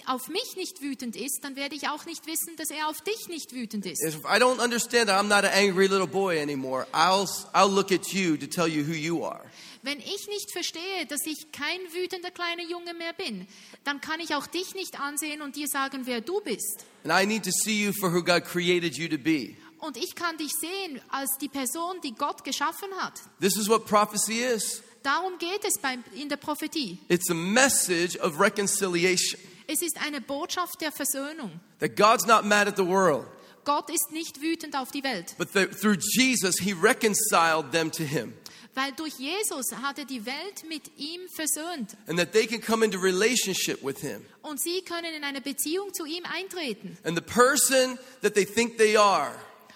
auf 0.06 0.28
mich 0.28 0.56
nicht 0.56 0.82
wütend 0.82 1.16
ist, 1.16 1.40
dann 1.42 1.56
werde 1.56 1.74
ich 1.74 1.88
auch 1.88 2.04
nicht 2.04 2.26
wissen, 2.26 2.54
dass 2.56 2.70
er 2.70 2.88
auf 2.88 3.00
dich 3.00 3.28
nicht 3.28 3.54
wütend 3.54 3.86
ist. 3.86 4.02
If 4.04 4.24
I 4.24 4.38
don't 4.38 4.62
understand 4.62 5.08
that 5.08 5.18
I'm 5.18 5.28
not 5.28 5.44
an 5.44 5.52
angry 5.54 5.86
little 5.86 6.06
boy 6.06 6.38
anymore, 6.38 6.86
I'll, 6.92 7.26
I'll 7.54 7.70
look 7.70 7.90
at 7.92 8.12
you 8.12 8.36
to 8.36 8.46
tell 8.46 8.68
you 8.68 8.84
who 8.84 8.92
you 8.92 9.24
are. 9.24 9.40
Wenn 9.82 10.00
ich 10.00 10.28
nicht 10.28 10.52
verstehe, 10.52 11.06
dass 11.08 11.26
ich 11.26 11.50
kein 11.52 11.80
wütender 11.94 12.30
kleiner 12.30 12.62
Junge 12.62 12.94
mehr 12.94 13.12
bin, 13.14 13.46
dann 13.84 14.00
kann 14.00 14.20
ich 14.20 14.34
auch 14.34 14.46
dich 14.46 14.74
nicht 14.74 15.00
ansehen 15.00 15.40
und 15.40 15.56
dir 15.56 15.68
sagen, 15.68 16.02
wer 16.04 16.20
du 16.20 16.40
bist. 16.40 16.84
And 17.04 17.12
I 17.12 17.26
need 17.26 17.42
to 17.44 17.50
see 17.50 17.84
you 17.84 17.92
for 17.92 18.12
who 18.12 18.22
God 18.22 18.44
created 18.44 18.96
you 18.96 19.08
to 19.08 19.18
be. 19.18 19.56
Und 19.78 19.96
ich 19.98 20.14
kann 20.14 20.38
dich 20.38 20.52
sehen 20.52 21.00
als 21.10 21.36
die 21.38 21.48
Person, 21.48 22.00
die 22.02 22.14
Gott 22.14 22.44
geschaffen 22.44 22.88
hat. 23.00 23.20
This 23.40 23.56
is 23.56 23.68
what 23.68 23.86
prophecy 23.86 24.42
is 24.42 24.82
Darum 25.04 25.38
geht 25.38 25.64
es 25.64 25.78
beim, 25.80 26.02
in 26.14 26.28
der 26.28 26.36
Prophetie. 26.38 26.98
it's 27.08 27.30
a 27.30 27.34
message 27.34 28.18
of 28.20 28.40
reconciliation. 28.40 29.38
Es 29.66 29.80
ist 29.82 29.96
eine 30.04 30.20
Botschaft 30.20 30.80
der 30.80 30.90
Versöhnung. 30.92 31.60
That 31.80 31.96
God's 31.96 32.26
not 32.26 32.44
mad 32.44 32.66
at 32.66 32.76
the 32.76 32.86
world, 32.86 33.26
Gott 33.64 33.88
ist 33.90 34.10
nicht 34.12 34.40
wütend 34.40 34.74
auf 34.76 34.90
die 34.90 35.02
Welt, 35.04 35.34
but 35.38 35.52
that 35.52 35.78
through 35.80 35.96
Jesus, 36.16 36.56
He 36.58 36.72
reconciled 36.72 37.70
them 37.72 37.90
to 37.92 38.02
Him. 38.02 38.32
weil 38.74 38.92
durch 38.92 39.14
Jesus 39.18 39.66
hat 39.82 39.98
er 39.98 40.04
die 40.04 40.26
Welt 40.26 40.64
mit 40.68 40.90
ihm 40.98 41.20
versöhnt. 41.36 41.96
And 42.08 42.18
that 42.18 42.32
they 42.32 42.46
can 42.46 42.60
come 42.60 42.84
into 42.84 42.98
relationship 42.98 43.82
with 43.84 43.98
Him. 44.00 44.24
Und 44.42 44.60
sie 44.60 44.82
können 44.82 45.14
in 45.14 45.22
eine 45.22 45.40
Beziehung 45.40 45.92
zu 45.94 46.04
ihm 46.06 46.24
eintreten. 46.24 46.96
And 47.04 47.16
the 47.16 47.22
person 47.22 47.98
that 48.22 48.34
they 48.34 48.44
think 48.44 48.76
they 48.78 48.96
are, 48.96 49.32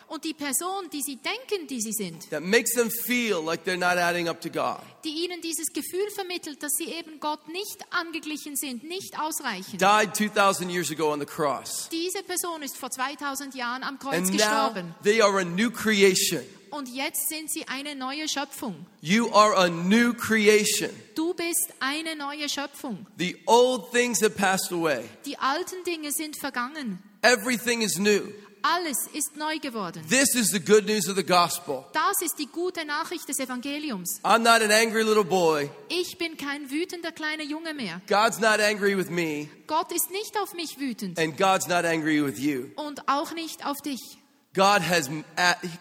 Und 0.08 0.24
die 0.24 0.32
Person, 0.32 0.88
die 0.90 1.02
sie 1.02 1.16
denken, 1.16 1.66
die 1.68 1.82
sie 1.82 1.92
sind, 1.92 2.30
that 2.30 2.42
makes 2.42 2.72
them 2.72 2.90
feel 2.90 3.42
like 3.44 3.64
they're 3.66 3.76
not 3.76 3.98
adding 3.98 4.26
up 4.28 4.40
to 4.40 4.48
God, 4.48 4.78
die 5.04 5.24
ihnen 5.24 5.42
dieses 5.42 5.70
Gefühl 5.72 6.10
vermittelt, 6.14 6.62
dass 6.62 6.72
sie 6.78 6.86
eben 6.90 7.20
Gott 7.20 7.46
nicht 7.48 7.76
angeglichen 7.90 8.56
sind, 8.56 8.84
nicht 8.84 9.20
ausreichen. 9.20 9.76
died 9.78 10.14
2,000 10.16 10.70
years 10.70 10.90
ago 10.90 11.12
on 11.12 11.20
the 11.20 11.26
cross. 11.26 11.88
Diese 11.92 12.22
Person 12.22 12.62
ist 12.62 12.78
vor 12.78 12.90
2000 12.90 13.54
Jahren 13.54 13.82
am 13.82 13.98
Kreuz 13.98 14.14
And 14.14 14.30
now 14.30 14.36
gestorben. 14.38 14.94
they 15.04 15.20
are 15.20 15.38
a 15.40 15.44
new 15.44 15.70
creation. 15.70 16.40
Und 16.70 16.88
jetzt 16.88 17.28
sind 17.28 17.50
sie 17.50 17.66
eine 17.68 17.94
neue 17.94 18.28
Schöpfung. 18.28 18.86
You 19.00 19.30
are 19.32 19.56
a 19.56 19.68
new 19.68 20.12
creation. 20.14 20.90
Du 21.14 21.32
bist 21.34 21.68
eine 21.80 22.14
neue 22.16 22.48
Schöpfung. 22.48 23.06
The 23.18 23.36
old 23.46 23.90
things 23.92 24.20
have 24.22 24.30
passed 24.34 24.72
away. 24.72 25.04
Die 25.26 25.38
alten 25.38 25.82
Dinge 25.84 26.12
sind 26.12 26.36
vergangen. 26.38 27.02
Everything 27.22 27.82
is 27.82 27.98
new. 27.98 28.20
Alles 28.62 29.06
ist 29.12 29.36
neu 29.36 29.58
geworden. 29.58 30.02
This 30.08 30.34
is 30.34 30.50
the 30.50 30.60
good 30.60 30.86
news 30.86 31.08
of 31.08 31.16
the 31.16 31.24
gospel. 31.24 31.84
Das 31.92 32.20
ist 32.22 32.38
die 32.38 32.46
gute 32.46 32.84
Nachricht 32.84 33.28
des 33.28 33.38
Evangeliums. 33.38 34.20
I'm 34.24 34.38
not 34.38 34.62
an 34.62 34.70
angry 34.70 35.02
little 35.02 35.24
boy. 35.24 35.70
Ich 35.88 36.18
bin 36.18 36.36
kein 36.36 36.70
wütender 36.70 37.12
kleiner 37.12 37.44
Junge 37.44 37.74
mehr. 37.74 38.00
God's 38.08 38.38
not 38.40 38.60
angry 38.60 38.96
with 38.96 39.10
me, 39.10 39.48
Gott 39.66 39.92
ist 39.92 40.10
nicht 40.10 40.36
auf 40.42 40.54
mich 40.54 40.78
wütend 40.78 41.18
and 41.18 41.36
God's 41.36 41.66
not 41.68 41.84
angry 41.84 42.24
with 42.24 42.38
you. 42.38 42.66
und 42.76 43.08
auch 43.08 43.32
nicht 43.32 43.64
auf 43.64 43.78
dich. 43.82 44.18
God 44.58 44.82
has, 44.82 45.08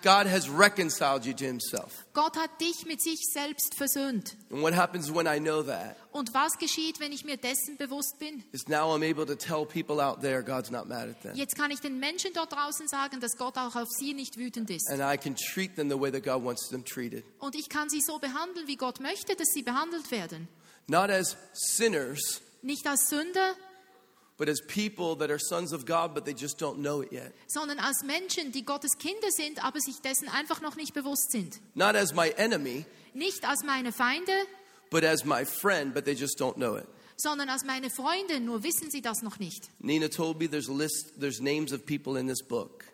God 0.03 0.27
has 0.27 0.47
reconciled 0.47 1.25
you 1.25 1.33
to 1.33 1.43
himself. 1.45 2.05
Gott 2.13 2.37
hat 2.37 2.61
dich 2.61 2.85
mit 2.85 3.01
sich 3.01 3.25
selbst 3.33 3.73
versöhnt. 3.75 4.35
And 4.51 4.61
what 4.61 4.75
happens 4.75 5.11
when 5.11 5.25
I 5.25 5.39
know 5.39 5.63
that 5.63 5.97
Und 6.11 6.31
was 6.35 6.57
geschieht, 6.59 6.99
wenn 6.99 7.11
ich 7.11 7.25
mir 7.25 7.37
dessen 7.37 7.75
bewusst 7.77 8.19
bin? 8.19 8.43
is 8.51 8.67
now 8.67 8.95
I'm 8.95 9.03
able 9.03 9.25
to 9.25 9.35
tell 9.35 9.65
people 9.65 9.99
out 9.99 10.21
there 10.21 10.43
God's 10.43 10.69
not 10.69 10.87
mad 10.87 11.09
at 11.09 11.21
them. 11.23 11.35
Jetzt 11.35 11.55
kann 11.55 11.71
ich 11.71 11.79
den 11.79 11.99
Menschen 11.99 12.31
dort 12.35 12.53
draußen 12.53 12.87
sagen, 12.87 13.19
dass 13.19 13.35
Gott 13.37 13.57
auch 13.57 13.75
auf 13.75 13.87
sie 13.89 14.13
nicht 14.13 14.37
wütend 14.37 14.69
ist. 14.69 14.89
And 14.91 15.01
I 15.01 15.17
can 15.17 15.35
treat 15.35 15.75
them 15.75 15.89
the 15.89 15.99
way 15.99 16.11
that 16.11 16.23
God 16.23 16.43
wants 16.43 16.69
them 16.69 16.85
treated. 16.85 17.23
Und 17.39 17.55
ich 17.55 17.69
kann 17.69 17.89
sie 17.89 18.01
so 18.01 18.19
behandeln, 18.19 18.67
wie 18.67 18.75
Gott 18.77 18.99
möchte, 18.99 19.35
dass 19.35 19.47
sie 19.55 19.63
behandelt 19.63 20.11
werden. 20.11 20.47
Not 20.87 21.09
as 21.09 21.35
sinners, 21.53 22.41
Nicht 22.61 22.85
als 22.87 23.09
Sünder, 23.09 23.55
but 24.37 24.47
as 24.49 24.61
people 24.61 25.15
that 25.17 25.29
are 25.31 25.39
sons 25.39 25.73
of 25.73 25.85
God, 25.85 26.13
but 26.13 26.25
they 26.25 26.33
just 26.33 26.59
don't 26.59 26.77
know 26.79 27.01
it 27.01 27.11
yet. 27.11 27.33
sondern 27.47 27.79
als 27.79 28.03
Menschen, 28.03 28.51
die 28.51 28.63
Gottes 28.63 28.97
Kinder 28.99 29.31
sind, 29.31 29.63
aber 29.63 29.79
sich 29.79 29.99
dessen 30.01 30.29
einfach 30.29 30.61
noch 30.61 30.75
nicht 30.75 30.93
bewusst 30.93 31.31
sind. 31.31 31.59
Not 31.75 31.95
as 31.95 32.13
my 32.13 32.29
enemy, 32.37 32.85
Nicht 33.13 33.47
als 33.47 33.63
meine 33.63 33.91
Feinde, 33.91 34.31
but 34.91 35.03
as 35.03 35.25
my 35.25 35.43
friend, 35.43 35.93
but 35.93 36.05
they 36.05 36.13
just 36.13 36.39
don't 36.39 36.55
know 36.55 36.75
it. 36.77 36.85
sondern 37.19 37.49
als 37.49 37.65
meine 37.65 37.89
Freunde, 37.89 38.39
nur 38.39 38.61
wissen 38.61 38.91
sie 38.91 39.01
das 39.01 39.23
noch 39.23 39.39
nicht. 39.39 39.69
Nina 39.79 40.07
told 40.07 40.37
me 40.39 40.47
there's 40.47 40.69
a 40.69 40.73
list, 40.73 41.19
there's 41.19 41.39
names 41.41 41.73
of 41.73 41.83
people 41.85 42.15
in 42.19 42.27
this 42.27 42.43
book 42.43 42.85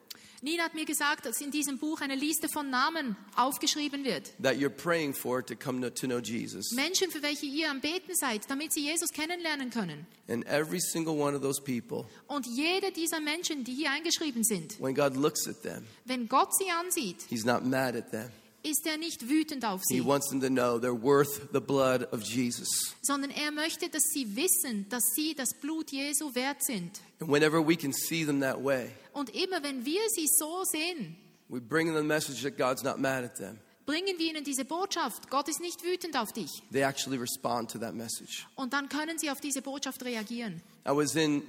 Nina 0.43 0.63
hat 0.63 0.73
mir 0.73 0.83
gesagt, 0.83 1.25
dass 1.25 1.39
in 1.39 1.51
diesem 1.51 1.77
Buch 1.77 2.01
eine 2.01 2.15
Liste 2.15 2.49
von 2.49 2.69
Namen 2.69 3.15
aufgeschrieben 3.37 4.03
wird. 4.03 4.33
that 4.41 4.55
you're 4.55 4.69
praying 4.69 5.13
for 5.13 5.41
to 5.41 5.55
come 5.55 5.79
to, 5.89 6.05
know 6.07 6.19
Jesus. 6.19 6.71
Menschen, 6.73 7.09
für 7.11 7.21
welche 7.21 7.45
ihr 7.45 7.71
am 7.71 7.79
Beten 7.79 8.13
seid, 8.13 8.49
damit 8.49 8.73
sie 8.73 8.81
Jesus 8.81 9.11
kennenlernen 9.13 9.69
können. 9.69 10.05
And 10.27 10.45
every 10.45 10.81
single 10.81 11.13
one 11.17 11.33
of 11.33 11.41
those 11.41 11.61
people, 11.61 12.05
Und 12.27 12.45
jede 12.45 12.91
dieser 12.91 13.21
Menschen, 13.21 13.63
die 13.63 13.73
hier 13.73 13.91
eingeschrieben 13.91 14.43
sind, 14.43 14.79
when 14.81 14.93
God 14.93 15.15
looks 15.15 15.47
at 15.47 15.61
them, 15.63 15.85
wenn 16.03 16.27
Gott 16.27 16.53
sie 16.53 16.69
ansieht, 16.69 17.23
He's 17.29 17.45
not 17.45 17.63
mad 17.65 17.95
at 17.95 18.11
them. 18.11 18.29
Ist 18.63 18.85
er 18.87 18.97
nicht 18.97 19.27
wütend 19.29 19.65
auf 19.65 19.81
He 19.89 19.97
sie, 19.99 20.05
wants 20.05 20.29
them 20.29 20.39
to 20.41 20.47
know 20.47 20.77
they're 20.77 20.99
worth 20.99 21.41
the 21.51 21.59
blood 21.59 22.07
of 22.13 22.21
Jesus. 22.23 22.67
sondern 23.01 23.29
er 23.31 23.51
möchte, 23.51 23.89
dass 23.89 24.03
sie 24.13 24.35
wissen, 24.35 24.87
dass 24.89 25.03
sie 25.15 25.35
das 25.35 25.53
Blut 25.59 25.91
Jesu 25.91 26.33
wert 26.33 26.63
sind. 26.63 26.99
And 27.19 27.29
whenever 27.31 27.59
we 27.65 27.75
can 27.75 27.91
see 27.93 28.25
them 28.25 28.39
that 28.41 28.63
way, 28.63 28.89
Und 29.13 29.29
immer 29.35 29.61
wenn 29.63 29.85
wir 29.85 30.01
sie 30.15 30.27
so 30.39 30.63
sehen, 30.65 31.15
we 31.49 31.59
bring 31.59 31.87
them 31.87 31.97
the 31.97 32.03
message 32.03 32.41
that 32.43 32.57
God's 32.57 32.83
not 32.83 32.97
mad 32.99 33.23
at 33.25 33.35
them. 33.35 33.59
bringen 33.85 34.17
wir 34.17 34.29
ihnen 34.31 34.45
diese 34.45 34.63
Botschaft, 34.63 35.29
Gott 35.29 35.49
ist 35.49 35.59
nicht 35.59 35.83
wütend 35.83 36.15
auf 36.17 36.31
dich. 36.31 36.49
They 36.71 36.83
actually 36.83 37.17
respond 37.17 37.69
to 37.71 37.79
that 37.79 37.93
message. 37.93 38.47
Und 38.55 38.71
dann 38.71 38.87
können 38.87 39.19
sie 39.19 39.29
auf 39.29 39.41
diese 39.41 39.61
Botschaft 39.61 40.03
reagieren. 40.05 40.61
I 40.87 40.91
was 40.91 41.15
in, 41.15 41.43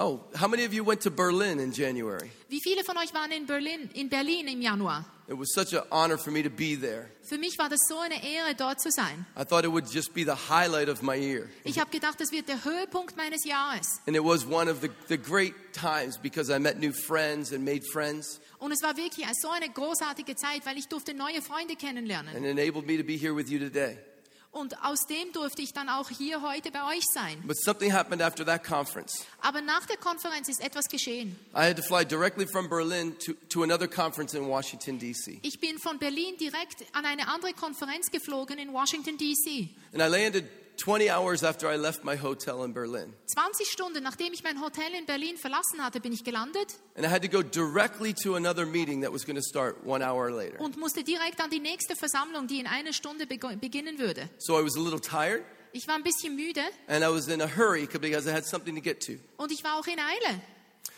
oh, 0.00 0.20
how 0.34 0.48
many 0.48 0.64
of 0.64 0.72
you 0.72 0.84
went 0.84 1.00
to 1.02 1.10
Berlin 1.10 1.58
in 1.60 1.72
January? 1.72 2.30
Wie 2.48 2.60
viele 2.60 2.82
von 2.84 2.96
euch 2.98 3.12
waren 3.14 3.30
in 3.32 3.46
Berlin, 3.46 3.88
in 3.94 4.08
Berlin 4.08 4.48
im 4.48 4.60
Januar? 4.60 5.04
It 5.28 5.38
was 5.38 5.52
such 5.54 5.72
an 5.74 5.84
honor 5.92 6.18
for 6.18 6.32
me 6.32 6.42
to 6.42 6.50
be 6.50 6.74
there. 6.74 7.08
Für 7.22 7.38
mich 7.38 7.56
war 7.56 7.68
das 7.68 7.78
so 7.88 7.98
eine 8.00 8.16
Ehre, 8.16 8.56
dort 8.56 8.80
zu 8.80 8.90
sein. 8.90 9.24
I 9.38 9.44
thought 9.44 9.64
it 9.64 9.70
would 9.70 9.86
just 9.88 10.12
be 10.12 10.24
the 10.24 10.34
highlight 10.48 10.88
of 10.88 11.02
my 11.02 11.14
year. 11.14 11.48
Ich 11.62 11.78
habe 11.78 11.88
gedacht, 11.90 12.20
das 12.20 12.32
wird 12.32 12.48
der 12.48 12.64
Höhepunkt 12.64 13.16
meines 13.16 13.44
Jahres. 13.44 14.00
And 14.08 14.16
it 14.16 14.24
was 14.24 14.44
one 14.44 14.68
of 14.68 14.80
the, 14.80 14.90
the 15.08 15.16
great 15.16 15.54
times 15.72 16.18
because 16.18 16.50
I 16.52 16.58
met 16.58 16.80
new 16.80 16.92
friends 16.92 17.52
and 17.52 17.64
made 17.64 17.82
friends 17.92 18.40
Und 18.58 18.72
es 18.72 18.82
war 18.82 18.96
wirklich 18.96 19.24
so 19.40 19.48
eine 19.50 19.68
großartige 19.70 20.34
Zeit, 20.34 20.66
weil 20.66 20.76
ich 20.78 20.88
durfte 20.88 21.14
neue 21.14 21.40
Freunde 21.42 21.76
kennenlernen. 21.76 22.34
and 22.34 22.44
enabled 22.44 22.86
me 22.88 22.96
to 22.96 23.04
be 23.04 23.16
here 23.16 23.32
with 23.36 23.48
you 23.48 23.60
today. 23.60 23.98
Und 24.52 24.74
aus 24.82 25.06
dem 25.06 25.32
durfte 25.32 25.62
ich 25.62 25.72
dann 25.72 25.88
auch 25.88 26.10
hier 26.10 26.42
heute 26.42 26.72
bei 26.72 26.84
euch 26.96 27.04
sein. 27.14 27.40
But 27.46 27.56
something 27.62 27.92
happened 27.92 28.20
after 28.20 28.44
that 28.44 28.64
conference. 28.64 29.24
Aber 29.40 29.60
nach 29.60 29.86
der 29.86 29.96
Konferenz 29.96 30.48
ist 30.48 30.60
etwas 30.60 30.88
geschehen. 30.88 31.36
I 31.54 31.68
had 31.68 31.76
to 31.76 31.82
fly 31.82 32.04
directly 32.04 32.46
from 32.46 32.68
Berlin 32.68 33.16
to, 33.24 33.34
to 33.48 33.62
another 33.62 33.86
conference 33.86 34.34
in 34.34 34.48
Washington, 34.48 34.98
D.C. 34.98 35.38
Ich 35.42 35.60
bin 35.60 35.78
von 35.78 35.98
Berlin 36.00 36.36
direkt 36.36 36.84
an 36.92 37.06
eine 37.06 37.28
andere 37.28 37.52
Konferenz 37.52 38.10
geflogen 38.10 38.58
in 38.58 38.72
Washington, 38.72 39.16
D.C. 39.16 39.68
And 39.92 40.02
I 40.02 40.08
landed 40.08 40.44
20 40.82 41.10
hours 41.10 41.42
after 41.44 41.68
I 41.68 41.76
left 41.76 42.04
my 42.04 42.16
hotel 42.16 42.64
in 42.64 42.72
Berlin. 42.72 43.12
20 43.26 43.66
Stunden 43.70 44.02
nachdem 44.02 44.32
ich 44.32 44.42
mein 44.42 44.62
Hotel 44.62 44.92
in 44.98 45.04
Berlin 45.04 45.36
verlassen 45.36 45.84
hatte, 45.84 46.00
bin 46.00 46.12
ich 46.12 46.24
gelandet 46.24 46.74
And 46.96 47.04
I 47.04 47.10
had 47.10 47.22
to 47.22 47.28
go 47.28 47.42
directly 47.42 48.14
to 48.24 48.34
another 48.36 48.64
meeting 48.64 49.02
that 49.02 49.12
was 49.12 49.24
going 49.26 49.36
to 49.36 49.42
start 49.42 49.84
one 49.84 50.02
hour 50.02 50.30
later. 50.30 50.58
und 50.60 50.78
musste 50.78 51.04
direkt 51.04 51.40
an 51.40 51.50
die 51.50 51.60
nächste 51.60 51.96
Versammlung, 51.96 52.46
die 52.46 52.60
in 52.60 52.66
einer 52.66 52.92
Stunde 52.94 53.26
beginnen 53.26 53.98
würde. 53.98 54.30
So 54.38 54.58
I 54.58 54.64
was 54.64 54.76
a 54.76 54.80
little 54.80 55.00
tired 55.00 55.44
Ich 55.72 55.86
war 55.86 55.96
ein 55.96 56.02
bisschen 56.02 56.34
müde 56.34 56.62
and 56.88 57.04
I 57.04 57.08
was 57.08 57.28
in 57.28 57.42
a 57.42 57.46
hurry 57.46 57.86
because 57.86 58.26
I 58.26 58.32
had 58.32 58.46
something 58.46 58.74
to 58.74 58.80
get 58.80 59.04
to. 59.06 59.18
und 59.36 59.52
ich 59.52 59.62
war 59.62 59.78
auch 59.78 59.86
in 59.86 59.98
Eile. 59.98 60.40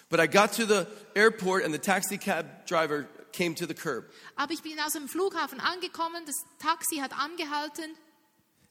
But 0.08 0.20
I 0.20 0.28
got 0.28 0.52
to 0.56 0.66
the 0.66 0.86
airport 1.14 1.64
and 1.64 1.74
the 1.74 1.80
taxi 1.80 2.18
cab 2.18 2.66
driver 2.66 3.06
came 3.32 3.54
to 3.54 3.66
the 3.66 3.74
curb. 3.74 4.04
Aber 4.36 4.52
ich 4.52 4.62
bin 4.62 4.78
aus 4.78 4.92
dem 4.92 5.08
Flughafen 5.08 5.58
angekommen, 5.58 6.22
das 6.26 6.36
Taxi 6.58 6.98
hat 6.98 7.12
angehalten 7.18 7.84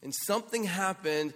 And 0.03 0.13
something 0.15 0.63
happened 0.63 1.33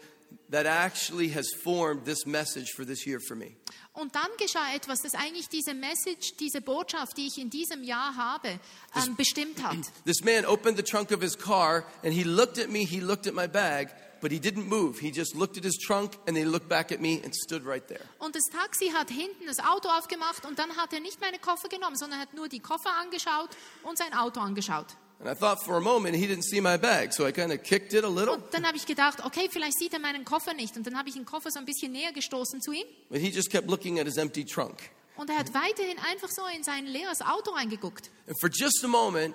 that 0.50 0.66
actually 0.66 1.30
has 1.30 1.52
formed 1.64 2.06
this 2.06 2.26
message 2.26 2.72
for 2.76 2.86
this 2.86 3.06
year 3.06 3.20
for 3.20 3.36
me. 3.36 3.56
Und 3.94 4.14
dann 4.14 4.28
geschah 4.38 4.74
etwas, 4.76 5.02
das 5.02 5.16
eigentlich 5.16 5.48
diese 5.48 5.74
Message, 5.74 6.36
diese 6.38 6.60
Botschaft, 6.60 7.16
die 7.18 7.28
ich 7.28 7.38
in 7.38 7.50
diesem 7.50 7.84
Jahr 7.84 8.16
habe, 8.18 8.60
ähm, 8.96 9.16
bestimmt 9.16 9.64
hat. 9.64 9.78
This 10.06 10.22
man 10.24 10.46
opened 10.46 10.78
the 10.78 10.84
trunk 10.84 11.12
of 11.12 11.22
his 11.22 11.38
car 11.38 11.86
and 12.04 12.14
he 12.14 12.24
looked 12.24 12.60
at 12.60 12.70
me, 12.70 12.86
he 12.86 13.00
looked 13.00 13.26
at 13.26 13.34
my 13.34 13.48
bag, 13.48 13.90
but 14.22 14.32
he 14.32 14.40
didn't 14.40 14.68
move. 14.68 15.00
He 15.00 15.12
just 15.12 15.34
looked 15.34 15.58
at 15.58 15.64
his 15.64 15.78
trunk 15.78 16.18
and 16.28 16.36
then 16.36 16.46
he 16.46 16.52
looked 16.52 16.68
back 16.68 16.92
at 16.92 17.00
me 17.00 17.22
and 17.24 17.34
stood 17.34 17.66
right 17.66 17.88
there. 17.88 18.02
Und 18.20 18.36
das 18.36 18.44
Taxi 18.52 18.90
hat 18.90 19.10
hinten 19.10 19.46
das 19.48 19.60
Auto 19.60 19.88
aufgemacht 19.88 20.46
und 20.46 20.60
dann 20.60 20.76
hat 20.76 20.92
er 20.92 21.00
nicht 21.00 21.22
meine 21.22 21.40
Koffer 21.40 21.70
genommen, 21.70 21.96
sondern 21.96 22.20
hat 22.20 22.34
nur 22.34 22.50
die 22.50 22.60
Koffer 22.60 22.92
angeschaut 23.00 23.50
und 23.84 23.98
sein 23.98 24.14
Auto 24.14 24.42
angeschaut. 24.42 24.88
And 25.26 25.36
I 25.36 25.40
thought 25.40 25.64
for 25.64 25.76
a 25.76 25.82
moment 25.82 26.16
he 26.16 26.28
didn't 26.28 26.44
see 26.44 26.62
my 26.62 26.78
bag, 26.78 27.12
so 27.12 27.26
I 27.26 27.32
kind 27.32 27.52
of 27.52 27.64
kicked 27.64 27.96
it 27.96 28.04
a 28.04 28.08
little. 28.08 28.36
Und 28.36 28.44
dann 28.54 28.64
habe 28.64 28.78
ich 28.78 28.86
gedacht, 28.86 29.26
okay, 29.26 29.50
vielleicht 29.52 29.80
sieht 29.80 29.92
er 29.92 30.00
meinen 30.00 30.24
Koffer 30.24 30.54
nicht. 30.54 30.78
Und 30.78 30.86
dann 30.86 30.96
habe 30.96 31.10
ich 31.10 31.16
den 31.16 31.26
Koffer 31.26 31.50
so 31.50 31.58
ein 31.58 31.66
bisschen 31.66 31.92
näher 31.94 32.12
gestoßen 32.12 32.62
zu 32.62 32.72
ihm. 32.74 32.86
But 33.10 33.22
he 33.22 33.30
just 33.30 33.50
kept 33.50 33.68
looking 33.68 34.00
at 34.00 34.06
his 34.06 34.18
empty 34.18 34.46
trunk. 34.46 34.78
Und 35.16 35.32
er 35.32 35.40
hat 35.40 35.52
weiterhin 35.56 35.98
einfach 36.12 36.30
so 36.30 36.44
in 36.56 36.64
sein 36.64 36.86
leeres 36.86 37.22
Auto 37.22 37.52
reingeguckt. 37.54 38.12
And 38.28 38.40
for 38.40 38.52
just 38.54 38.84
a 38.84 38.88
moment, 38.88 39.34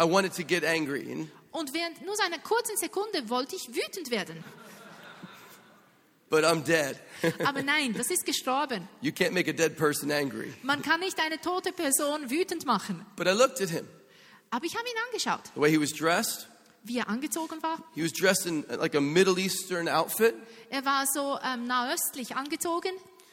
I 0.00 0.04
wanted 0.04 0.34
to 0.36 0.44
get 0.44 0.64
angry. 0.64 1.28
Und 1.50 1.74
während 1.74 2.00
nur 2.06 2.16
seiner 2.16 2.38
kurzen 2.38 2.78
Sekunde 2.78 3.28
wollte 3.28 3.54
ich 3.54 3.68
wütend 3.68 4.10
werden. 4.10 4.42
but 6.30 6.42
I'm 6.42 6.64
dead. 6.64 6.96
Aber 7.44 7.62
nein, 7.62 7.92
das 7.92 8.10
ist 8.10 8.24
gestorben. 8.24 8.88
you 9.02 9.12
can't 9.12 9.32
make 9.32 9.50
a 9.50 9.52
dead 9.52 9.76
person 9.76 10.10
angry. 10.10 10.54
Man 10.62 10.80
kann 10.80 11.00
nicht 11.00 11.20
eine 11.20 11.38
tote 11.38 11.72
Person 11.72 12.30
wütend 12.30 12.64
machen. 12.64 13.04
But 13.16 13.26
I 13.26 13.32
looked 13.32 13.60
at 13.60 13.68
him. 13.68 13.86
Aber 14.52 14.64
ich 14.66 14.76
habe 14.76 14.86
ihn 14.86 14.96
angeschaut, 15.08 15.40
The 15.54 15.60
way 15.60 15.70
he 15.70 15.78
was 15.80 15.92
dressed, 15.92 16.46
wie 16.84 16.98
er 16.98 17.08
angezogen 17.08 17.62
war. 17.62 17.78
he 17.94 18.02
was 18.02 18.12
dressed 18.12 18.46
in 18.46 18.64
uh, 18.70 18.76
like 18.78 18.94
a 18.94 19.00
Middle 19.00 19.38
Eastern 19.40 19.88
outfit. 19.88 20.34
Er 20.70 20.84
war 20.84 21.06
so 21.12 21.38
ähm, 21.42 21.66
nahöstlich 21.66 22.36
angezogen. 22.36 22.92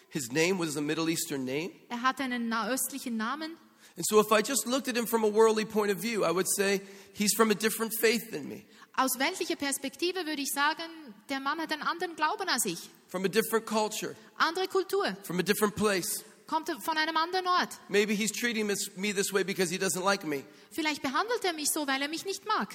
His 0.09 0.31
name 0.31 0.57
was 0.59 0.75
a 0.77 0.81
Middle 0.81 1.09
Eastern 1.09 1.43
name. 1.45 1.71
Er 1.89 2.01
hatte 2.01 2.23
einen 2.23 2.47
nahöstlichen 2.49 3.17
Namen. 3.17 3.57
And 3.97 4.05
so 4.07 4.19
if 4.21 4.31
I 4.31 4.41
just 4.41 4.65
looked 4.65 4.87
at 4.87 4.95
him 4.95 5.05
from 5.05 5.23
a 5.25 5.27
worldly 5.27 5.65
point 5.65 5.91
of 5.91 5.97
view, 6.01 6.23
I 6.23 6.31
would 6.31 6.47
say 6.47 6.79
he's 7.13 7.33
from 7.35 7.51
a 7.51 7.55
different 7.55 7.93
faith 7.99 8.31
than 8.31 8.47
me, 8.47 8.63
Aus 8.95 9.17
welcher 9.19 9.55
Perspektive 9.57 10.25
würde 10.25 10.41
ich 10.41 10.51
sagen, 10.53 10.83
der 11.29 11.39
Mann 11.41 11.59
hat 11.59 11.71
einen 11.73 11.81
anderen 11.83 12.15
Glauben 12.15 12.47
als 12.49 12.65
ich. 12.65 12.79
from 13.09 13.25
a 13.25 13.27
different 13.27 13.65
culture, 13.65 14.15
Andere 14.37 14.67
Kultur, 14.67 15.17
from 15.23 15.39
a 15.39 15.43
different 15.43 15.75
place. 15.75 16.23
kommt 16.47 16.69
von 16.81 16.97
einem 16.97 17.17
anderen 17.17 17.47
Ort. 17.47 17.77
Maybe 17.89 18.13
he's 18.15 18.31
treating 18.31 18.67
me 18.67 19.13
this 19.13 19.33
way 19.33 19.43
because 19.43 19.69
he 19.69 19.77
doesn't 19.77 20.03
like 20.03 20.23
me. 20.25 20.43
Vielleicht 20.71 21.01
behandelt 21.01 21.43
er 21.43 21.53
mich 21.53 21.69
so, 21.71 21.87
weil 21.87 22.01
er 22.01 22.07
mich 22.07 22.25
nicht 22.25 22.45
mag. 22.45 22.69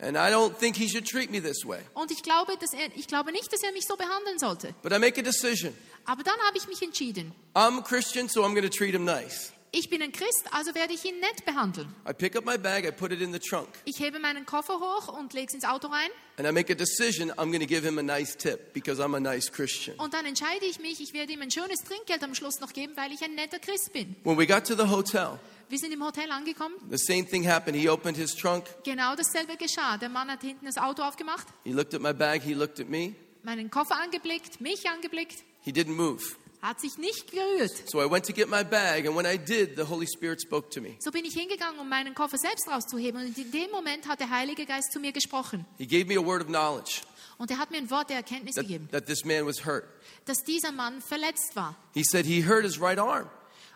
And 0.00 0.16
I 0.16 0.30
don't 0.32 0.58
think 0.58 0.76
he 0.76 0.88
should 0.88 1.08
treat 1.08 1.30
me 1.30 1.40
this 1.40 1.64
way. 1.64 1.78
Und 1.94 2.10
ich 2.10 2.22
glaube, 2.22 2.56
dass 2.58 2.72
er, 2.72 2.88
ich 2.96 3.06
glaube 3.06 3.30
nicht, 3.32 3.52
dass 3.52 3.62
er 3.62 3.72
mich 3.72 3.84
so 3.86 3.96
behandeln 3.96 4.38
sollte. 4.38 4.74
But 4.82 4.92
I 4.92 4.98
make 4.98 5.18
a 5.20 5.22
decision. 5.22 5.72
Aber 6.04 6.22
dann 6.22 6.38
habe 6.46 6.58
ich 6.58 6.66
mich 6.66 6.82
entschieden. 6.82 7.32
I'm 7.54 7.78
a 7.78 7.82
Christian, 7.82 8.28
so 8.28 8.42
I'm 8.42 8.54
going 8.54 8.68
to 8.68 8.76
treat 8.76 8.92
him 8.94 9.04
nice. 9.04 9.52
Ich 9.76 9.90
bin 9.90 10.02
ein 10.02 10.12
Christ, 10.12 10.44
also 10.52 10.72
werde 10.76 10.92
ich 10.94 11.04
ihn 11.04 11.18
nett 11.18 11.44
behandeln. 11.44 11.92
I 12.08 12.12
pick 12.12 12.36
up 12.36 12.44
my 12.44 12.56
bag, 12.56 12.84
I 12.86 12.92
put 12.92 13.10
it 13.10 13.20
in 13.20 13.32
the 13.32 13.40
trunk, 13.40 13.68
Ich 13.84 13.98
hebe 13.98 14.20
meinen 14.20 14.46
Koffer 14.46 14.74
hoch 14.78 15.08
und 15.18 15.32
lege 15.32 15.48
es 15.48 15.54
ins 15.54 15.64
Auto 15.64 15.88
rein. 15.88 16.10
and 16.38 16.46
I 16.46 16.52
make 16.52 16.70
a 16.72 16.76
decision 16.76 17.30
I'm 17.32 17.50
going 17.50 17.58
to 17.60 17.66
give 17.66 17.84
him 17.84 17.98
a 17.98 18.02
nice 18.02 18.36
tip 18.36 18.72
because 18.72 19.00
I'm 19.02 19.16
a 19.16 19.20
nice 19.20 19.50
Christian. 19.50 19.96
Und 19.98 20.14
dann 20.14 20.26
entscheide 20.26 20.64
ich 20.66 20.78
mich, 20.78 21.00
ich 21.00 21.12
werde 21.12 21.32
ihm 21.32 21.42
ein 21.42 21.50
schönes 21.50 21.80
Trinkgeld 21.82 22.22
am 22.22 22.34
Schluss 22.36 22.60
noch 22.60 22.72
geben, 22.72 22.92
weil 22.96 23.10
ich 23.12 23.22
ein 23.24 23.34
netter 23.34 23.58
Christ 23.58 23.92
bin. 23.92 24.14
When 24.22 24.38
we 24.38 24.46
got 24.46 24.64
to 24.66 24.76
the 24.76 24.88
hotel, 24.88 25.40
Wir 25.74 25.80
sind 25.80 25.90
im 25.92 26.04
Hotel 26.04 26.30
angekommen. 26.30 26.76
the 26.88 26.96
same 26.96 27.26
thing 27.26 27.44
happened. 27.44 27.76
He 27.76 27.88
opened 27.90 28.16
his 28.16 28.32
trunk, 28.36 28.64
Genau 28.84 29.16
dasselbe 29.16 29.56
geschah. 29.56 29.96
Der 29.98 30.08
Mann 30.08 30.30
hat 30.30 30.42
hinten 30.42 30.66
das 30.66 30.76
Auto 30.78 31.02
aufgemacht, 31.02 31.48
he 31.64 31.72
looked 31.72 31.92
at 31.94 32.00
my 32.00 32.12
bag, 32.12 32.42
he 32.42 32.54
looked 32.54 32.78
at 32.78 32.88
me. 32.88 33.16
meinen 33.42 33.68
Koffer 33.72 33.96
angeblickt, 34.00 34.60
mich 34.60 34.88
angeblickt, 34.88 35.42
He 35.62 35.72
didn't 35.72 35.96
move. 35.96 36.22
hat 36.62 36.80
sich 36.80 36.96
nicht 36.96 37.32
gerührt. 37.32 37.72
So 37.90 38.00
I 38.00 38.08
went 38.08 38.24
to 38.26 38.32
get 38.32 38.48
my 38.48 38.62
bag, 38.62 39.04
and 39.08 39.16
when 39.16 39.26
I 39.26 39.36
did, 39.36 39.74
the 39.76 39.82
Holy 39.82 40.06
Spirit 40.06 40.40
spoke 40.40 40.70
to 40.70 40.80
me. 40.80 40.94
So 41.00 41.10
bin 41.10 41.24
ich 41.24 41.34
hingegangen, 41.34 41.80
um 41.80 41.88
meinen 41.88 42.14
Koffer 42.14 42.38
selbst 42.38 42.68
rauszuheben. 42.68 43.20
Und 43.26 43.36
in 43.36 43.50
dem 43.50 43.72
Moment 43.72 44.06
hat 44.06 44.20
der 44.20 44.30
Heilige 44.30 44.66
Geist 44.66 44.92
zu 44.92 45.00
mir 45.00 45.10
gesprochen. 45.10 45.66
He 45.76 45.88
gave 45.88 46.06
me 46.06 46.14
a 46.16 46.24
word 46.24 46.40
of 46.42 46.46
knowledge 46.46 47.00
Und 47.36 47.50
er 47.50 47.58
hat 47.58 47.72
mir 47.72 47.78
ein 47.78 47.90
Wort 47.90 48.10
der 48.10 48.18
Erkenntnis 48.18 48.54
that, 48.54 48.62
gegeben, 48.68 48.88
that 48.92 49.06
this 49.06 49.24
man 49.24 49.44
was 49.44 49.64
hurt. 49.66 49.82
dass 50.26 50.38
dieser 50.46 50.70
Mann 50.70 51.02
verletzt 51.02 51.56
war. 51.56 51.74
He 51.94 52.04
said 52.04 52.26
he 52.26 52.46
hurt 52.46 52.62
his 52.62 52.80
right 52.80 52.96
arm. 53.00 53.28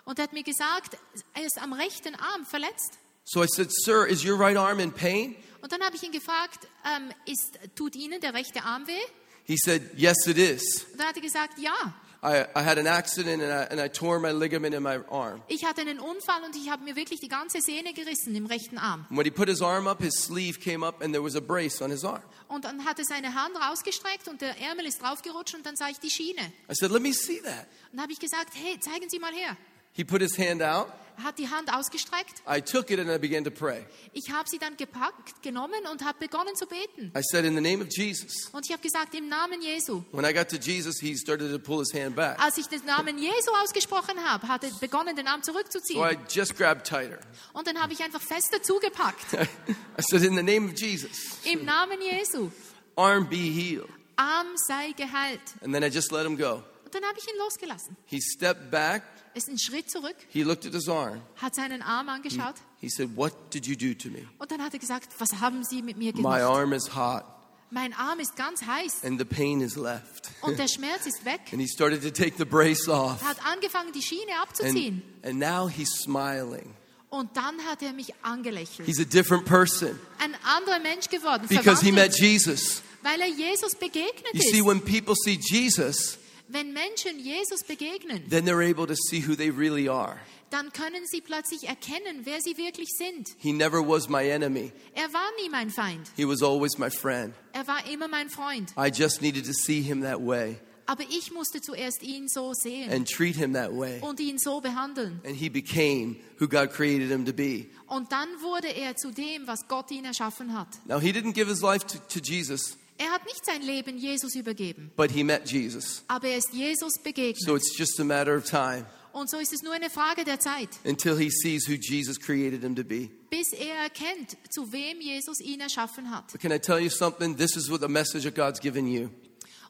Und 0.09 0.19
er 0.19 0.23
hat 0.23 0.33
mir 0.33 0.43
gesagt, 0.43 0.97
er 1.35 1.45
ist 1.45 1.61
am 1.61 1.75
rechten 1.75 2.15
Arm 2.15 2.47
verletzt. 2.47 2.99
So 3.25 3.43
I 3.45 3.47
said, 3.47 3.71
Sir, 3.71 4.07
is 4.07 4.25
your 4.25 4.39
right 4.41 4.57
arm 4.57 4.81
in 4.81 4.91
pain? 4.91 5.37
Und 5.61 5.71
dann 5.71 5.83
habe 5.83 5.97
ich 5.97 6.03
ihn 6.03 6.13
gefragt, 6.13 6.67
ähm, 6.97 7.13
ist, 7.27 7.59
tut 7.77 7.95
Ihnen 7.95 8.19
der 8.23 8.33
rechte 8.33 8.63
Arm 8.63 8.87
weh? 8.87 8.99
He 9.45 9.59
said, 9.59 9.83
Yes, 9.99 10.27
it 10.27 10.39
is. 10.39 10.87
Und 10.93 10.99
dann 10.99 11.09
hat 11.09 11.17
er 11.17 11.21
gesagt, 11.21 11.59
ja. 11.59 11.75
I, 12.23 12.47
I 12.59 12.65
had 12.65 12.79
an 12.79 12.87
accident 12.87 13.43
and 13.43 13.53
I, 13.53 13.71
and 13.71 13.79
I 13.79 13.89
tore 13.89 14.19
my 14.19 14.31
ligament 14.33 14.75
in 14.75 14.83
my 14.83 14.99
arm. 15.11 15.43
Ich 15.47 15.67
hatte 15.67 15.83
einen 15.83 16.01
Unfall 16.01 16.43
und 16.43 16.57
ich 16.57 16.71
habe 16.71 16.85
mir 16.85 16.97
wirklich 16.97 17.21
die 17.21 17.29
ganze 17.29 17.61
Sehne 17.61 17.93
gerissen 17.93 18.35
im 18.35 18.47
rechten 18.47 18.79
Arm. 18.79 19.05
And 19.11 19.19
when 19.19 19.27
he 19.27 19.31
put 19.31 19.49
his 19.49 19.61
arm 19.61 19.87
up, 19.87 20.01
his 20.03 20.15
sleeve 20.15 20.59
came 20.59 20.87
up 20.87 21.03
and 21.03 21.13
there 21.13 21.23
was 21.23 21.37
a 21.37 21.41
brace 21.41 21.83
on 21.83 21.91
his 21.91 22.03
arm. 22.03 22.23
Und 22.49 22.65
dann 22.65 22.87
hat 22.87 22.99
er 22.99 23.05
seine 23.05 23.35
Hand 23.35 23.55
rausgestreckt 23.57 24.27
und 24.27 24.41
der 24.41 24.59
Ärmel 24.59 24.87
ist 24.87 25.03
draufgerutscht 25.03 25.55
und 25.55 25.67
dann 25.67 25.77
sah 25.77 25.91
ich 25.91 25.99
die 25.99 26.09
Schiene. 26.09 26.51
I 26.71 26.75
said, 26.75 26.91
Let 26.91 27.03
me 27.03 27.13
see 27.13 27.43
that. 27.43 27.67
Und 27.93 27.99
dann 27.99 28.03
habe 28.05 28.13
ich 28.13 28.19
gesagt, 28.19 28.55
hey, 28.55 28.81
zeigen 28.81 29.11
Sie 29.11 29.19
mal 29.19 29.35
her. 29.35 29.55
He 29.93 30.05
put 30.05 30.20
his 30.20 30.39
hand 30.39 30.62
out. 30.62 30.89
Er 31.18 31.24
hat 31.24 31.39
die 31.39 31.49
Hand 31.51 31.68
ausgestreckt. 31.74 32.43
I 32.49 32.61
took 32.61 32.91
it 32.91 33.01
and 33.01 33.11
I 33.11 33.18
began 33.18 33.43
to 33.43 33.51
pray. 33.51 33.84
Ich 34.12 34.30
habe 34.30 34.49
sie 34.49 34.59
dann 34.59 34.76
gepackt, 34.76 35.43
genommen 35.43 35.84
und 35.91 36.05
habe 36.05 36.16
begonnen 36.20 36.55
zu 36.55 36.66
beten. 36.66 37.11
I 37.16 37.22
said, 37.22 37.45
In 37.45 37.57
the 37.57 37.61
name 37.61 37.82
of 37.82 37.89
Jesus. 37.91 38.49
Und 38.53 38.64
ich 38.64 38.72
habe 38.72 38.80
gesagt, 38.82 39.14
im 39.16 39.28
Namen 39.28 39.61
Jesu. 39.61 40.05
When 40.12 40.24
I 40.24 40.32
got 40.32 40.49
to 40.51 40.57
Jesus, 40.57 41.01
he 41.01 41.16
started 41.16 41.51
to 41.51 41.59
pull 41.59 41.80
his 41.80 41.93
hand 41.93 42.14
back. 42.14 42.39
Als 42.41 42.57
ich 42.57 42.68
den 42.68 42.84
Namen 42.84 43.18
Jesu 43.18 43.51
ausgesprochen 43.64 44.22
habe, 44.24 44.47
hat 44.47 44.62
er 44.62 44.70
begonnen, 44.80 45.16
den 45.16 45.26
Arm 45.26 45.43
So 45.43 45.51
zurückzuziehen. 45.51 46.01
I 46.01 46.16
just 46.30 46.57
grabbed 46.57 46.86
tighter. 46.86 47.18
Und 47.53 47.66
dann 47.66 47.82
habe 47.82 47.93
ich 47.93 48.01
einfach 48.01 48.22
fester 48.22 48.62
zugepackt. 48.62 49.32
I 49.34 50.03
said, 50.03 50.22
In 50.22 50.36
the 50.36 50.43
name 50.45 50.66
of 50.70 50.78
Jesus, 50.78 51.11
Im 51.45 51.64
Namen 51.64 51.99
Jesu. 52.01 52.51
arm 52.95 53.28
be 53.28 53.36
healed. 53.36 53.89
Arm 54.14 54.49
sei 54.68 54.93
geheilt. 54.97 55.41
And 55.62 55.74
then 55.74 55.82
I 55.82 55.89
just 55.89 56.12
let 56.12 56.24
him 56.24 56.36
go. 56.36 56.62
Und 56.89 56.95
dann 56.95 57.05
habe 57.05 57.18
ich 57.18 57.24
ihn 57.28 57.39
losgelassen. 57.39 57.99
He 58.07 58.18
stepped 58.18 58.70
back. 58.70 59.03
Ist 59.34 59.47
einen 59.49 59.59
Schritt 59.59 59.91
zurück, 59.91 60.16
He 60.30 60.43
looked 60.43 60.64
at 60.64 60.72
his 60.72 60.89
arm. 60.89 61.20
hat 61.36 61.55
seinen 61.55 61.82
Arm 61.82 62.09
angeschaut 62.09 62.55
He 62.80 62.89
said, 62.89 63.14
What 63.14 63.34
did 63.53 63.66
you 63.66 63.76
do 63.76 63.93
to 63.93 64.09
me? 64.09 64.26
und 64.39 64.51
dann 64.51 64.62
hat 64.62 64.72
er 64.72 64.78
gesagt, 64.78 65.09
was 65.18 65.34
haben 65.39 65.62
Sie 65.64 65.82
mit 65.82 65.99
mir 65.99 66.14
My 66.16 66.41
arm 66.41 66.72
is 66.72 66.97
hot 66.97 67.24
Mein 67.70 67.93
Arm 67.93 68.20
ist 68.20 68.36
ganz 68.36 68.62
heiß 68.62 69.05
and 69.05 69.18
the 69.18 69.26
pain 69.26 69.61
is 69.61 69.76
left. 69.76 70.30
und 70.41 70.59
der 70.59 70.66
Schmerz 70.66 71.05
ist 71.05 71.26
weg. 71.26 71.41
And 71.53 71.61
he 71.61 71.68
started 71.68 72.01
to 72.03 72.11
take 72.11 72.39
the 72.39 72.47
brace 72.47 72.89
off. 72.89 73.20
Er 73.20 73.28
hat 73.28 73.45
angefangen, 73.45 73.93
die 73.93 74.01
Schiene 74.01 74.32
abzuziehen. 74.41 75.03
And, 75.22 75.26
and 75.26 75.39
now 75.39 75.68
he's 75.68 75.91
smiling. 75.91 76.74
Und 77.11 77.36
dann 77.36 77.62
hat 77.66 77.82
er 77.82 77.93
mich 77.93 78.14
angelächelt. 78.22 78.89
He's 78.89 78.99
a 78.99 79.05
different 79.05 79.45
person 79.45 80.01
Ein 80.18 80.34
anderer 80.57 80.78
Mensch 80.78 81.11
geworden, 81.11 81.47
because 81.49 81.84
he 81.84 81.93
met 81.93 82.18
Jesus. 82.18 82.82
weil 83.03 83.20
er 83.20 83.28
Jesus 83.28 83.74
begegnet 83.74 84.32
You 84.32 84.41
see, 84.41 84.64
when 84.64 84.80
people 84.80 85.14
see 85.14 85.39
Jesus, 85.39 86.16
Wenn 86.49 86.73
Menschen 86.73 87.19
Jesus 87.21 87.63
begegnen, 87.63 88.29
then 88.31 88.45
they're 88.47 88.63
able 88.63 88.87
to 88.87 88.95
see 88.95 89.21
who 89.21 89.35
they 89.37 89.51
really 89.51 89.89
are. 89.89 90.19
dann 90.51 90.73
können 90.73 91.05
sie 91.07 91.21
plötzlich 91.21 91.69
erkennen, 91.69 92.25
wer 92.25 92.41
sie 92.41 92.57
wirklich 92.57 92.89
sind. 92.97 93.29
He 93.39 93.53
never 93.53 93.87
was 93.87 94.09
my 94.09 94.27
enemy, 94.27 94.73
Er 94.95 95.13
war 95.13 95.29
nie 95.43 95.51
mein 95.51 95.69
Feind. 95.71 96.09
he 96.17 96.25
was 96.27 96.43
always 96.43 96.79
my 96.79 96.89
friend. 96.91 97.35
Er 97.53 97.67
war 97.67 97.85
immer 97.93 98.09
mein 98.09 98.31
Freund. 98.31 98.73
I 98.79 98.89
just 98.91 99.21
needed 99.21 99.45
to 99.45 99.53
see 99.53 99.83
him 99.83 100.01
that 100.03 100.21
way 100.25 100.57
Aber 100.87 101.05
ich 101.11 101.31
musste 101.33 101.61
zuerst 101.61 102.03
ihn 102.03 102.29
so 102.29 102.55
sehen 102.55 102.91
and 102.91 103.07
treat 103.07 103.37
him 103.37 103.53
that 103.53 103.71
way. 103.77 104.01
und 104.01 104.19
ihn 104.21 104.39
so 104.39 104.63
behandeln. 104.63 105.21
And 105.27 105.37
he 105.37 105.51
became 105.51 106.17
who 106.41 106.49
God 106.49 106.71
created 106.71 107.11
him 107.11 107.27
to 107.27 107.35
be. 107.35 107.67
Und 107.89 108.11
dann 108.11 108.29
wurde 108.41 108.69
er 108.69 108.97
zu 108.97 109.11
dem, 109.11 109.47
was 109.47 109.69
Gott 109.69 109.91
ihn 109.91 110.07
erschaffen 110.07 110.55
hat. 110.59 110.69
Now, 110.87 110.99
he 110.99 111.11
didn't 111.13 111.35
give 111.35 111.47
his 111.51 111.61
life 111.61 111.87
to, 111.87 111.99
to 112.09 112.21
Jesus, 112.21 112.78
Er 112.99 113.11
hat 113.11 113.25
nicht 113.27 113.45
sein 113.45 113.63
Leben 113.63 113.97
Jesus 113.97 114.35
übergeben, 114.35 114.91
but 114.97 115.11
he 115.11 115.23
met 115.25 115.51
Jesus. 115.51 116.03
aber 116.09 116.29
er 116.29 116.39
ist 116.39 116.53
Jesus 116.53 116.95
begegnet. 117.03 117.41
So 117.41 117.57
it's 117.57 117.77
just 117.79 117.99
a 118.01 118.05
matter 118.05 118.37
of 118.37 118.45
time 118.45 118.87
Und 119.13 119.31
so 119.31 119.39
ist 119.39 119.53
es 119.53 119.63
nur 119.63 119.73
eine 119.73 119.89
Frage 119.91 120.25
der 120.25 120.39
Zeit, 120.41 120.69
until 120.85 121.17
he 121.17 121.31
sees 121.31 121.69
who 121.69 121.75
Jesus 121.75 122.19
created 122.21 122.63
him 122.63 122.75
to 122.77 122.85
be. 122.85 123.09
bis 123.31 123.53
er 123.53 123.75
erkennt, 123.85 124.37
zu 124.51 124.71
wem 124.73 125.01
Jesus 125.01 125.41
ihn 125.41 125.61
erschaffen 125.61 126.11
hat. 126.11 126.31
But 126.33 126.41
can 126.41 126.53
I 126.53 126.59
tell 126.59 126.79
you 126.81 126.91
something? 126.91 127.37
This 127.37 127.57
is 127.57 127.71
what 127.71 127.81
the 127.81 127.89
message 127.89 128.25
that 128.25 128.35
God's 128.35 128.61
given 128.61 128.87
you. 128.87 129.09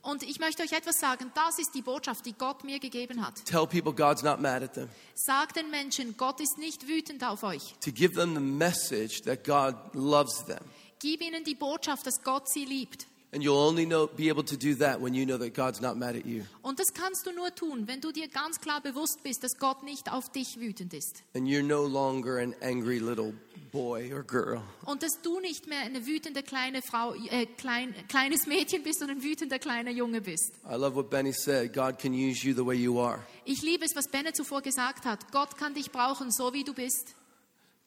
Und 0.01 0.23
ich 0.23 0.39
möchte 0.39 0.63
euch 0.63 0.73
etwas 0.73 0.99
sagen, 1.01 1.31
das 1.35 1.59
ist 1.59 1.71
die 1.75 1.83
Botschaft, 1.83 2.25
die 2.25 2.33
Gott 2.33 2.63
mir 2.65 2.79
gegeben 2.79 3.25
hat. 3.27 3.45
Tell 3.45 3.67
people 3.67 3.93
God's 3.93 4.23
not 4.23 4.41
mad 4.41 4.63
at 4.65 4.75
them. 4.75 4.89
Sagt 5.15 5.57
den 5.57 5.71
Menschen, 5.71 6.17
Gott 6.17 6.41
ist 6.41 6.57
nicht 6.57 6.87
wütend 6.89 7.25
auf 7.25 7.43
euch. 7.43 7.75
To 7.85 7.91
give 7.93 8.15
them 8.15 8.35
the 8.35 8.41
message 8.41 9.23
that 9.23 9.45
God 9.45 9.75
loves 9.95 10.45
them. 10.47 10.61
Gib 11.01 11.21
ihnen 11.21 11.45
die 11.45 11.55
Botschaft, 11.57 12.07
dass 12.07 12.23
Gott 12.23 12.49
sie 12.49 12.65
liebt. 12.65 13.07
And 13.31 13.43
you'll 13.43 13.59
only 13.59 13.85
know, 13.85 14.07
be 14.07 14.31
able 14.31 14.43
to 14.45 14.57
do 14.57 14.75
that 14.77 15.03
when 15.03 15.13
you 15.13 15.27
know 15.27 15.37
that 15.37 15.55
God's 15.55 15.83
not 15.83 15.99
mad 15.99 16.17
at 16.17 16.25
you. 16.25 16.45
Und 16.63 16.79
das 16.79 16.95
kannst 16.95 17.27
du 17.27 17.33
nur 17.33 17.55
tun, 17.55 17.87
wenn 17.87 18.01
du 18.01 18.11
dir 18.11 18.29
ganz 18.29 18.59
klar 18.59 18.81
bewusst 18.81 19.23
bist, 19.23 19.45
dass 19.45 19.59
Gott 19.59 19.83
nicht 19.83 20.11
auf 20.11 20.31
dich 20.31 20.59
wütend 20.59 20.95
ist. 20.95 21.23
And 21.35 21.47
you're 21.47 21.63
no 21.63 21.87
longer 21.87 22.39
an 22.39 22.55
angry 22.63 22.99
little 22.99 23.35
boy 23.71 24.13
or 24.15 24.23
girl. 24.23 24.63
Und 24.87 25.03
dass 25.03 25.21
du 25.21 25.41
nicht 25.41 25.67
mehr 25.67 25.81
eine 25.81 26.07
wütende 26.07 26.43
kleine 26.43 26.81
Frau, 26.81 27.15
äh, 27.15 27.45
klein, 27.45 27.95
kleines 28.09 28.47
Mädchen 28.47 28.83
bist, 28.83 29.01
sondern 29.01 29.19
ein 29.19 29.23
wütender 29.23 29.59
kleiner 29.59 29.91
Junge 29.91 30.23
bist. 30.23 30.55
I 30.65 30.77
love 30.77 30.95
what 30.95 31.11
Benny 31.11 31.35
said. 31.35 31.75
God 31.75 31.99
can 31.99 32.15
use 32.15 32.47
you 32.47 32.55
the 32.55 32.65
way 32.65 32.77
you 32.77 32.99
are. 32.99 33.21
Ich 33.45 33.61
liebe 33.61 33.85
es, 33.85 33.95
was 33.95 34.09
Benne 34.09 34.33
zuvor 34.33 34.63
gesagt 34.63 35.05
hat. 35.05 35.31
Gott 35.33 35.57
kann 35.59 35.75
dich 35.75 35.91
brauchen, 35.91 36.31
so 36.31 36.55
wie 36.55 36.65
du 36.65 36.73
bist. 36.73 37.15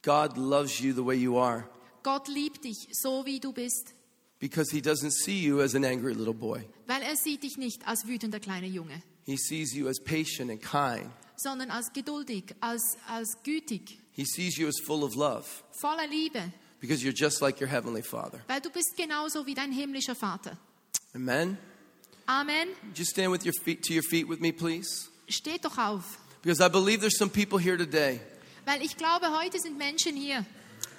God 0.04 0.38
loves 0.38 0.80
you 0.80 0.94
the 0.94 1.04
way 1.06 1.16
you 1.16 1.38
are 1.38 1.68
Gott 2.04 2.28
liebt 2.28 2.64
dich, 2.64 2.88
so 2.92 3.26
wie 3.26 3.39
du 3.39 3.54
bist. 3.54 3.94
Because 4.42 4.70
he 4.72 4.82
doesn't 4.82 5.12
see 5.14 5.39
you 5.39 5.62
as 5.62 5.74
an 5.76 5.86
angry 5.86 6.14
little 6.14 6.34
boy. 6.34 6.66
Weil 6.88 7.02
er 7.04 7.16
sieht 7.16 7.44
dich 7.44 7.58
nicht 7.58 7.88
als 7.88 8.06
wütender 8.06 8.42
kleiner 8.42 8.68
Junge, 8.68 9.02
He 9.24 9.38
sees 9.38 9.74
you 9.74 9.88
as 9.88 10.00
patient 10.00 10.52
and 10.52 10.62
kind. 10.62 11.10
sondern 11.38 11.72
als 11.72 11.94
geduldig, 11.94 12.54
als, 12.60 12.98
als 13.08 13.38
gütig, 13.44 13.98
He 14.12 14.26
sees 14.26 14.58
you 14.58 14.68
as 14.68 14.78
full 14.86 15.04
of 15.04 15.16
love 15.16 15.46
voller 15.80 16.08
Liebe. 16.08 16.52
because 16.82 17.02
you're 17.04 17.14
just 17.16 17.39
like 17.42 17.62
your 17.62 17.70
heavenly 17.70 18.02
Father. 18.02 18.42
Weil 18.48 18.60
du 18.60 18.70
bist 18.70 18.98
genauso 18.98 19.46
wie 19.46 19.54
dein 19.54 19.72
himmlischer 19.72 20.16
Vater. 20.16 20.58
Amen. 21.16 21.58
Amen. 22.28 22.68
Would 22.88 22.98
you 23.00 23.06
stand 23.06 23.32
with 23.32 23.46
your 23.46 23.54
feet 23.54 23.84
to 23.84 23.94
your 23.94 24.04
feet 24.04 24.28
with 24.28 24.39
me, 24.39 24.52
please? 24.52 25.08
Steht 25.30 25.64
doch 25.66 25.78
auf. 25.78 26.18
Because 26.42 26.60
I 26.62 26.70
believe 26.70 27.00
there's 27.02 27.18
some 27.18 27.30
people 27.30 27.60
here 27.60 27.78
today. 27.78 28.20
Weil 28.66 28.82
ich 28.82 28.96
glaube, 28.98 29.28
heute 29.38 29.60
sind 29.60 29.78
Menschen 29.78 30.16
hier. 30.16 30.46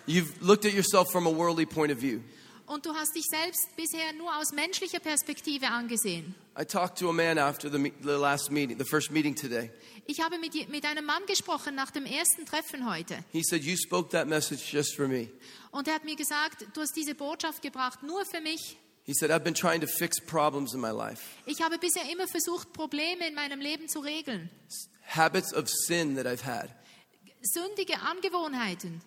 You've 0.06 0.32
looked 0.40 0.64
at 0.66 0.72
yourself 0.74 1.10
from 1.10 1.26
a 1.26 1.30
worldly 1.30 1.64
point 1.66 1.90
of 1.92 1.98
view. 1.98 2.20
Und 2.72 2.86
du 2.86 2.94
hast 2.94 3.14
dich 3.14 3.26
selbst 3.28 3.76
bisher 3.76 4.14
nur 4.14 4.34
aus 4.38 4.52
menschlicher 4.52 4.98
Perspektive 4.98 5.66
angesehen. 5.68 6.34
I 6.58 6.64
talked 6.64 6.98
to 7.00 7.10
a 7.10 7.12
man 7.12 7.36
after 7.38 7.70
the, 7.70 7.76
me- 7.76 7.92
the 8.02 8.12
last 8.16 8.50
meeting, 8.50 8.78
the 8.78 8.84
first 8.84 9.10
meeting 9.10 9.34
today. 9.34 9.70
Ich 10.06 10.20
habe 10.22 10.38
mit, 10.38 10.54
mit 10.70 10.84
einem 10.86 11.04
Mann 11.04 11.22
gesprochen 11.26 11.74
nach 11.74 11.90
dem 11.90 12.06
ersten 12.06 12.46
Treffen 12.46 12.88
heute. 12.90 13.18
He 13.30 13.42
said, 13.44 13.62
You 13.62 13.76
spoke 13.76 14.08
that 14.12 14.26
message 14.26 14.72
just 14.72 14.96
for 14.96 15.06
me. 15.06 15.28
Und 15.70 15.86
er 15.86 15.94
hat 15.96 16.04
mir 16.04 16.16
gesagt, 16.16 16.64
du 16.74 16.80
hast 16.80 16.96
diese 16.96 17.14
Botschaft 17.14 17.60
gebracht, 17.60 18.02
nur 18.02 18.24
für 18.24 18.40
mich. 18.40 18.78
He 19.04 19.12
said, 19.12 19.30
I've 19.30 19.44
been 19.44 19.54
trying 19.54 19.80
to 19.82 19.86
fix 19.86 20.18
problems 20.24 20.72
in 20.72 20.80
my 20.80 20.92
life, 20.92 21.20
Ich 21.44 21.60
habe 21.60 21.76
bisher 21.78 22.10
immer 22.10 22.26
versucht, 22.26 22.72
Probleme 22.72 23.28
in 23.28 23.34
meinem 23.34 23.60
Leben 23.60 23.88
zu 23.88 24.00
regeln. 24.00 24.48
habits 25.14 25.52
of 25.52 25.68
sin 25.68 26.16
that 26.16 26.24
I've 26.26 26.44
had. 26.46 26.70
Sündige 27.42 28.00
Angewohnheiten. 28.00 29.02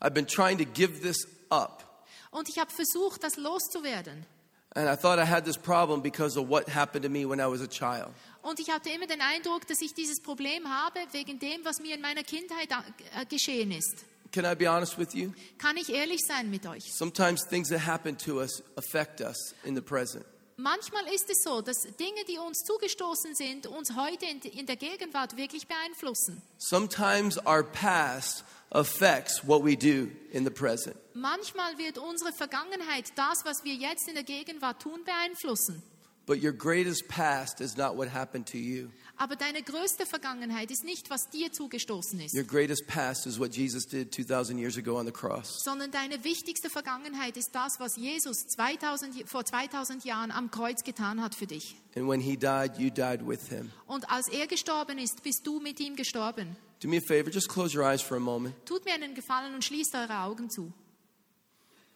I've 0.00 0.12
been 0.12 0.26
trying 0.26 0.58
to 0.58 0.64
give 0.66 1.00
this 1.00 1.26
up. 1.50 1.84
Und 2.30 2.48
ich 2.48 2.58
habe 2.58 2.70
versucht, 2.70 3.22
das 3.24 3.36
loszuwerden. 3.36 4.26
And 4.74 4.86
I 4.86 4.96
thought 4.96 5.18
I 5.18 5.24
had 5.24 5.44
this 5.44 5.56
problem 5.56 6.02
because 6.02 6.38
of 6.38 6.48
what 6.48 6.68
happened 6.68 7.02
to 7.04 7.10
me 7.10 7.28
when 7.28 7.40
I 7.40 7.46
was 7.46 7.62
a 7.62 7.66
child. 7.66 8.10
Und 8.42 8.60
ich 8.60 8.70
hatte 8.70 8.90
immer 8.90 9.06
den 9.06 9.20
Eindruck, 9.20 9.66
dass 9.66 9.80
ich 9.80 9.94
dieses 9.94 10.20
Problem 10.20 10.68
habe 10.68 11.00
wegen 11.12 11.38
dem, 11.38 11.64
was 11.64 11.80
mir 11.80 11.94
in 11.94 12.00
meiner 12.00 12.22
Kindheit 12.22 12.68
äh, 12.70 13.24
geschehen 13.26 13.72
ist. 13.72 14.04
Can 14.30 14.44
I 14.44 14.54
be 14.54 14.70
honest 14.70 14.98
with 14.98 15.14
you? 15.14 15.32
Kann 15.56 15.76
ich 15.78 15.88
ehrlich 15.88 16.20
sein 16.26 16.50
mit 16.50 16.66
euch? 16.66 16.84
Sometimes 16.92 17.46
things 17.48 17.70
that 17.70 17.86
happen 17.86 18.16
to 18.18 18.40
us 18.40 18.62
affect 18.76 19.20
us 19.22 19.54
in 19.64 19.74
the 19.74 19.80
present. 19.80 20.24
Manchmal 20.60 21.06
ist 21.14 21.30
es 21.30 21.42
so, 21.44 21.62
dass 21.62 21.82
Dinge, 21.82 22.24
die 22.28 22.36
uns 22.36 22.64
zugestoßen 22.64 23.34
sind, 23.36 23.68
uns 23.68 23.94
heute 23.94 24.26
in, 24.26 24.40
in 24.40 24.66
der 24.66 24.74
Gegenwart 24.74 25.36
wirklich 25.36 25.68
beeinflussen. 25.68 26.42
Sometimes 26.58 27.38
our 27.46 27.62
past 27.62 28.44
affects 28.70 29.42
what 29.46 29.64
we 29.64 29.76
do 29.76 30.08
in 30.32 30.44
the 30.44 30.50
present. 30.50 30.96
Manchmal 31.14 31.76
wird 31.78 31.98
unsere 31.98 32.32
Vergangenheit 32.32 33.06
das, 33.16 33.44
was 33.44 33.64
wir 33.64 33.74
jetzt 33.74 34.08
in 34.08 34.14
der 34.14 34.24
Gegenwart 34.24 34.80
tun, 34.82 35.00
beeinflussen. 35.04 35.82
But 36.26 36.42
your 36.42 36.52
greatest 36.52 37.08
past 37.08 37.60
is 37.62 37.76
not 37.78 37.96
what 37.96 38.12
happened 38.12 38.46
to 38.50 38.58
you. 38.58 38.90
Aber 39.16 39.34
deine 39.34 39.62
größte 39.62 40.04
Vergangenheit 40.06 40.70
ist 40.70 40.84
nicht, 40.84 41.08
was 41.10 41.28
dir 41.30 41.50
zugestoßen 41.50 42.20
ist, 42.20 42.34
Your 42.36 42.44
greatest 42.44 42.86
past 42.86 43.26
is 43.26 43.40
what 43.40 43.56
Jesus 43.56 43.84
did 43.86 44.12
2,000 44.14 44.58
years 44.58 44.76
ago 44.76 44.98
on 44.98 45.06
the 45.06 45.10
cross. 45.12 45.58
sondern 45.64 45.90
deine 45.90 46.22
wichtigste 46.24 46.68
Vergangenheit 46.68 47.36
ist 47.38 47.50
das, 47.54 47.80
was 47.80 47.96
Jesus 47.96 48.46
2000, 48.46 49.28
vor 49.28 49.44
2000 49.44 50.04
Jahren 50.04 50.30
am 50.30 50.50
Kreuz 50.50 50.84
getan 50.84 51.22
hat 51.22 51.34
für 51.34 51.46
dich. 51.46 51.74
And 51.96 52.06
when 52.06 52.20
he 52.20 52.36
died, 52.36 52.78
you 52.78 52.90
died 52.90 53.26
with 53.26 53.48
him. 53.48 53.72
Und 53.86 54.08
als 54.10 54.28
er 54.28 54.46
gestorben 54.46 54.98
ist, 54.98 55.22
bist 55.22 55.46
du 55.46 55.58
mit 55.60 55.80
ihm 55.80 55.96
gestorben. 55.96 56.54
Do 56.80 56.88
me 56.88 56.98
a 56.98 57.00
favor, 57.00 57.30
just 57.30 57.48
close 57.48 57.74
your 57.74 57.84
eyes 57.84 58.02
for 58.02 58.16
a 58.16 58.20
moment. 58.20 58.54
Tut 58.64 58.84
mir 58.84 58.94
einen 58.94 59.14
Gefallen 59.14 59.54
und 59.54 59.64
schließt 59.64 59.94
eure 59.94 60.20
Augen 60.20 60.48
zu. 60.48 60.72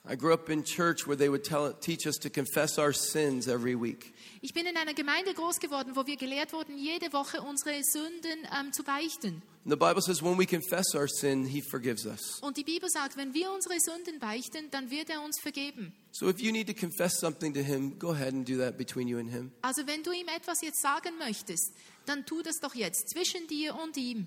I 0.04 0.16
grew 0.16 0.32
up 0.32 0.48
in 0.48 0.64
church 0.64 1.06
where 1.06 1.16
they 1.16 1.28
would 1.28 1.44
tell, 1.44 1.72
teach 1.74 2.06
us 2.08 2.16
to 2.16 2.28
confess 2.28 2.76
our 2.76 2.92
sins 2.92 3.46
every 3.46 3.76
week. 3.76 4.12
Ich 4.40 4.52
bin 4.52 4.66
in 4.66 4.76
einer 4.76 4.94
Gemeinde 4.94 5.32
groß 5.32 5.60
geworden, 5.60 5.94
wo 5.94 6.04
wir 6.06 6.16
gelehrt 6.16 6.52
wurden, 6.52 6.76
jede 6.76 7.12
Woche 7.12 7.40
unsere 7.40 7.80
Sünden 7.84 8.48
ähm, 8.58 8.72
zu 8.72 8.82
beichten. 8.82 9.42
And 9.64 9.70
the 9.70 9.76
Bible 9.76 10.02
says 10.02 10.20
when 10.20 10.36
we 10.36 10.44
confess 10.44 10.92
our 10.96 11.06
sin, 11.06 11.46
he 11.46 11.62
forgives 11.62 12.04
us. 12.04 12.40
Und 12.40 12.56
die 12.56 12.64
Bibel 12.64 12.90
sagt, 12.90 13.16
wenn 13.16 13.32
wir 13.32 13.52
unsere 13.52 13.78
Sünden 13.78 14.18
beichten, 14.18 14.68
dann 14.72 14.90
wird 14.90 15.08
er 15.08 15.22
uns 15.22 15.38
vergeben. 15.38 15.92
So 16.10 16.28
if 16.28 16.40
you 16.40 16.50
need 16.50 16.66
to 16.66 16.74
confess 16.74 17.20
something 17.20 17.54
to 17.54 17.60
him, 17.60 17.96
go 18.00 18.10
ahead 18.10 18.32
and 18.34 18.48
do 18.48 18.58
that 18.58 18.76
between 18.76 19.06
you 19.06 19.18
and 19.18 19.30
him. 19.30 19.52
Also 19.62 19.86
wenn 19.86 20.02
du 20.02 20.10
ihm 20.10 20.26
etwas 20.26 20.62
jetzt 20.62 20.82
sagen 20.82 21.16
möchtest, 21.18 21.72
dann 22.06 22.26
tu 22.26 22.42
das 22.42 22.58
doch 22.58 22.74
jetzt 22.74 23.10
zwischen 23.10 23.46
dir 23.46 23.76
und 23.76 23.96
ihm. 23.96 24.26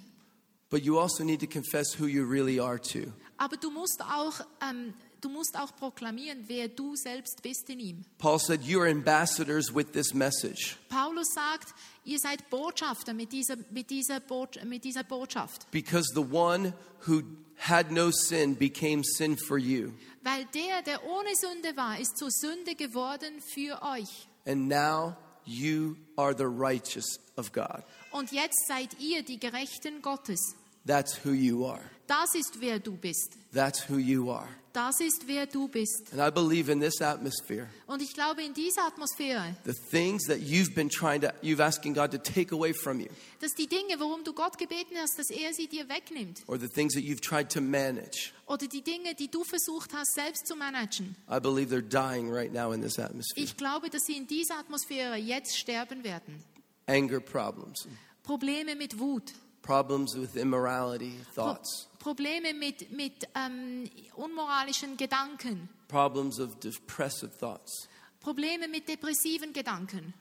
But 0.76 0.84
you 0.84 1.00
also 1.00 1.24
need 1.24 1.40
to 1.40 1.48
confess 1.48 1.94
who 1.98 2.06
you 2.06 2.26
really 2.26 2.60
are 2.60 2.78
too. 2.78 3.14
Aber 3.38 3.56
du 3.56 3.72
musst 3.72 4.02
auch, 4.02 4.42
ähm, 4.62 4.94
du 5.22 5.30
musst 5.30 5.58
auch 5.58 5.74
proklamieren, 5.78 6.44
wer 6.48 6.68
du 6.68 6.98
selbst 6.98 7.42
bist 7.42 7.70
in 7.70 7.80
ihm. 7.80 8.06
Paul 8.18 8.40
said, 8.40 8.62
You 8.62 8.82
are 8.82 8.90
ambassadors 8.92 9.74
with 9.74 9.94
this 9.94 10.14
message 10.14 10.76
Paulus 10.90 11.28
sagt, 11.34 11.74
ihr 12.04 12.20
seid 12.20 12.50
Botschafter 12.50 13.14
mit 13.14 13.32
dieser, 13.32 13.56
mit 13.72 13.90
dieser, 13.90 14.20
Bot, 14.20 14.62
mit 14.66 14.84
dieser 14.84 15.06
Botschaft. 15.06 15.72
because 15.72 16.12
the 16.14 16.20
one 16.20 16.74
who 17.08 17.24
had 17.56 17.90
no 17.90 18.12
sin 18.12 18.54
became 18.56 19.02
sin 19.02 19.38
for 19.38 19.58
you. 19.58 19.94
Weil 20.24 20.44
der, 20.54 20.82
der 20.82 21.06
ohne 21.06 21.30
Sünde 21.36 21.78
war, 21.78 21.98
ist 21.98 22.18
zur 22.18 22.32
Sünde 22.32 22.76
geworden 22.76 23.42
für 23.54 23.82
euch. 23.82 24.28
And 24.46 24.68
now 24.68 25.16
you 25.46 25.96
are 26.18 26.36
the 26.36 26.44
righteous 26.46 27.18
of 27.38 27.54
God. 27.54 27.82
Und 28.12 28.32
jetzt 28.32 28.66
seid 28.68 28.98
ihr 29.00 29.24
die 29.24 29.40
Gerechten 29.40 30.02
Gottes. 30.02 30.56
That's 30.86 31.18
who 31.26 31.32
you 31.32 31.66
are. 31.66 31.82
Das 32.08 32.36
ist, 32.36 32.60
wer 32.62 32.78
du 32.80 32.96
bist. 32.96 33.34
That's 33.54 33.90
who 33.90 33.98
you 33.98 34.30
are. 34.32 34.48
Das 34.74 35.00
ist, 35.00 35.26
wer 35.28 35.46
du 35.48 35.70
bist. 35.70 36.12
And 36.12 36.20
I 36.22 36.30
believe 36.30 36.70
in 36.70 36.82
this 36.82 37.02
atmosphere, 37.02 37.68
Und 37.88 38.02
ich 38.02 38.14
glaube, 38.14 38.44
in 38.44 38.54
dieser 38.54 38.86
Atmosphäre, 38.86 39.56
the 39.64 39.74
things 39.74 40.26
that 40.26 40.40
you've 40.40 40.76
been 40.76 40.90
trying 40.90 41.22
to, 41.22 41.30
you've 41.42 41.62
asking 41.64 41.94
God 41.94 42.12
to 42.12 42.18
take 42.18 42.54
away 42.54 42.74
from 42.74 43.00
you, 43.00 43.08
dass 43.40 43.54
die 43.54 43.68
Dinge, 43.68 43.98
worum 44.00 44.24
du 44.26 44.34
Gott 44.34 44.58
gebeten 44.58 44.96
hast, 44.98 45.18
dass 45.18 45.30
er 45.30 45.54
sie 45.54 45.68
dir 45.68 45.88
wegnimmt. 45.88 46.44
or 46.48 46.60
the 46.60 46.68
things 46.68 46.94
that 46.94 47.04
you've 47.04 47.22
tried 47.22 47.50
to 47.50 47.62
manage, 47.62 48.34
Oder 48.48 48.68
die 48.68 48.82
Dinge, 48.84 49.16
die 49.16 49.32
du 49.32 49.46
versucht 49.46 49.94
hast, 49.94 50.14
selbst 50.14 50.46
zu 50.46 50.56
managen. 50.58 51.16
I 51.32 51.40
believe 51.40 51.74
they're 51.74 51.82
dying 51.82 52.30
right 52.30 52.54
now 52.54 52.74
in 52.74 52.82
this 52.82 53.00
atmosphere. 53.00 53.44
Ich 53.44 53.56
glaube, 53.56 53.90
dass 53.90 54.04
sie 54.06 54.18
in 54.18 54.28
dieser 54.28 54.58
Atmosphäre 54.60 55.16
jetzt 55.16 55.58
sterben 55.58 56.04
werden. 56.04 56.44
Anger 56.86 57.22
problems, 57.22 57.88
Probleme 58.24 58.76
mit 58.76 59.00
Wut, 59.00 59.32
problems 59.66 60.16
with 60.16 60.36
immorality, 60.36 61.20
Pro 61.34 61.44
thoughts, 61.44 61.88
Probleme 62.00 62.54
mit, 62.54 62.92
mit 62.92 63.28
ähm, 63.36 63.90
unmoralischen 64.16 64.96
Gedanken, 64.98 65.70
problems 65.88 66.40
of 66.40 66.60
depressive 66.60 67.32
thoughts, 67.40 67.88
Probleme 68.22 68.68
mit 68.70 68.88
depressiven 68.88 69.54
Gedanken. 69.54 70.14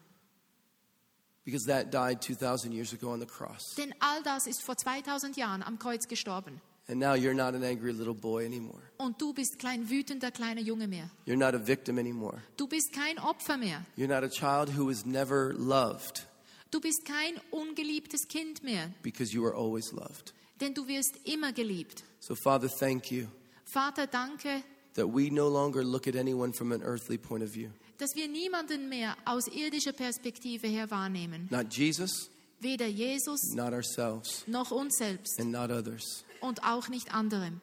because 1.44 1.66
that 1.66 1.90
died 1.90 2.22
2,000 2.22 2.72
years 2.72 2.92
ago 2.92 3.10
on 3.10 3.20
the 3.20 3.26
cross. 3.26 3.74
Denn 3.76 3.94
all 4.00 4.22
das 4.22 4.46
ist 4.46 4.62
vor 4.62 4.76
2000 4.76 5.36
Jahren 5.36 5.62
am 5.62 5.78
Kreuz 5.78 6.08
gestorben. 6.08 6.60
And 6.86 7.00
now 7.00 7.14
you're 7.14 7.34
not 7.34 7.54
an 7.54 7.64
angry 7.64 7.92
little 7.92 8.14
boy 8.14 8.44
anymore. 8.44 8.80
Und 8.98 9.18
du 9.18 9.32
bist 9.32 9.58
kein 9.58 9.88
wütender 9.88 10.30
kleiner 10.30 10.60
Junge 10.60 10.86
mehr. 10.86 11.10
You're 11.24 11.38
not 11.38 11.54
a 11.54 11.58
victim 11.58 11.98
anymore. 11.98 12.42
Du 12.58 12.66
bist 12.66 12.92
kein 12.92 13.18
Opfer 13.18 13.56
mehr. 13.56 13.84
You're 13.96 14.08
not 14.08 14.22
a 14.22 14.28
child 14.28 14.70
who 14.76 14.86
was 14.86 15.06
never 15.06 15.54
loved 15.54 16.26
Du 16.74 16.80
bist 16.80 17.04
kein 17.04 17.40
ungeliebtes 17.52 18.26
Kind 18.26 18.64
mehr. 18.64 18.90
because 19.04 19.32
you 19.32 19.40
were 19.40 19.54
always 19.54 19.92
loved. 19.92 20.34
Denn 20.60 20.74
du 20.74 20.88
wirst 20.88 21.14
immer 21.22 21.52
geliebt. 21.52 22.02
So, 22.18 22.34
Father, 22.34 22.68
thank 22.68 23.12
you 23.12 23.28
Vater, 23.64 24.08
danke, 24.08 24.64
that 24.94 25.06
we 25.06 25.30
no 25.30 25.48
longer 25.48 25.84
look 25.84 26.08
at 26.08 26.16
anyone 26.16 26.52
from 26.52 26.72
an 26.72 26.82
earthly 26.82 27.16
point 27.16 27.44
of 27.44 27.50
view. 27.50 27.70
dass 27.98 28.16
wir 28.16 28.26
niemanden 28.26 28.88
mehr 28.88 29.16
aus 29.24 29.46
irdischer 29.46 29.92
Perspektive 29.92 30.66
her 30.66 30.90
wahrnehmen. 30.90 31.46
Not 31.52 31.72
Jesus, 31.72 32.28
Weder 32.58 32.88
Jesus 32.88 33.52
not 33.54 33.72
ourselves, 33.72 34.42
noch 34.48 34.72
uns 34.72 34.96
selbst 34.96 35.38
and 35.38 35.52
not 35.52 35.70
others. 35.70 36.24
und 36.40 36.64
auch 36.64 36.88
nicht 36.88 37.14
anderem. 37.14 37.60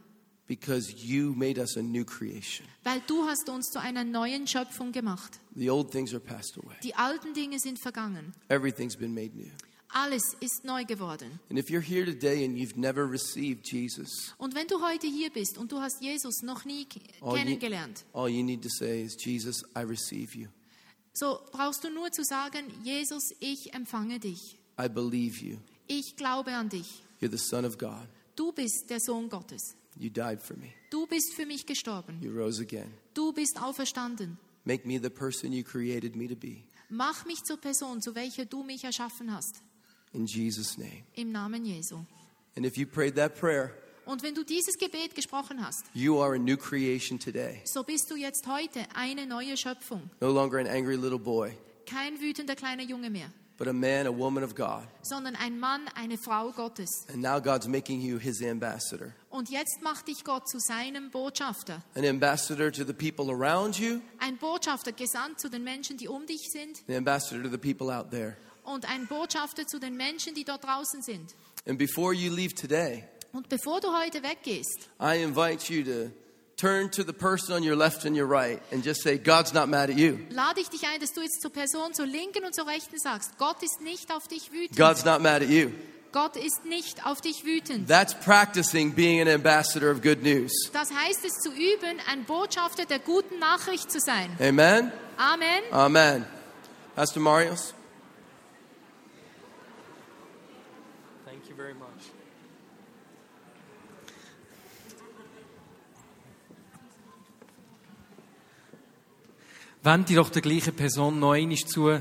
Because 0.51 0.93
you 0.97 1.33
made 1.33 1.57
us 1.57 1.77
a 1.77 1.81
new 1.81 2.03
creation. 2.03 2.67
Weil 2.83 3.01
du 3.07 3.25
hast 3.25 3.47
uns 3.47 3.69
zu 3.71 3.79
einer 3.79 4.03
neuen 4.03 4.45
Schöpfung 4.47 4.91
gemacht. 4.91 5.39
The 5.55 5.69
old 5.69 5.91
things 5.91 6.11
are 6.13 6.19
passed 6.19 6.57
away, 6.57 6.75
Die 6.83 6.93
alten 6.93 7.33
Dinge 7.33 7.57
sind 7.57 7.79
vergangen. 7.81 8.33
everything's 8.49 8.97
been 8.97 9.13
made 9.13 9.31
new. 9.33 9.49
Alles 9.93 10.35
ist 10.41 10.65
neu 10.65 10.83
geworden. 10.83 11.39
And 11.49 11.57
if 11.57 11.69
you're 11.69 11.79
here 11.81 12.03
today 12.05 12.43
and 12.43 12.57
you've 12.57 12.77
never 12.77 13.09
received 13.09 13.65
Jesus, 13.71 14.33
Und 14.37 14.53
wenn 14.53 14.67
du 14.67 14.81
heute 14.81 15.07
hier 15.07 15.29
bist 15.29 15.57
und 15.57 15.71
du 15.71 15.79
hast 15.79 16.01
Jesus 16.01 16.41
noch 16.43 16.65
nie 16.65 16.83
k- 16.83 16.99
all 17.21 17.29
you, 17.31 17.37
kennengelernt, 17.37 18.03
all 18.11 18.27
you 18.29 18.43
need 18.43 18.61
to 18.61 18.69
say 18.69 19.01
is, 19.03 19.15
Jesus, 19.17 19.63
I 19.73 19.83
receive 19.83 20.35
you. 20.37 20.47
so 21.13 21.39
brauchst 21.53 21.81
du 21.85 21.89
nur 21.89 22.11
zu 22.11 22.25
sagen, 22.25 22.65
Jesus, 22.83 23.33
ich 23.39 23.73
empfange 23.73 24.19
dich. 24.19 24.57
I 24.77 24.89
believe 24.89 25.41
you. 25.41 25.57
Ich 25.87 26.17
glaube 26.17 26.51
an 26.53 26.67
dich. 26.67 27.03
You're 27.21 27.31
the 27.31 27.37
Son 27.37 27.63
of 27.63 27.77
God. 27.77 28.05
Du 28.35 28.51
bist 28.51 28.89
der 28.89 28.99
Sohn 28.99 29.29
Gottes. 29.29 29.75
You 29.97 30.09
died 30.09 30.41
for 30.41 30.55
me. 30.57 30.73
Du 30.89 31.05
bist 31.07 31.33
für 31.33 31.45
mich 31.45 31.65
gestorben. 31.65 32.19
You 32.21 32.31
rose 32.31 32.61
again. 32.61 32.93
Du 33.13 33.31
bist 33.33 33.61
auferstanden. 33.61 34.37
Make 34.63 34.87
me 34.87 34.99
the 35.01 35.09
person 35.09 35.51
you 35.51 35.63
created 35.63 36.15
me 36.15 36.27
to 36.27 36.35
be. 36.35 36.63
Mach 36.89 37.25
mich 37.25 37.43
zur 37.43 37.57
Person, 37.57 38.01
zu 38.01 38.15
welcher 38.15 38.45
du 38.45 38.63
mich 38.63 38.83
erschaffen 38.83 39.33
hast. 39.33 39.61
In 40.13 40.25
Jesus' 40.25 40.77
name. 40.77 41.03
Im 41.15 41.31
Namen 41.31 41.65
Jesu. 41.65 41.99
And 42.55 42.65
if 42.65 42.77
you 42.77 42.85
prayed 42.85 43.15
that 43.15 43.35
prayer, 43.39 43.71
Und 44.05 44.23
wenn 44.23 44.33
du 44.35 44.43
dieses 44.43 44.77
Gebet 44.77 45.15
gesprochen 45.15 45.65
hast, 45.65 45.85
you 45.93 46.19
are 46.21 46.35
a 46.35 46.39
new 46.39 46.57
creation 46.57 47.17
today. 47.19 47.61
so 47.65 47.83
bist 47.83 48.09
du 48.11 48.15
jetzt 48.15 48.45
heute 48.47 48.85
eine 48.93 49.25
neue 49.25 49.55
Schöpfung. 49.55 50.09
No 50.19 50.31
longer 50.31 50.57
an 50.59 50.67
angry 50.67 50.95
little 50.95 51.19
boy, 51.19 51.51
Kein 51.85 52.19
wütender 52.19 52.55
kleiner 52.55 52.83
Junge 52.83 53.09
mehr, 53.09 53.31
but 53.61 53.67
a 53.67 53.73
man, 53.73 54.07
a 54.07 54.11
woman 54.11 54.43
of 54.43 54.55
God. 54.55 54.81
sondern 55.03 55.35
ein 55.35 55.59
Mann, 55.59 55.87
eine 55.93 56.17
Frau 56.17 56.51
Gottes. 56.51 57.05
And 57.13 57.21
now 57.21 57.39
God's 57.39 57.67
making 57.67 58.01
you 58.01 58.17
his 58.17 58.41
ambassador. 58.41 59.13
Und 59.29 59.51
jetzt 59.51 59.83
macht 59.83 60.07
dich 60.07 60.23
Gott 60.23 60.49
zu 60.49 60.57
seinem 60.59 61.11
Botschafter. 61.11 61.83
An 61.93 62.03
ambassador 62.03 62.71
to 62.71 62.83
the 62.83 62.93
people 62.93 63.31
around 63.31 63.77
you, 63.77 63.99
Ein 64.17 64.37
Botschafter 64.37 64.91
gesandt 64.93 65.39
zu 65.39 65.47
den 65.47 65.63
Menschen, 65.63 65.97
die 65.97 66.07
um 66.07 66.25
dich 66.25 66.49
sind. 66.51 66.81
an 66.89 66.95
ambassador 66.95 67.43
to 67.43 67.49
the 67.51 67.57
people 67.59 67.95
out 67.95 68.09
there. 68.09 68.35
Und 68.63 68.89
ein 68.89 69.05
Botschafter 69.05 69.67
zu 69.67 69.79
den 69.79 69.95
Menschen, 69.95 70.33
die 70.33 70.43
dort 70.43 70.63
draußen 70.63 71.03
sind. 71.03 71.35
And 71.67 71.77
before 71.77 72.15
you 72.15 72.33
leave 72.33 72.55
today, 72.55 73.03
Und 73.31 73.47
bevor 73.47 73.79
du 73.79 73.89
heute 73.95 74.23
weggehst, 74.23 74.89
I 74.99 75.21
invite 75.21 75.71
you 75.71 75.83
to 75.83 76.11
turn 76.61 76.89
to 76.89 77.03
the 77.03 77.13
person 77.13 77.55
on 77.55 77.63
your 77.63 77.75
left 77.75 78.05
and 78.05 78.15
your 78.15 78.27
right 78.27 78.61
and 78.71 78.83
just 78.83 79.01
say, 79.01 79.17
God's 79.17 79.51
not 79.51 79.67
mad 79.67 79.89
at 79.89 79.97
you. 79.97 80.19
lade 80.29 80.59
ich 80.59 80.69
dich 80.69 80.83
ein, 80.85 80.99
dass 80.99 81.11
du 81.11 81.21
jetzt 81.21 81.41
zur 81.41 81.51
Person 81.51 81.93
zur 81.93 82.05
linken 82.05 82.45
und 82.45 82.53
zur 82.53 82.67
rechten 82.67 82.99
sagst, 82.99 83.37
Gott 83.39 83.63
ist 83.63 83.81
nicht 83.81 84.13
auf 84.13 84.27
dich 84.27 84.51
wütend. 84.51 84.77
God's 84.77 85.03
not 85.03 85.21
mad 85.21 85.43
at 85.43 85.49
you. 85.49 85.71
Gott 86.11 86.35
ist 86.35 86.65
nicht 86.65 87.05
auf 87.05 87.21
dich 87.21 87.45
wütend. 87.45 87.87
That's 87.87 88.13
practicing 88.13 88.93
being 88.93 89.21
an 89.21 89.27
ambassador 89.27 89.89
of 89.91 90.03
good 90.03 90.21
news. 90.21 90.51
Das 90.71 90.91
heißt 90.91 91.25
es 91.25 91.33
zu 91.39 91.49
üben, 91.51 91.99
ein 92.07 92.25
Botschafter 92.25 92.85
der 92.85 92.99
guten 92.99 93.39
Nachricht 93.39 93.91
zu 93.91 93.99
sein. 93.99 94.29
Amen? 94.39 94.91
Amen. 95.17 95.63
Amen. 95.71 96.25
Pastor 96.95 97.23
Marios? 97.23 97.73
Thank 101.25 101.49
you 101.49 101.55
very 101.55 101.73
much. 101.73 102.11
Wendet 109.83 110.11
ihr 110.11 110.17
doch 110.17 110.29
der 110.29 110.43
gleichen 110.43 110.75
Person 110.75 111.19
noch 111.19 111.31
einmal 111.31 111.57
zu, 111.57 111.99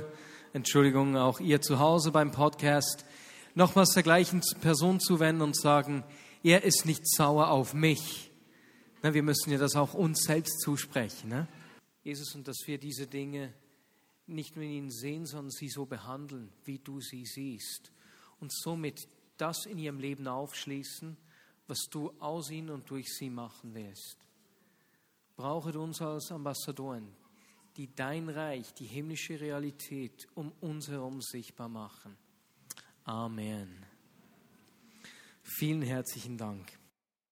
Entschuldigung, 0.52 1.16
auch 1.16 1.40
ihr 1.40 1.62
zu 1.62 1.78
Hause 1.78 2.10
beim 2.10 2.30
Podcast, 2.30 3.06
nochmals 3.54 3.94
der 3.94 4.02
gleichen 4.02 4.42
Person 4.60 5.00
zuwenden 5.00 5.40
und 5.40 5.58
sagen, 5.58 6.04
er 6.42 6.62
ist 6.62 6.84
nicht 6.84 7.08
sauer 7.08 7.48
auf 7.48 7.72
mich. 7.72 8.30
Na, 9.02 9.14
wir 9.14 9.22
müssen 9.22 9.50
ja 9.50 9.56
das 9.56 9.76
auch 9.76 9.94
uns 9.94 10.24
selbst 10.24 10.60
zusprechen. 10.60 11.30
Ne? 11.30 11.48
Jesus, 12.04 12.34
und 12.34 12.46
dass 12.46 12.58
wir 12.66 12.76
diese 12.76 13.06
Dinge 13.06 13.54
nicht 14.26 14.56
nur 14.56 14.64
in 14.66 14.72
ihnen 14.72 14.90
sehen, 14.90 15.24
sondern 15.24 15.50
sie 15.50 15.70
so 15.70 15.86
behandeln, 15.86 16.52
wie 16.66 16.80
du 16.80 17.00
sie 17.00 17.24
siehst. 17.24 17.92
Und 18.40 18.52
somit 18.52 19.08
das 19.38 19.64
in 19.64 19.78
ihrem 19.78 20.00
Leben 20.00 20.28
aufschließen, 20.28 21.16
was 21.66 21.86
du 21.90 22.12
aus 22.18 22.50
ihnen 22.50 22.68
und 22.68 22.90
durch 22.90 23.08
sie 23.08 23.30
machen 23.30 23.72
willst. 23.72 24.18
Brauche 25.34 25.78
uns 25.78 26.02
als 26.02 26.30
Ambassadoren, 26.30 27.08
die 27.76 27.94
dein 27.94 28.28
Reich, 28.28 28.74
die 28.74 28.86
himmlische 28.86 29.40
Realität 29.40 30.28
um 30.34 30.52
uns 30.60 30.88
herum 30.88 31.20
sichtbar 31.20 31.68
machen. 31.68 32.16
Amen. 33.04 33.86
Vielen 35.42 35.82
herzlichen 35.82 36.36
Dank. 36.36 36.79